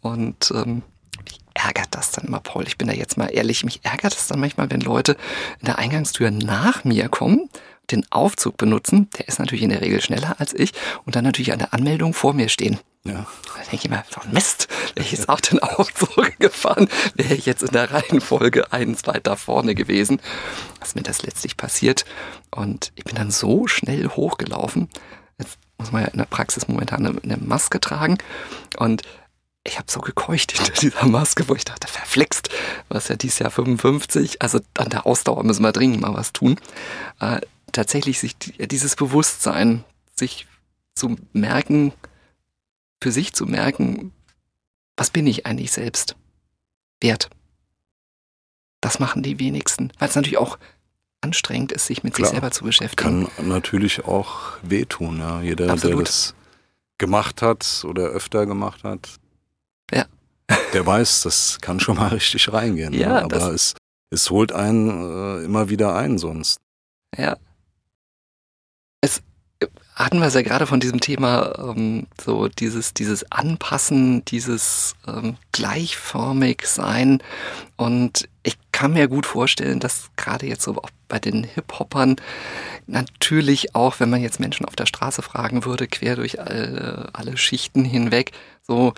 Und 0.00 0.50
ähm, 0.54 0.82
mich 1.24 1.38
ärgert 1.54 1.88
das 1.90 2.12
dann 2.12 2.26
immer, 2.26 2.40
Paul. 2.40 2.66
Ich 2.66 2.78
bin 2.78 2.88
da 2.88 2.94
jetzt 2.94 3.18
mal 3.18 3.26
ehrlich, 3.26 3.64
mich 3.64 3.84
ärgert 3.84 4.14
das 4.14 4.28
dann 4.28 4.40
manchmal, 4.40 4.70
wenn 4.70 4.80
Leute 4.80 5.16
in 5.60 5.66
der 5.66 5.78
Eingangstür 5.78 6.30
nach 6.30 6.84
mir 6.84 7.08
kommen, 7.08 7.48
den 7.90 8.04
Aufzug 8.10 8.56
benutzen. 8.56 9.08
Der 9.18 9.28
ist 9.28 9.38
natürlich 9.38 9.62
in 9.62 9.70
der 9.70 9.80
Regel 9.80 10.00
schneller 10.00 10.36
als 10.38 10.54
ich 10.54 10.72
und 11.04 11.16
dann 11.16 11.24
natürlich 11.24 11.52
an 11.52 11.58
der 11.58 11.74
Anmeldung 11.74 12.14
vor 12.14 12.32
mir 12.32 12.48
stehen. 12.48 12.78
Ja. 13.06 13.26
Da 13.56 13.62
denke 13.70 13.76
ich 13.76 13.88
mir, 13.88 14.04
so 14.10 14.20
Mist, 14.30 14.68
ich 14.94 15.12
jetzt 15.12 15.28
auch 15.28 15.40
den 15.40 15.60
Aufzug 15.60 16.32
gefahren, 16.38 16.88
wäre 17.14 17.34
ich 17.34 17.46
jetzt 17.46 17.62
in 17.62 17.72
der 17.72 17.90
Reihenfolge 17.90 18.72
eins 18.72 19.06
weiter 19.06 19.36
vorne 19.36 19.74
gewesen. 19.74 20.20
Was 20.80 20.94
mir 20.94 21.02
das 21.02 21.22
letztlich 21.22 21.56
passiert. 21.56 22.04
Und 22.50 22.92
ich 22.94 23.04
bin 23.04 23.16
dann 23.16 23.30
so 23.30 23.66
schnell 23.66 24.08
hochgelaufen. 24.08 24.88
Jetzt 25.38 25.58
muss 25.78 25.92
man 25.92 26.02
ja 26.02 26.08
in 26.08 26.18
der 26.18 26.26
Praxis 26.26 26.68
momentan 26.68 27.06
eine, 27.06 27.22
eine 27.22 27.36
Maske 27.36 27.80
tragen. 27.80 28.18
Und 28.76 29.02
ich 29.64 29.78
habe 29.78 29.90
so 29.90 30.00
gekeucht 30.00 30.52
hinter 30.52 30.72
dieser 30.80 31.06
Maske, 31.06 31.48
wo 31.48 31.54
ich 31.54 31.64
dachte, 31.64 31.88
verflixt, 31.88 32.50
was 32.88 33.08
ja 33.08 33.16
dieses 33.16 33.38
Jahr 33.38 33.50
55, 33.50 34.42
also 34.42 34.60
an 34.76 34.90
der 34.90 35.06
Ausdauer 35.06 35.44
müssen 35.44 35.62
wir 35.62 35.72
dringend 35.72 36.00
mal 36.00 36.14
was 36.14 36.32
tun. 36.32 36.56
Äh, 37.20 37.40
tatsächlich 37.72 38.20
sich 38.20 38.36
dieses 38.38 38.96
Bewusstsein, 38.96 39.84
sich 40.14 40.46
zu 40.94 41.16
merken, 41.32 41.92
für 43.02 43.12
sich 43.12 43.32
zu 43.32 43.46
merken, 43.46 44.12
was 44.96 45.10
bin 45.10 45.26
ich 45.26 45.46
eigentlich 45.46 45.72
selbst 45.72 46.16
wert. 47.00 47.30
Das 48.80 48.98
machen 48.98 49.22
die 49.22 49.38
wenigsten, 49.38 49.92
weil 49.98 50.08
es 50.08 50.14
natürlich 50.14 50.38
auch 50.38 50.58
anstrengend 51.20 51.72
ist, 51.72 51.86
sich 51.86 52.02
mit 52.02 52.14
Klar, 52.14 52.26
sich 52.26 52.32
selber 52.32 52.50
zu 52.50 52.64
beschäftigen. 52.64 53.28
Kann 53.28 53.48
natürlich 53.48 54.04
auch 54.04 54.58
wehtun, 54.62 55.18
ja. 55.18 55.40
Jeder, 55.40 55.70
Absolut. 55.70 55.98
der 55.98 56.04
das 56.04 56.34
gemacht 56.98 57.42
hat 57.42 57.84
oder 57.86 58.04
öfter 58.04 58.46
gemacht 58.46 58.84
hat, 58.84 59.08
ja. 59.92 60.06
der 60.72 60.86
weiß, 60.86 61.22
das 61.22 61.58
kann 61.60 61.80
schon 61.80 61.96
mal 61.96 62.08
richtig 62.12 62.52
reingehen. 62.52 62.92
Ja, 62.92 63.08
ne? 63.08 63.24
Aber 63.24 63.52
es, 63.52 63.74
es 64.10 64.30
holt 64.30 64.52
einen 64.52 64.88
äh, 65.40 65.44
immer 65.44 65.68
wieder 65.68 65.94
ein 65.94 66.18
sonst. 66.18 66.60
Ja. 67.16 67.36
Hatten 69.96 70.20
wir 70.20 70.26
es 70.26 70.34
ja 70.34 70.42
gerade 70.42 70.66
von 70.66 70.78
diesem 70.78 71.00
Thema, 71.00 71.58
ähm, 71.58 72.06
so 72.22 72.48
dieses, 72.48 72.92
dieses 72.92 73.32
Anpassen, 73.32 74.22
dieses 74.26 74.94
ähm, 75.08 75.38
gleichförmig 75.52 76.66
sein. 76.66 77.22
Und 77.76 78.28
ich 78.42 78.58
kann 78.72 78.92
mir 78.92 79.08
gut 79.08 79.24
vorstellen, 79.24 79.80
dass 79.80 80.10
gerade 80.16 80.46
jetzt 80.46 80.64
so 80.64 80.76
auch 80.76 80.90
bei 81.08 81.18
den 81.18 81.44
Hip-Hoppern 81.44 82.16
natürlich 82.86 83.74
auch, 83.74 83.98
wenn 83.98 84.10
man 84.10 84.20
jetzt 84.20 84.38
Menschen 84.38 84.66
auf 84.66 84.76
der 84.76 84.84
Straße 84.84 85.22
fragen 85.22 85.64
würde, 85.64 85.86
quer 85.86 86.14
durch 86.16 86.42
alle, 86.42 87.08
alle 87.14 87.38
Schichten 87.38 87.82
hinweg, 87.82 88.32
so, 88.66 88.92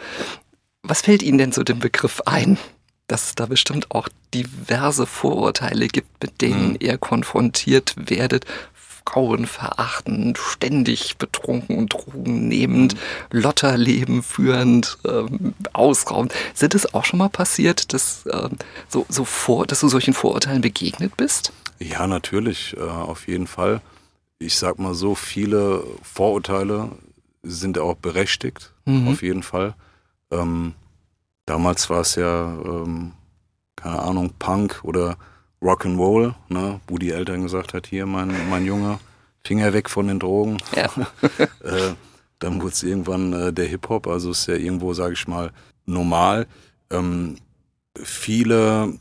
was 0.83 1.03
fällt 1.03 1.23
Ihnen 1.23 1.39
denn 1.39 1.53
zu 1.53 1.63
dem 1.63 1.79
Begriff 1.79 2.23
ein? 2.27 2.59
Dass 3.07 3.27
es 3.29 3.35
da 3.37 3.47
bestimmt 3.47 3.93
auch 3.93 4.09
diverse 4.35 5.07
Vorurteile 5.07 5.87
gibt, 5.87 6.23
mit 6.23 6.41
denen 6.41 6.71
mhm. 6.71 6.77
ihr 6.81 6.99
konfrontiert 6.99 7.95
werdet, 7.97 8.47
Frauen 9.09 9.47
verachtend, 9.47 10.39
ständig 10.39 11.17
betrunken 11.17 11.79
und 11.79 11.93
Drogen 11.95 12.49
nehmend, 12.49 12.95
mhm. 12.95 13.41
Lotterleben 13.41 14.23
führend, 14.23 14.99
ähm, 15.07 15.55
ausraumend. 15.73 16.35
Sind 16.55 16.75
es 16.75 16.93
auch 16.93 17.05
schon 17.05 17.19
mal 17.19 17.31
passiert, 17.31 17.93
dass, 17.95 18.29
ähm, 18.31 18.57
so, 18.89 19.07
so 19.09 19.25
vor, 19.25 19.67
dass 19.67 19.81
du 19.81 19.89
solchen 19.89 20.13
Vorurteilen 20.13 20.61
begegnet 20.61 21.17
bist? 21.17 21.53
Ja, 21.79 22.07
natürlich, 22.07 22.77
äh, 22.77 22.81
auf 22.81 23.29
jeden 23.29 23.47
Fall. 23.47 23.81
Ich 24.39 24.57
sag 24.57 24.79
mal 24.79 24.95
so, 24.95 25.15
viele 25.15 25.85
Vorurteile 26.03 26.91
sind 27.43 27.79
auch 27.79 27.95
berechtigt, 27.95 28.73
mhm. 28.85 29.09
auf 29.09 29.23
jeden 29.23 29.43
Fall. 29.43 29.75
Ähm, 30.31 30.75
damals 31.47 31.89
war 31.89 32.01
es 32.01 32.15
ja, 32.15 32.45
ähm, 32.45 33.13
keine 33.75 34.01
Ahnung, 34.01 34.35
Punk 34.39 34.81
oder 34.83 35.17
Rock'n'Roll, 35.63 36.35
ne, 36.49 36.81
wo 36.87 36.99
die 36.99 37.11
Eltern 37.11 37.43
gesagt 37.43 37.75
hat, 37.75 37.87
hier 37.87 38.07
mein, 38.07 38.33
mein 38.49 38.65
Junge, 38.65 38.99
Finger 39.45 39.73
weg 39.73 39.91
von 39.91 40.09
den 40.09 40.19
Drogen. 40.19 40.59
Ja. 40.75 40.91
äh, 41.63 41.95
dann 42.39 42.61
wurde 42.61 42.73
es 42.73 42.83
irgendwann 42.83 43.33
äh, 43.33 43.53
der 43.53 43.67
Hip-Hop, 43.67 44.07
also 44.07 44.31
ist 44.31 44.47
ja 44.47 44.55
irgendwo, 44.55 44.95
sage 44.95 45.15
ich 45.15 45.27
mal, 45.27 45.53
normal. 45.87 46.47
Ähm, 46.91 47.37
viele, 48.01 48.95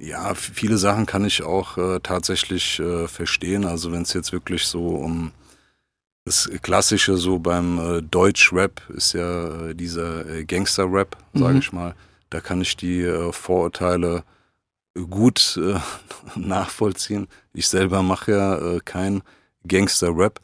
ja, 0.00 0.34
viele 0.34 0.78
Sachen 0.78 1.06
kann 1.06 1.24
ich 1.24 1.42
auch 1.42 1.78
äh, 1.78 2.00
tatsächlich 2.02 2.80
äh, 2.80 3.06
verstehen. 3.06 3.64
Also 3.64 3.92
wenn 3.92 4.02
es 4.02 4.12
jetzt 4.12 4.32
wirklich 4.32 4.66
so 4.66 4.88
um 4.88 5.32
das 6.24 6.50
Klassische 6.62 7.16
so 7.16 7.38
beim 7.38 7.78
äh, 7.78 8.02
Deutsch-Rap 8.02 8.82
ist 8.90 9.14
ja 9.14 9.68
äh, 9.68 9.74
dieser 9.74 10.26
äh, 10.26 10.44
Gangster-Rap, 10.44 11.16
sage 11.34 11.54
mhm. 11.54 11.58
ich 11.60 11.72
mal. 11.72 11.94
Da 12.28 12.40
kann 12.40 12.60
ich 12.60 12.76
die 12.76 13.02
äh, 13.02 13.32
Vorurteile 13.32 14.24
gut 15.06 15.58
äh, 15.62 15.78
nachvollziehen. 16.38 17.28
Ich 17.52 17.68
selber 17.68 18.02
mache 18.02 18.32
ja 18.32 18.58
äh, 18.58 18.80
kein 18.84 19.22
Gangster-Rap. 19.66 20.40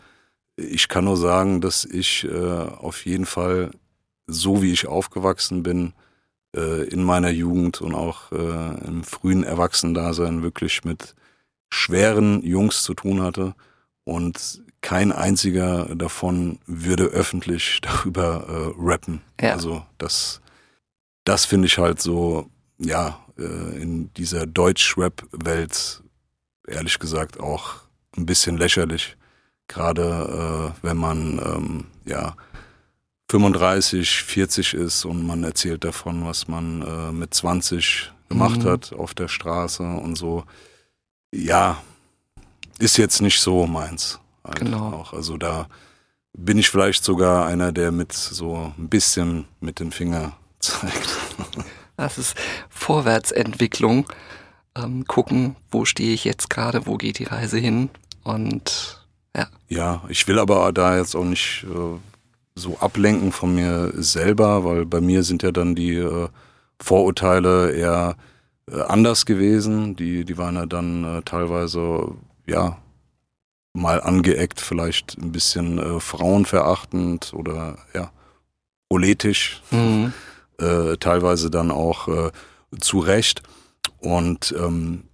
Ich 0.56 0.88
kann 0.88 1.04
nur 1.04 1.16
sagen, 1.16 1.60
dass 1.60 1.84
ich 1.84 2.24
äh, 2.24 2.30
auf 2.30 3.04
jeden 3.04 3.26
Fall, 3.26 3.70
so 4.26 4.62
wie 4.62 4.72
ich 4.72 4.86
aufgewachsen 4.86 5.62
bin, 5.62 5.92
äh, 6.56 6.84
in 6.88 7.02
meiner 7.02 7.30
Jugend 7.30 7.80
und 7.80 7.94
auch 7.94 8.32
äh, 8.32 8.86
im 8.86 9.04
frühen 9.04 9.44
Erwachsenendasein 9.44 10.42
wirklich 10.42 10.84
mit 10.84 11.14
schweren 11.70 12.42
Jungs 12.42 12.82
zu 12.82 12.94
tun 12.94 13.22
hatte 13.22 13.54
und 14.04 14.62
kein 14.80 15.10
einziger 15.12 15.94
davon 15.94 16.58
würde 16.66 17.04
öffentlich 17.04 17.80
darüber 17.82 18.46
äh, 18.48 18.74
rappen. 18.78 19.20
Ja. 19.40 19.52
Also 19.52 19.84
das, 19.98 20.40
das 21.24 21.44
finde 21.44 21.66
ich 21.66 21.78
halt 21.78 22.00
so, 22.00 22.48
ja, 22.78 23.18
äh, 23.38 23.80
in 23.80 24.12
dieser 24.14 24.46
Deutsch-Rap-Welt 24.46 26.02
ehrlich 26.66 26.98
gesagt 26.98 27.40
auch 27.40 27.76
ein 28.16 28.26
bisschen 28.26 28.56
lächerlich. 28.56 29.16
Gerade 29.68 30.72
äh, 30.74 30.86
wenn 30.86 30.96
man 30.96 31.38
ähm, 31.44 31.84
ja 32.04 32.36
35, 33.30 34.22
40 34.22 34.74
ist 34.74 35.04
und 35.04 35.26
man 35.26 35.42
erzählt 35.42 35.84
davon, 35.84 36.24
was 36.24 36.46
man 36.46 36.82
äh, 36.82 37.12
mit 37.12 37.34
20 37.34 38.12
gemacht 38.28 38.62
mhm. 38.62 38.68
hat 38.68 38.92
auf 38.92 39.14
der 39.14 39.28
Straße 39.28 39.82
und 39.82 40.16
so. 40.16 40.44
Ja, 41.32 41.82
ist 42.78 42.98
jetzt 42.98 43.20
nicht 43.20 43.40
so 43.40 43.66
meins. 43.66 44.20
Halt 44.44 44.60
genau. 44.60 44.92
Auch. 44.92 45.12
Also 45.12 45.36
da 45.36 45.68
bin 46.32 46.58
ich 46.58 46.68
vielleicht 46.70 47.02
sogar 47.04 47.46
einer, 47.46 47.72
der 47.72 47.90
mit 47.90 48.12
so 48.12 48.72
ein 48.78 48.88
bisschen 48.88 49.46
mit 49.60 49.80
dem 49.80 49.90
Finger 49.90 50.36
zeigt. 50.60 51.08
Das 51.96 52.18
ist 52.18 52.36
Vorwärtsentwicklung. 52.68 54.06
Ähm, 54.76 55.06
gucken, 55.06 55.56
wo 55.70 55.84
stehe 55.84 56.12
ich 56.12 56.24
jetzt 56.24 56.50
gerade, 56.50 56.86
wo 56.86 56.96
geht 56.96 57.18
die 57.18 57.24
Reise 57.24 57.58
hin 57.58 57.88
und 58.24 59.06
ja. 59.34 59.46
Ja, 59.68 60.04
ich 60.08 60.28
will 60.28 60.38
aber 60.38 60.70
da 60.72 60.98
jetzt 60.98 61.14
auch 61.14 61.24
nicht 61.24 61.64
äh, 61.64 61.98
so 62.54 62.78
ablenken 62.78 63.32
von 63.32 63.54
mir 63.54 63.92
selber, 63.94 64.64
weil 64.64 64.84
bei 64.84 65.00
mir 65.00 65.22
sind 65.22 65.42
ja 65.42 65.52
dann 65.52 65.74
die 65.74 65.94
äh, 65.94 66.28
Vorurteile 66.80 67.72
eher 67.72 68.16
äh, 68.70 68.80
anders 68.82 69.24
gewesen. 69.24 69.96
Die, 69.96 70.24
die 70.24 70.36
waren 70.36 70.56
ja 70.56 70.66
dann 70.66 71.04
äh, 71.04 71.22
teilweise, 71.22 72.12
ja, 72.46 72.78
mal 73.72 74.02
angeeckt, 74.02 74.60
vielleicht 74.60 75.16
ein 75.18 75.32
bisschen 75.32 75.78
äh, 75.78 76.00
frauenverachtend 76.00 77.32
oder 77.34 77.78
ja, 77.94 78.10
politisch. 78.88 79.62
Mhm 79.70 80.12
äh, 80.58 80.96
teilweise 80.96 81.50
dann 81.50 81.70
auch 81.70 82.08
äh, 82.08 82.30
zu 82.78 82.98
Recht. 82.98 83.42
Und 84.00 84.54
ähm, 84.58 85.04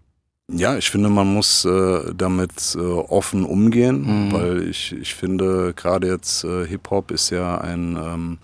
ja, 0.51 0.77
ich 0.77 0.91
finde, 0.91 1.09
man 1.09 1.33
muss 1.33 1.65
äh, 1.65 2.13
damit 2.15 2.77
äh, 2.77 2.81
offen 2.81 3.45
umgehen, 3.45 4.29
mhm. 4.29 4.33
weil 4.33 4.69
ich, 4.69 4.93
ich 4.93 5.15
finde, 5.15 5.73
gerade 5.75 6.09
jetzt 6.09 6.45
äh, 6.45 6.67
Hip-Hop 6.67 7.11
ist 7.11 7.31
ja 7.31 7.59
ein, 7.59 7.97
ähm, 7.97 8.39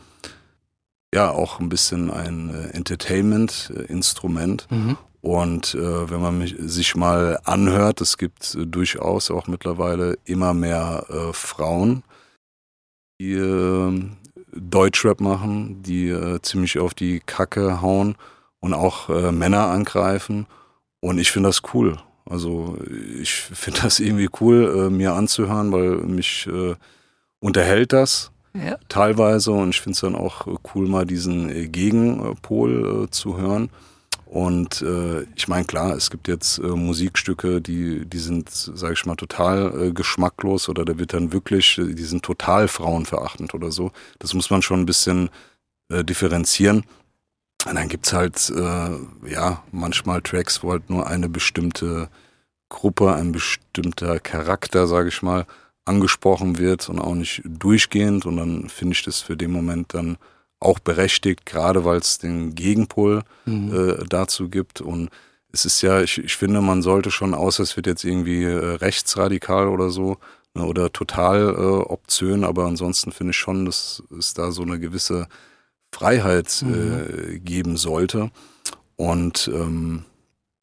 ja, 1.14 1.30
auch 1.30 1.60
ein 1.60 1.68
bisschen 1.68 2.10
ein 2.10 2.50
äh, 2.54 2.68
Entertainment-Instrument. 2.76 4.66
Mhm. 4.70 4.96
Und 5.20 5.74
äh, 5.74 6.10
wenn 6.10 6.20
man 6.20 6.38
mich, 6.38 6.54
sich 6.58 6.94
mal 6.94 7.40
anhört, 7.44 8.00
es 8.00 8.16
gibt 8.16 8.56
durchaus 8.58 9.30
auch 9.30 9.46
mittlerweile 9.48 10.16
immer 10.24 10.54
mehr 10.54 11.04
Frauen, 11.32 12.04
die 13.20 13.32
äh, 13.32 14.02
Deutschrap 14.60 15.20
machen, 15.20 15.82
die 15.82 16.08
äh, 16.08 16.40
ziemlich 16.42 16.78
auf 16.78 16.94
die 16.94 17.20
Kacke 17.20 17.80
hauen 17.80 18.16
und 18.60 18.74
auch 18.74 19.08
äh, 19.08 19.32
Männer 19.32 19.66
angreifen. 19.66 20.46
Und 21.00 21.18
ich 21.18 21.30
finde 21.30 21.48
das 21.48 21.62
cool. 21.74 21.98
Also 22.28 22.76
ich 23.20 23.32
finde 23.32 23.80
das 23.82 24.00
irgendwie 24.00 24.28
cool, 24.40 24.86
äh, 24.86 24.90
mir 24.90 25.12
anzuhören, 25.12 25.72
weil 25.72 25.96
mich 25.98 26.46
äh, 26.46 26.74
unterhält 27.40 27.92
das 27.92 28.30
ja. 28.54 28.78
teilweise 28.88 29.52
und 29.52 29.70
ich 29.70 29.80
finde 29.80 29.94
es 29.94 30.00
dann 30.00 30.14
auch 30.14 30.46
cool, 30.74 30.88
mal 30.88 31.06
diesen 31.06 31.50
äh, 31.50 31.68
Gegenpol 31.68 33.04
äh, 33.04 33.10
zu 33.10 33.38
hören. 33.38 33.70
Und 34.28 34.82
äh, 34.82 35.22
ich 35.36 35.48
meine, 35.48 35.64
klar, 35.64 35.96
es 35.96 36.10
gibt 36.10 36.28
jetzt 36.28 36.58
äh, 36.58 36.66
Musikstücke, 36.66 37.62
die, 37.62 38.04
die 38.04 38.18
sind, 38.18 38.50
sage 38.50 38.92
ich 38.92 39.06
mal, 39.06 39.16
total 39.16 39.86
äh, 39.86 39.90
geschmacklos 39.92 40.68
oder 40.68 40.84
da 40.84 40.98
wird 40.98 41.14
dann 41.14 41.32
wirklich, 41.32 41.80
die 41.82 42.04
sind 42.04 42.22
total 42.22 42.68
frauenverachtend 42.68 43.54
oder 43.54 43.72
so. 43.72 43.90
Das 44.18 44.34
muss 44.34 44.50
man 44.50 44.60
schon 44.60 44.80
ein 44.80 44.86
bisschen 44.86 45.30
äh, 45.90 46.04
differenzieren. 46.04 46.84
Und 47.66 47.74
dann 47.74 47.88
gibt's 47.88 48.12
halt, 48.12 48.50
äh, 48.50 49.30
ja, 49.30 49.64
manchmal 49.72 50.20
Tracks, 50.20 50.62
wo 50.62 50.72
halt 50.72 50.90
nur 50.90 51.06
eine 51.06 51.30
bestimmte 51.30 52.10
Gruppe, 52.68 53.14
ein 53.14 53.32
bestimmter 53.32 54.20
Charakter, 54.20 54.86
sage 54.86 55.08
ich 55.08 55.22
mal, 55.22 55.46
angesprochen 55.86 56.58
wird 56.58 56.90
und 56.90 56.98
auch 56.98 57.14
nicht 57.14 57.40
durchgehend. 57.46 58.26
Und 58.26 58.36
dann 58.36 58.68
finde 58.68 58.92
ich 58.92 59.02
das 59.04 59.22
für 59.22 59.38
den 59.38 59.52
Moment 59.52 59.94
dann 59.94 60.18
auch 60.60 60.78
berechtigt, 60.78 61.46
gerade 61.46 61.84
weil 61.84 61.98
es 61.98 62.18
den 62.18 62.54
Gegenpol 62.54 63.22
mhm. 63.46 63.74
äh, 63.74 64.04
dazu 64.08 64.48
gibt. 64.48 64.80
Und 64.80 65.10
es 65.52 65.64
ist 65.64 65.82
ja, 65.82 66.00
ich, 66.00 66.18
ich 66.18 66.36
finde, 66.36 66.60
man 66.60 66.82
sollte 66.82 67.10
schon, 67.10 67.34
außer 67.34 67.62
es 67.62 67.76
wird 67.76 67.86
jetzt 67.86 68.04
irgendwie 68.04 68.44
äh, 68.44 68.76
rechtsradikal 68.76 69.68
oder 69.68 69.90
so, 69.90 70.18
ne, 70.54 70.64
oder 70.64 70.92
total 70.92 71.54
äh, 71.54 71.90
obszön, 71.90 72.44
aber 72.44 72.66
ansonsten 72.66 73.12
finde 73.12 73.30
ich 73.30 73.36
schon, 73.36 73.64
dass 73.64 74.02
es 74.18 74.34
da 74.34 74.50
so 74.50 74.62
eine 74.62 74.78
gewisse 74.78 75.28
Freiheit 75.92 76.62
mhm. 76.66 76.74
äh, 76.74 77.38
geben 77.38 77.76
sollte. 77.76 78.30
Und 78.96 79.50
ähm, 79.54 80.04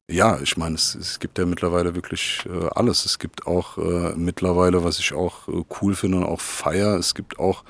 ja, 0.09 0.39
ich 0.39 0.55
meine, 0.57 0.75
es, 0.75 0.93
es 0.93 1.19
gibt 1.19 1.39
ja 1.39 1.45
mittlerweile 1.45 1.95
wirklich 1.95 2.45
äh, 2.45 2.67
alles. 2.75 3.05
Es 3.05 3.17
gibt 3.17 3.47
auch 3.47 3.77
äh, 3.77 4.13
mittlerweile, 4.15 4.83
was 4.83 4.99
ich 4.99 5.13
auch 5.13 5.47
äh, 5.47 5.63
cool 5.81 5.95
finde 5.95 6.19
und 6.19 6.25
auch 6.25 6.41
feier, 6.41 6.97
es 6.97 7.15
gibt 7.15 7.39
auch, 7.39 7.63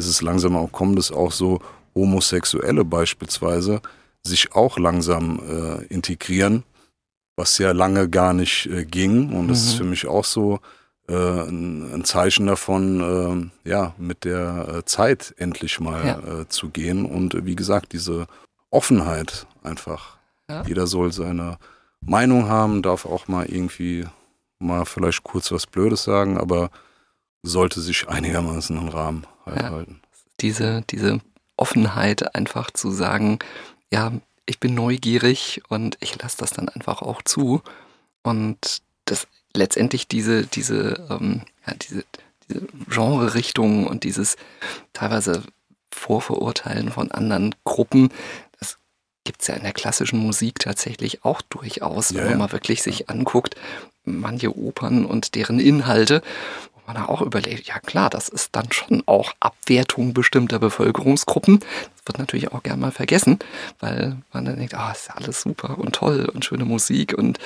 ist 0.00 0.08
es 0.08 0.22
langsam 0.22 0.56
auch 0.56 0.72
kommt, 0.72 0.98
es 0.98 1.12
auch 1.12 1.32
so 1.32 1.60
Homosexuelle 1.94 2.84
beispielsweise 2.84 3.80
sich 4.22 4.52
auch 4.52 4.78
langsam 4.78 5.40
äh, 5.46 5.84
integrieren, 5.86 6.64
was 7.36 7.58
ja 7.58 7.72
lange 7.72 8.08
gar 8.08 8.32
nicht 8.32 8.66
äh, 8.66 8.84
ging. 8.84 9.32
Und 9.32 9.48
das 9.48 9.62
mhm. 9.62 9.68
ist 9.68 9.74
für 9.74 9.84
mich 9.84 10.06
auch 10.06 10.24
so 10.24 10.60
äh, 11.08 11.14
ein, 11.14 11.92
ein 11.92 12.04
Zeichen 12.04 12.46
davon, 12.46 13.50
äh, 13.64 13.68
ja, 13.68 13.94
mit 13.98 14.24
der 14.24 14.68
äh, 14.68 14.84
Zeit 14.84 15.34
endlich 15.38 15.80
mal 15.80 16.06
ja. 16.06 16.40
äh, 16.40 16.48
zu 16.48 16.68
gehen. 16.70 17.04
Und 17.04 17.44
wie 17.44 17.56
gesagt, 17.56 17.92
diese 17.92 18.26
Offenheit 18.70 19.46
einfach. 19.62 20.18
Ja. 20.48 20.62
Jeder 20.66 20.86
soll 20.86 21.12
seine 21.12 21.58
Meinung 22.00 22.48
haben, 22.48 22.82
darf 22.82 23.06
auch 23.06 23.28
mal 23.28 23.46
irgendwie 23.46 24.06
mal 24.58 24.84
vielleicht 24.84 25.24
kurz 25.24 25.50
was 25.50 25.66
Blödes 25.66 26.04
sagen, 26.04 26.38
aber 26.38 26.70
sollte 27.42 27.80
sich 27.80 28.08
einigermaßen 28.08 28.76
im 28.76 28.88
Rahmen 28.88 29.26
halt 29.50 29.88
ja. 29.88 29.94
Diese, 30.40 30.82
diese 30.90 31.20
Offenheit 31.56 32.34
einfach 32.34 32.70
zu 32.70 32.90
sagen, 32.90 33.38
ja, 33.92 34.12
ich 34.46 34.58
bin 34.58 34.74
neugierig 34.74 35.62
und 35.68 35.96
ich 36.00 36.20
lasse 36.20 36.38
das 36.38 36.50
dann 36.50 36.68
einfach 36.68 37.02
auch 37.02 37.22
zu. 37.22 37.62
Und 38.22 38.82
das 39.04 39.26
letztendlich 39.54 40.08
diese, 40.08 40.46
diese, 40.46 41.06
ähm, 41.10 41.42
ja, 41.66 41.74
diese, 41.74 42.04
diese 42.48 42.66
Genre-Richtung 42.88 43.86
und 43.86 44.04
dieses 44.04 44.36
teilweise 44.92 45.42
Vorverurteilen 45.92 46.90
von 46.90 47.10
anderen 47.10 47.54
Gruppen, 47.64 48.10
das 48.58 48.78
gibt 49.24 49.42
es 49.42 49.48
ja 49.48 49.54
in 49.54 49.62
der 49.62 49.72
klassischen 49.72 50.18
Musik 50.18 50.58
tatsächlich 50.58 51.24
auch 51.24 51.42
durchaus, 51.42 52.10
ja, 52.10 52.18
wenn 52.18 52.24
man 52.24 52.32
ja. 52.32 52.38
mal 52.38 52.52
wirklich 52.52 52.82
sich 52.82 53.10
anguckt, 53.10 53.56
manche 54.04 54.56
Opern 54.56 55.04
und 55.04 55.34
deren 55.34 55.60
Inhalte, 55.60 56.22
man 56.92 57.02
da 57.02 57.08
auch 57.08 57.22
überlegt, 57.22 57.68
ja 57.68 57.78
klar, 57.78 58.10
das 58.10 58.28
ist 58.28 58.56
dann 58.56 58.72
schon 58.72 59.02
auch 59.06 59.32
Abwertung 59.38 60.12
bestimmter 60.12 60.58
Bevölkerungsgruppen. 60.58 61.60
Das 61.60 62.06
wird 62.06 62.18
natürlich 62.18 62.52
auch 62.52 62.62
gern 62.62 62.80
mal 62.80 62.90
vergessen, 62.90 63.38
weil 63.78 64.16
man 64.32 64.44
dann 64.44 64.56
denkt, 64.56 64.74
ah, 64.74 64.88
oh, 64.88 64.92
ist 64.92 65.08
ja 65.08 65.14
alles 65.14 65.40
super 65.40 65.78
und 65.78 65.94
toll 65.94 66.28
und 66.34 66.44
schöne 66.44 66.64
Musik. 66.64 67.14
Und 67.16 67.38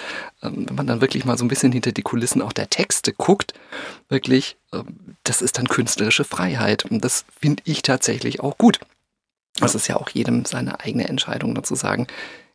ähm, 0.42 0.66
wenn 0.68 0.76
man 0.76 0.86
dann 0.86 1.02
wirklich 1.02 1.26
mal 1.26 1.36
so 1.36 1.44
ein 1.44 1.48
bisschen 1.48 1.72
hinter 1.72 1.92
die 1.92 2.02
Kulissen 2.02 2.40
auch 2.40 2.52
der 2.52 2.70
Texte 2.70 3.12
guckt, 3.12 3.52
wirklich, 4.08 4.56
ähm, 4.72 5.16
das 5.24 5.42
ist 5.42 5.58
dann 5.58 5.68
künstlerische 5.68 6.24
Freiheit. 6.24 6.86
Und 6.86 7.04
das 7.04 7.26
finde 7.38 7.62
ich 7.66 7.82
tatsächlich 7.82 8.40
auch 8.40 8.56
gut. 8.56 8.80
Das 9.56 9.74
ist 9.74 9.88
ja 9.88 9.96
auch 9.96 10.08
jedem 10.08 10.46
seine 10.46 10.80
eigene 10.80 11.06
Entscheidung 11.06 11.54
dazu 11.54 11.74
sagen, 11.74 12.06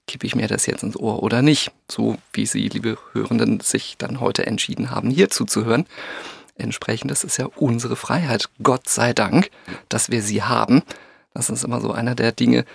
kippe 0.08 0.26
ich 0.26 0.36
mir 0.36 0.48
das 0.48 0.66
jetzt 0.66 0.82
ins 0.82 0.98
Ohr 0.98 1.22
oder 1.22 1.44
nicht. 1.44 1.72
So 1.88 2.18
wie 2.34 2.48
Sie, 2.48 2.68
liebe 2.68 2.98
Hörenden, 3.14 3.60
sich 3.60 3.96
dann 4.00 4.20
heute 4.20 4.48
entschieden 4.48 4.90
haben, 4.90 5.12
hier 5.12 5.30
zuzuhören 5.30 5.86
entsprechend, 6.60 7.12
das 7.12 7.24
ist 7.24 7.38
ja 7.38 7.48
unsere 7.56 7.96
Freiheit. 7.96 8.50
Gott 8.62 8.88
sei 8.88 9.14
Dank, 9.14 9.50
dass 9.90 10.10
wir 10.10 10.22
sie 10.22 10.44
haben. 10.44 10.84
Das 11.34 11.50
ist 11.50 11.64
immer 11.64 11.82
so 11.82 11.92
einer 11.92 12.16
der 12.16 12.32
Dinge, 12.32 12.66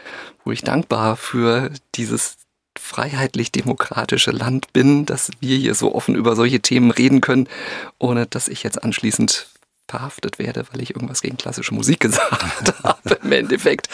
wo 0.44 0.52
ich 0.52 0.62
dankbar 0.62 1.16
für 1.16 1.70
dieses 1.94 2.36
freiheitlich-demokratische 2.78 4.30
Land 4.30 4.72
bin, 4.72 5.06
dass 5.06 5.30
wir 5.40 5.56
hier 5.56 5.74
so 5.74 5.94
offen 5.94 6.14
über 6.14 6.34
solche 6.34 6.60
Themen 6.60 6.90
reden 6.90 7.20
können, 7.20 7.48
ohne 7.98 8.26
dass 8.26 8.48
ich 8.48 8.62
jetzt 8.62 8.82
anschließend 8.82 9.48
verhaftet 9.88 10.38
werde, 10.38 10.64
weil 10.72 10.82
ich 10.82 10.90
irgendwas 10.90 11.22
gegen 11.22 11.36
klassische 11.36 11.74
Musik 11.74 12.00
gesagt 12.00 12.82
habe 12.82 13.18
im 13.22 13.32
Endeffekt. 13.32 13.88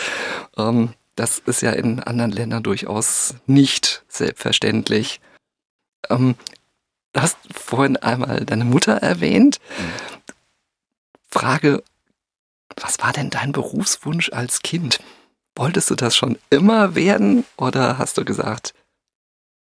Ähm, 0.57 0.95
das 1.17 1.39
ist 1.39 1.63
ja 1.63 1.73
in 1.73 2.01
anderen 2.01 2.31
Ländern 2.31 2.63
durchaus 2.63 3.35
nicht 3.47 4.05
selbstverständlich. 4.09 5.21
Ähm, 6.09 6.35
Du 7.13 7.21
hast 7.21 7.39
vorhin 7.53 7.97
einmal 7.97 8.45
deine 8.45 8.65
Mutter 8.65 8.95
erwähnt. 8.95 9.59
Frage, 11.29 11.83
was 12.77 12.99
war 13.01 13.13
denn 13.13 13.31
dein 13.31 13.53
Berufswunsch 13.53 14.31
als 14.33 14.61
Kind? 14.61 15.01
Wolltest 15.57 15.91
du 15.91 15.95
das 15.95 16.17
schon 16.17 16.39
immer 16.51 16.95
werden 16.95 17.45
oder 17.57 17.99
hast 17.99 18.17
du 18.19 18.25
gesagt, 18.25 18.75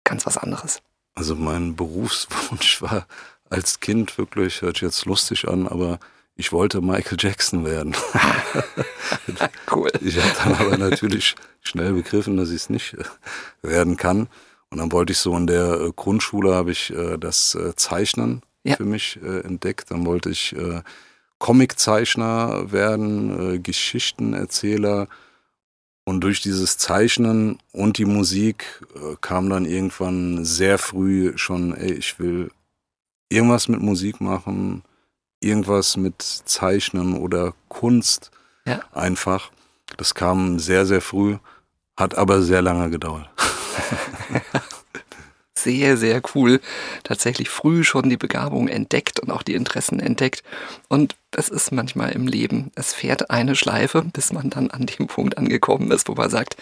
ganz 0.04 0.26
was 0.26 0.36
anderes? 0.36 0.82
Also 1.14 1.34
mein 1.34 1.74
Berufswunsch 1.74 2.82
war 2.82 3.06
als 3.50 3.80
Kind 3.80 4.18
wirklich, 4.18 4.62
hört 4.62 4.76
sich 4.76 4.82
jetzt 4.82 5.04
lustig 5.06 5.48
an, 5.48 5.66
aber 5.66 5.98
ich 6.36 6.52
wollte 6.52 6.80
Michael 6.80 7.16
Jackson 7.18 7.64
werden. 7.64 7.96
cool. 9.72 9.90
Ich 10.00 10.22
habe 10.22 10.32
dann 10.44 10.54
aber 10.54 10.78
natürlich 10.78 11.34
schnell 11.62 11.94
begriffen, 11.94 12.36
dass 12.36 12.50
ich 12.50 12.56
es 12.56 12.70
nicht 12.70 12.96
werden 13.62 13.96
kann. 13.96 14.28
Und 14.70 14.78
dann 14.78 14.92
wollte 14.92 15.12
ich 15.12 15.18
so 15.18 15.36
in 15.36 15.46
der 15.46 15.80
äh, 15.80 15.92
Grundschule 15.94 16.54
habe 16.54 16.72
ich 16.72 16.90
äh, 16.90 17.16
das 17.18 17.54
äh, 17.54 17.74
Zeichnen 17.74 18.42
ja. 18.64 18.76
für 18.76 18.84
mich 18.84 19.18
entdeckt. 19.22 19.90
Dann 19.90 20.04
wollte 20.04 20.30
ich 20.30 20.54
Comiczeichner 21.38 22.70
werden, 22.72 23.54
äh, 23.54 23.58
Geschichtenerzähler. 23.60 25.08
Und 26.04 26.22
durch 26.22 26.40
dieses 26.40 26.78
Zeichnen 26.78 27.58
und 27.72 27.98
die 27.98 28.06
Musik 28.06 28.82
kam 29.20 29.50
dann 29.50 29.66
irgendwann 29.66 30.44
sehr 30.44 30.78
früh 30.78 31.36
schon, 31.36 31.74
ey, 31.74 31.92
ich 31.92 32.18
will 32.18 32.50
irgendwas 33.28 33.68
mit 33.68 33.80
Musik 33.80 34.20
machen, 34.20 34.82
irgendwas 35.40 35.98
mit 35.98 36.22
Zeichnen 36.22 37.14
oder 37.14 37.52
Kunst 37.68 38.30
ja. 38.64 38.80
einfach. 38.92 39.50
Das 39.98 40.14
kam 40.14 40.58
sehr, 40.58 40.86
sehr 40.86 41.02
früh, 41.02 41.36
hat 41.96 42.16
aber 42.16 42.42
sehr 42.42 42.62
lange 42.62 42.90
gedauert. 42.90 43.28
sehr, 45.54 45.96
sehr 45.96 46.22
cool. 46.34 46.60
Tatsächlich 47.04 47.48
früh 47.48 47.84
schon 47.84 48.08
die 48.08 48.16
Begabung 48.16 48.68
entdeckt 48.68 49.20
und 49.20 49.30
auch 49.30 49.42
die 49.42 49.54
Interessen 49.54 50.00
entdeckt. 50.00 50.42
Und 50.88 51.16
es 51.32 51.48
ist 51.48 51.72
manchmal 51.72 52.12
im 52.12 52.26
Leben, 52.26 52.70
es 52.74 52.92
fährt 52.94 53.30
eine 53.30 53.56
Schleife, 53.56 54.02
bis 54.02 54.32
man 54.32 54.50
dann 54.50 54.70
an 54.70 54.86
dem 54.86 55.06
Punkt 55.06 55.36
angekommen 55.36 55.90
ist, 55.90 56.08
wo 56.08 56.14
man 56.14 56.30
sagt, 56.30 56.56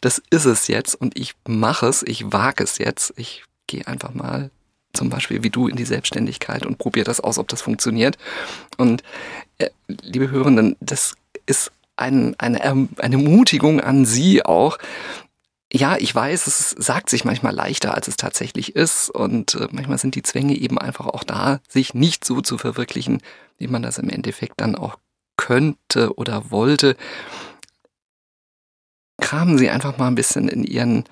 das 0.00 0.20
ist 0.30 0.44
es 0.44 0.68
jetzt 0.68 0.94
und 0.94 1.18
ich 1.18 1.34
mache 1.46 1.86
es, 1.86 2.02
ich 2.02 2.32
wage 2.32 2.64
es 2.64 2.78
jetzt, 2.78 3.14
ich 3.16 3.44
gehe 3.66 3.86
einfach 3.86 4.12
mal 4.12 4.50
zum 4.92 5.10
Beispiel 5.10 5.42
wie 5.42 5.50
du 5.50 5.66
in 5.66 5.76
die 5.76 5.84
Selbstständigkeit 5.84 6.64
und 6.64 6.78
probiere 6.78 7.04
das 7.04 7.20
aus, 7.20 7.38
ob 7.38 7.48
das 7.48 7.62
funktioniert. 7.62 8.16
Und 8.76 9.02
äh, 9.58 9.70
liebe 9.88 10.30
Hörenden, 10.30 10.76
das 10.80 11.16
ist 11.46 11.72
ein, 11.96 12.34
eine, 12.38 12.60
eine 12.62 12.88
Ermutigung 12.98 13.80
an 13.80 14.04
Sie 14.04 14.44
auch, 14.44 14.78
ja, 15.76 15.96
ich 15.96 16.14
weiß, 16.14 16.46
es 16.46 16.70
sagt 16.70 17.10
sich 17.10 17.24
manchmal 17.24 17.52
leichter, 17.52 17.94
als 17.94 18.06
es 18.06 18.16
tatsächlich 18.16 18.76
ist. 18.76 19.10
Und 19.10 19.56
äh, 19.56 19.66
manchmal 19.72 19.98
sind 19.98 20.14
die 20.14 20.22
Zwänge 20.22 20.54
eben 20.56 20.78
einfach 20.78 21.06
auch 21.06 21.24
da, 21.24 21.58
sich 21.68 21.94
nicht 21.94 22.24
so 22.24 22.40
zu 22.40 22.58
verwirklichen, 22.58 23.20
wie 23.58 23.66
man 23.66 23.82
das 23.82 23.98
im 23.98 24.08
Endeffekt 24.08 24.60
dann 24.60 24.76
auch 24.76 24.98
könnte 25.36 26.16
oder 26.16 26.52
wollte. 26.52 26.96
Kramen 29.20 29.58
Sie 29.58 29.68
einfach 29.68 29.98
mal 29.98 30.06
ein 30.06 30.14
bisschen 30.14 30.46
in 30.46 30.62
Ihren, 30.62 31.04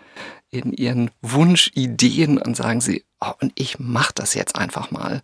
in 0.51 0.73
Ihren 0.73 1.11
Wunschideen 1.23 2.39
und 2.39 2.57
sagen 2.57 2.81
Sie, 2.81 3.05
oh, 3.21 3.33
und 3.41 3.53
ich 3.57 3.81
mache 3.81 4.13
das 4.15 4.35
jetzt 4.35 4.55
einfach 4.55 4.93
mal. 4.93 5.23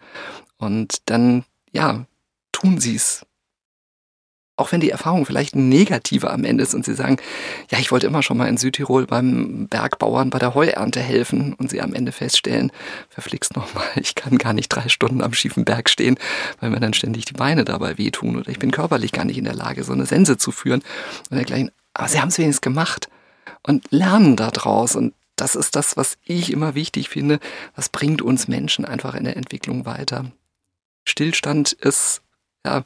Und 0.57 1.03
dann, 1.07 1.45
ja, 1.70 2.07
tun 2.51 2.80
Sie 2.80 2.97
es. 2.97 3.24
Auch 4.59 4.73
wenn 4.73 4.81
die 4.81 4.91
Erfahrung 4.91 5.25
vielleicht 5.25 5.57
negative 5.57 6.31
am 6.31 6.45
Ende 6.45 6.65
ist 6.65 6.75
und 6.75 6.85
sie 6.85 6.95
sagen, 6.95 7.17
ja, 7.71 7.79
ich 7.79 7.93
wollte 7.93 8.07
immer 8.07 8.23
schon 8.23 8.37
mal 8.37 8.49
in 8.49 8.57
Südtirol 8.57 9.07
beim 9.07 9.69
Bergbauern 9.69 10.31
bei 10.31 10.39
der 10.39 10.55
Heuernte 10.55 11.01
helfen 11.01 11.55
und 11.55 11.71
sie 11.71 11.81
am 11.81 11.95
Ende 11.95 12.13
feststellen, 12.13 12.73
verflixt 13.09 13.57
nochmal, 13.57 13.87
ich 13.97 14.15
kann 14.15 14.39
gar 14.39 14.53
nicht 14.53 14.69
drei 14.69 14.89
Stunden 14.89 15.23
am 15.23 15.33
schiefen 15.33 15.65
Berg 15.65 15.89
stehen, 15.89 16.19
weil 16.61 16.71
mir 16.71 16.81
dann 16.81 16.95
ständig 16.95 17.25
die 17.25 17.35
Beine 17.35 17.65
dabei 17.65 17.99
wehtun 17.99 18.37
oder 18.37 18.49
ich 18.49 18.59
bin 18.59 18.71
körperlich 18.71 19.13
gar 19.13 19.25
nicht 19.25 19.39
in 19.39 19.45
der 19.45 19.55
Lage, 19.55 19.85
so 19.85 19.93
eine 19.93 20.07
Sense 20.07 20.37
zu 20.37 20.51
führen 20.51 20.83
und 21.31 21.37
dergleichen. 21.37 21.71
Aber 21.95 22.09
sie 22.09 22.21
haben 22.21 22.29
es 22.29 22.39
wenigstens 22.39 22.61
gemacht 22.61 23.09
und 23.63 23.91
lernen 23.91 24.37
daraus 24.37 24.97
und 24.97 25.15
das 25.37 25.55
ist 25.55 25.77
das, 25.77 25.97
was 25.97 26.19
ich 26.25 26.53
immer 26.53 26.75
wichtig 26.75 27.09
finde. 27.09 27.39
Was 27.77 27.89
bringt 27.89 28.23
uns 28.23 28.49
Menschen 28.49 28.85
einfach 28.85 29.15
in 29.15 29.23
der 29.23 29.37
Entwicklung 29.37 29.87
weiter? 29.87 30.33
Stillstand 31.05 31.73
ist 31.73 32.23
ja, 32.65 32.85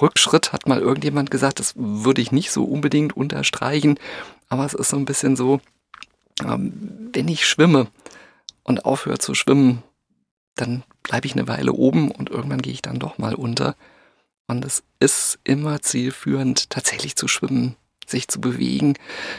Rückschritt 0.00 0.52
hat 0.52 0.66
mal 0.66 0.80
irgendjemand 0.80 1.30
gesagt, 1.30 1.60
das 1.60 1.74
würde 1.76 2.22
ich 2.22 2.32
nicht 2.32 2.50
so 2.50 2.64
unbedingt 2.64 3.16
unterstreichen, 3.16 3.98
aber 4.48 4.64
es 4.64 4.74
ist 4.74 4.90
so 4.90 4.96
ein 4.96 5.04
bisschen 5.04 5.36
so, 5.36 5.60
ähm, 6.44 7.10
wenn 7.12 7.28
ich 7.28 7.46
schwimme 7.46 7.88
und 8.62 8.84
aufhöre 8.84 9.18
zu 9.18 9.34
schwimmen, 9.34 9.82
dann 10.56 10.82
bleibe 11.02 11.26
ich 11.26 11.34
eine 11.34 11.48
Weile 11.48 11.72
oben 11.72 12.10
und 12.10 12.30
irgendwann 12.30 12.62
gehe 12.62 12.72
ich 12.72 12.82
dann 12.82 12.98
doch 12.98 13.18
mal 13.18 13.34
unter. 13.34 13.76
Und 14.46 14.64
es 14.64 14.82
ist 14.98 15.38
immer 15.44 15.80
zielführend, 15.80 16.70
tatsächlich 16.70 17.14
zu 17.14 17.28
schwimmen, 17.28 17.76
sich 18.06 18.26
zu 18.26 18.40
bewegen, 18.40 18.94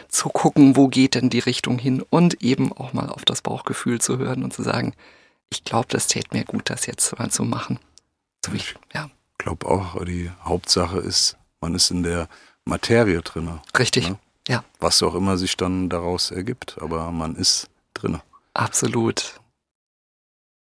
zu 0.07 0.29
gucken, 0.29 0.77
wo 0.77 0.87
geht 0.87 1.15
denn 1.15 1.29
die 1.29 1.39
Richtung 1.39 1.77
hin 1.77 2.01
und 2.09 2.41
eben 2.41 2.71
auch 2.71 2.93
mal 2.93 3.09
auf 3.09 3.25
das 3.25 3.41
Bauchgefühl 3.41 3.99
zu 3.99 4.17
hören 4.17 4.43
und 4.43 4.53
zu 4.53 4.63
sagen, 4.63 4.93
ich 5.49 5.65
glaube, 5.65 5.87
das 5.89 6.07
täte 6.07 6.29
mir 6.31 6.45
gut, 6.45 6.69
das 6.69 6.85
jetzt 6.85 7.17
mal 7.19 7.29
zu 7.29 7.43
machen. 7.43 7.77
So 8.45 8.53
wie, 8.53 8.61
ja 8.93 9.11
glaube 9.41 9.67
auch, 9.67 10.03
die 10.05 10.29
Hauptsache 10.43 10.99
ist, 10.99 11.37
man 11.61 11.75
ist 11.75 11.91
in 11.91 12.03
der 12.03 12.27
Materie 12.65 13.21
drin. 13.21 13.59
Richtig, 13.77 14.09
ne? 14.09 14.19
ja. 14.47 14.63
Was 14.79 15.01
auch 15.01 15.15
immer 15.15 15.37
sich 15.37 15.57
dann 15.57 15.89
daraus 15.89 16.31
ergibt, 16.31 16.77
aber 16.79 17.11
man 17.11 17.35
ist 17.35 17.67
drin. 17.93 18.19
Absolut. 18.53 19.39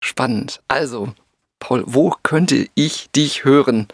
Spannend. 0.03 0.61
Also, 0.69 1.15
Paul, 1.59 1.85
wo 1.87 2.15
könnte 2.23 2.69
ich 2.75 3.11
dich 3.11 3.45
hören, 3.45 3.89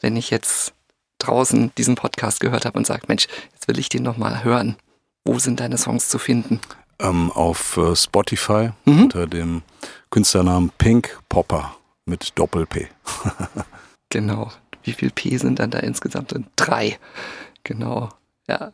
wenn 0.00 0.16
ich 0.16 0.30
jetzt 0.30 0.74
draußen 1.18 1.72
diesen 1.76 1.96
Podcast 1.96 2.40
gehört 2.40 2.64
habe 2.64 2.78
und 2.78 2.86
sage, 2.86 3.02
Mensch, 3.08 3.26
jetzt 3.52 3.68
will 3.68 3.78
ich 3.78 3.88
den 3.88 4.02
nochmal 4.02 4.44
hören. 4.44 4.76
Wo 5.24 5.38
sind 5.38 5.60
deine 5.60 5.76
Songs 5.76 6.08
zu 6.08 6.18
finden? 6.18 6.60
Ähm, 6.98 7.30
auf 7.32 7.76
äh, 7.76 7.96
Spotify 7.96 8.70
mhm. 8.84 9.02
unter 9.02 9.26
dem 9.26 9.62
Künstlernamen 10.10 10.70
Pink 10.78 11.18
Popper 11.28 11.76
mit 12.04 12.38
Doppel-P. 12.38 12.88
Genau. 14.10 14.50
Wie 14.82 14.92
viel 14.92 15.10
P 15.10 15.36
sind 15.36 15.58
dann 15.58 15.70
da 15.70 15.78
insgesamt? 15.78 16.34
Drei. 16.56 16.98
Genau. 17.64 18.10
Ja. 18.48 18.72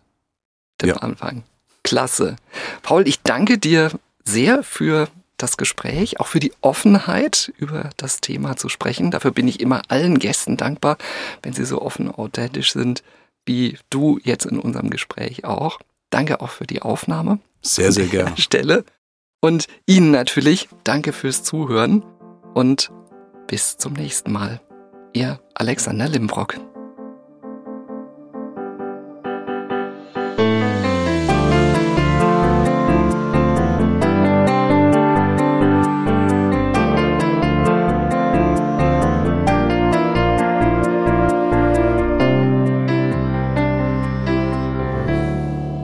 Der 0.80 0.89
ja. 0.89 0.97
Anfang. 0.97 1.45
Klasse. 1.82 2.37
Paul, 2.82 3.07
ich 3.07 3.22
danke 3.22 3.59
dir 3.59 3.93
sehr 4.24 4.62
für 4.62 5.09
das 5.37 5.57
Gespräch, 5.57 6.18
auch 6.18 6.26
für 6.26 6.41
die 6.41 6.53
Offenheit, 6.61 7.53
über 7.59 7.91
das 7.97 8.20
Thema 8.20 8.57
zu 8.57 8.68
sprechen. 8.68 9.11
Dafür 9.11 9.30
bin 9.30 9.49
ich 9.49 9.61
immer 9.61 9.82
allen 9.89 10.18
Gästen 10.18 10.57
dankbar, 10.57 10.97
wenn 11.43 11.53
sie 11.53 11.64
so 11.64 11.82
offen, 11.82 12.11
authentisch 12.11 12.72
sind, 12.72 13.03
wie 13.45 13.78
du 13.91 14.18
jetzt 14.22 14.47
in 14.47 14.59
unserem 14.59 14.91
Gespräch 14.91 15.45
auch. 15.45 15.78
Danke 16.11 16.41
auch 16.41 16.51
für 16.51 16.66
die 16.66 16.82
Aufnahme. 16.82 17.39
Sehr, 17.62 17.93
sehr 17.93 18.07
gerne. 18.09 18.37
Stelle. 18.37 18.84
Und 19.41 19.66
Ihnen 19.87 20.11
natürlich 20.11 20.68
danke 20.84 21.12
fürs 21.12 21.43
Zuhören 21.43 22.03
und 22.55 22.91
bis 23.47 23.76
zum 23.76 23.93
nächsten 23.93 24.32
Mal. 24.32 24.61
Ihr 25.16 25.40
Alexander 25.54 26.10
Limbrock. 26.10 26.58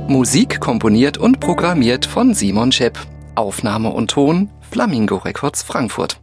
Musik 0.09 0.61
komponiert 0.61 1.17
und 1.17 1.41
programmiert 1.41 2.05
von 2.05 2.35
Simon 2.35 2.71
Schepp. 2.71 2.99
Aufnahme 3.35 3.89
und 3.89 4.11
Ton 4.11 4.51
Flamingo 4.61 5.17
Records 5.17 5.63
Frankfurt. 5.63 6.22